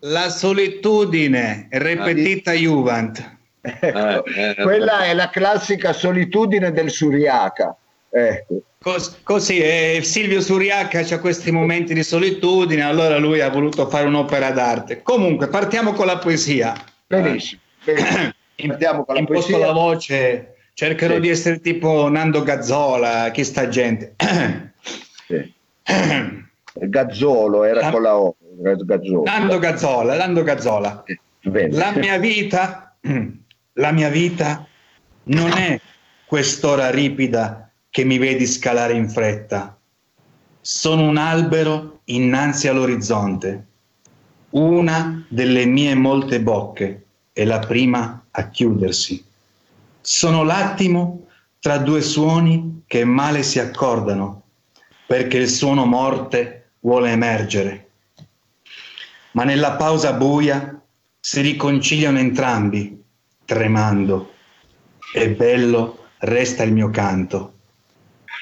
La 0.00 0.28
solitudine 0.28 1.66
ripetita 1.70 2.52
Juvent. 2.52 3.32
Ecco, 3.60 4.24
Eh, 4.26 4.54
eh, 4.58 4.62
quella 4.62 5.04
è 5.04 5.14
la 5.14 5.30
classica 5.30 5.92
solitudine 5.94 6.70
del 6.72 6.90
Suriaca. 6.90 7.74
Ecco. 8.16 8.62
Cos- 8.80 9.18
così, 9.24 9.58
eh, 9.60 10.00
Silvio 10.04 10.40
Suriaca 10.40 11.02
c'ha 11.02 11.18
questi 11.18 11.50
momenti 11.50 11.94
di 11.94 12.04
solitudine, 12.04 12.82
allora 12.82 13.18
lui 13.18 13.40
ha 13.40 13.48
voluto 13.50 13.88
fare 13.88 14.06
un'opera 14.06 14.50
d'arte. 14.52 15.02
Comunque, 15.02 15.48
partiamo 15.48 15.92
con 15.94 16.06
la 16.06 16.18
poesia. 16.18 16.74
Benissimo. 17.06 17.60
benissimo. 17.84 18.32
Partiamo 18.68 19.04
con 19.04 19.14
la 19.14 19.20
Imposto 19.20 19.50
poesia. 19.50 19.66
la 19.66 19.72
voce, 19.72 20.54
cercherò 20.74 21.14
Sì. 21.14 21.20
di 21.20 21.28
essere 21.28 21.60
tipo 21.60 22.08
Nando 22.08 22.42
Gazzola, 22.44 23.30
chi 23.32 23.42
sta 23.42 23.68
gente. 23.68 24.14
Sì. 25.26 25.52
Gazzolo 26.74 27.64
era 27.64 27.88
Ah. 27.88 27.90
con 27.90 28.02
la 28.02 28.16
O. 28.16 28.36
Gazzolo. 28.84 29.22
Nando 29.24 29.58
Gazzola, 29.58 30.16
Nando 30.16 30.42
Gazzola. 30.42 31.02
Bene. 31.42 31.74
La 31.76 31.92
mia 31.96 32.18
vita, 32.18 32.94
la 33.74 33.90
mia 33.92 34.08
vita 34.08 34.66
non 35.24 35.50
è 35.52 35.80
quest'ora 36.26 36.90
ripida 36.90 37.70
che 37.94 38.02
mi 38.02 38.18
vedi 38.18 38.44
scalare 38.44 38.94
in 38.94 39.08
fretta. 39.08 39.78
Sono 40.60 41.06
un 41.06 41.16
albero 41.16 42.00
innanzi 42.06 42.66
all'orizzonte, 42.66 43.66
una 44.50 45.24
delle 45.28 45.64
mie 45.64 45.94
molte 45.94 46.40
bocche 46.40 47.04
e 47.32 47.44
la 47.44 47.60
prima 47.60 48.24
a 48.32 48.48
chiudersi. 48.48 49.24
Sono 50.00 50.42
l'attimo 50.42 51.28
tra 51.60 51.78
due 51.78 52.02
suoni 52.02 52.82
che 52.88 53.04
male 53.04 53.44
si 53.44 53.60
accordano, 53.60 54.42
perché 55.06 55.36
il 55.36 55.48
suono 55.48 55.86
morte 55.86 56.70
vuole 56.80 57.12
emergere 57.12 57.84
ma 59.34 59.44
nella 59.44 59.72
pausa 59.76 60.12
buia 60.12 60.80
si 61.20 61.40
riconciliano 61.40 62.18
entrambi, 62.18 63.02
tremando. 63.44 64.32
E 65.12 65.30
bello 65.30 66.06
resta 66.18 66.62
il 66.62 66.72
mio 66.72 66.90
canto. 66.90 67.53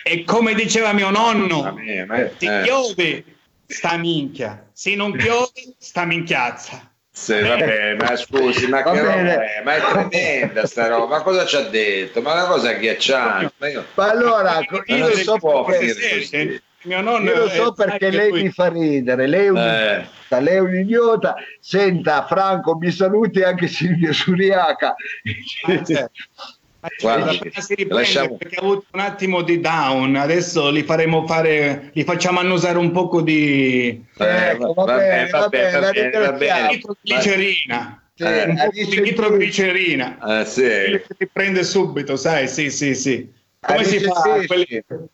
E 0.05 0.25
come 0.25 0.55
diceva 0.55 0.93
mio 0.93 1.11
nonno, 1.11 1.75
ma- 2.07 2.25
ti 2.37 2.47
eh. 2.47 2.63
chiodi, 2.65 3.25
sta 3.67 3.97
minchia, 3.97 4.69
se 4.73 4.95
non 4.95 5.13
chiodi, 5.17 5.75
sta 5.79 6.05
minchiazza. 6.05 6.91
Sì, 7.15 7.41
vabbè, 7.41 7.95
ma 7.97 8.17
scusi, 8.17 8.67
ma 8.69 8.83
che 8.83 9.01
roba 9.01 9.15
è? 9.15 9.63
Ma 9.63 9.75
è 9.75 9.81
tremenda 10.09 10.67
sta 10.67 10.89
roba, 10.89 11.19
ma 11.19 11.23
cosa 11.23 11.45
ci 11.45 11.57
ha 11.57 11.61
detto? 11.69 12.23
Ma 12.23 12.33
una 12.33 12.47
cosa 12.47 12.71
agghiacciante. 12.71 13.53
Ma 13.59 13.69
io- 13.69 13.85
Ma 13.95 14.11
allora, 14.11 14.59
io 14.87 14.97
non 14.97 15.09
lo 15.11 15.17
so 15.17 15.37
perché. 15.39 16.63
Mio 16.85 17.01
nonno 17.01 17.31
io 17.31 17.37
lo 17.37 17.47
è- 17.47 17.55
so 17.55 17.73
perché 17.75 18.11
lei 18.11 18.31
lui- 18.31 18.43
mi 18.45 18.51
fa 18.51 18.69
ridere. 18.69 19.27
Lei 19.29 19.45
è 19.45 19.51
un 19.51 19.57
Eh. 19.59 19.95
idiota, 19.99 20.41
lei 20.41 20.55
è 20.55 20.59
un 20.59 20.75
idiota. 20.75 21.35
Senta, 21.61 22.25
Franco, 22.27 22.77
mi 22.77 22.91
saluti 22.91 23.43
anche 23.43 23.69
Silvio 23.69 24.13
Suriaca. 24.13 24.95
Ah, 25.67 25.85
certo. 25.85 26.11
Guardi, 27.01 27.39
si 27.59 27.75
riprende 27.75 27.95
lasciamo- 27.95 28.37
perché 28.37 28.57
ha 28.57 28.61
avuto 28.63 28.87
un 28.93 29.01
attimo 29.01 29.43
di 29.43 29.61
down. 29.61 30.17
Adesso 30.17 30.71
li 30.71 30.83
faremo 30.83 31.27
fare, 31.27 31.91
li 31.93 32.03
facciamo 32.03 32.41
annusare 32.41 32.77
un 32.79 32.91
poco 32.91 33.21
di 33.21 34.03
va 34.17 34.25
bene, 34.97 35.29
va 35.31 35.49
bene, 35.49 35.79
la 35.81 35.91
ringraziamo. 35.91 36.71
nitroglicerina. 36.71 38.03
Sì, 38.15 38.23
Eh, 38.25 38.43
un 38.45 38.59
ha 38.59 38.65
po' 38.67 38.71
di 38.73 39.01
nitroglicerina. 39.01 40.41
Eh, 40.41 40.45
sì. 40.45 41.01
Ti 41.19 41.27
prende 41.33 41.63
subito, 41.63 42.17
sai? 42.17 42.49
Sì, 42.49 42.71
sì, 42.71 42.95
sì. 42.95 43.31
Come 43.61 43.79
Ah, 43.79 43.85
si 43.85 44.01
fa 44.01 44.43
quelli 44.45 44.67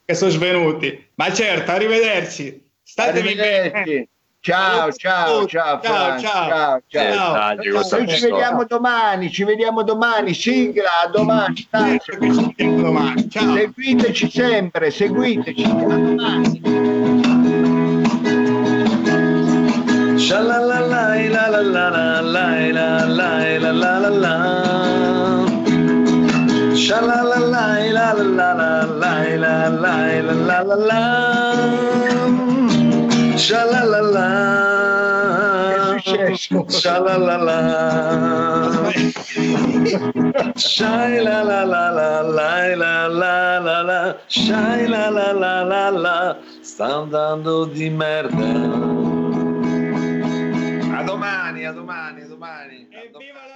che 0.05 0.15
sono 0.15 0.31
svenuti? 0.31 1.07
Ma 1.17 1.31
certo, 1.33 1.71
arrivederci. 1.71 2.67
Statevi 2.83 3.35
bene. 3.35 4.09
Ciao, 4.41 4.93
ciao, 4.93 5.47
ciao, 5.47 5.81
Ciao, 5.81 5.81
ciao. 5.81 6.21
ciao, 6.21 6.81
ciao. 6.89 7.55
Ciao. 7.61 7.99
Noi 7.99 8.09
ci 8.09 8.21
vediamo 8.21 8.65
domani, 8.65 9.33
ci 9.33 9.43
vediamo 9.43 9.83
domani, 9.83 10.33
sigla, 10.33 11.01
a 11.05 11.09
domani. 11.09 11.67
Certo. 11.69 12.55
Ciao. 13.29 13.57
Seguiteci 13.57 14.31
sempre, 14.31 14.91
seguiteci. 14.93 15.65
A 15.65 15.69
domani. 15.69 16.61
Shalalalai, 20.19 21.29
la 21.29 21.49
la 21.49 21.61
la 21.61 21.89
la 21.89 22.21
la 22.21 22.61
la 22.61 23.05
la 23.07 23.59
la 23.59 23.73
la 23.73 23.99
la 23.99 24.09
la. 24.09 24.99
La 30.49 30.63
la 30.63 30.75
la 30.77 32.18
Shalalala. 33.39 34.27
Che 36.03 36.25
è 36.25 36.35
successo? 36.35 37.05
la 37.05 37.27
la, 43.23 44.17
Shalalala. 44.27 46.37
Sta 46.61 46.97
andando 46.97 47.65
di 47.67 47.89
merda. 47.91 48.43
A 50.99 51.03
domani, 51.05 51.65
a 51.65 51.71
domani, 51.73 52.23
a 52.23 52.27
domani. 52.27 52.89
Evviva 52.91 53.48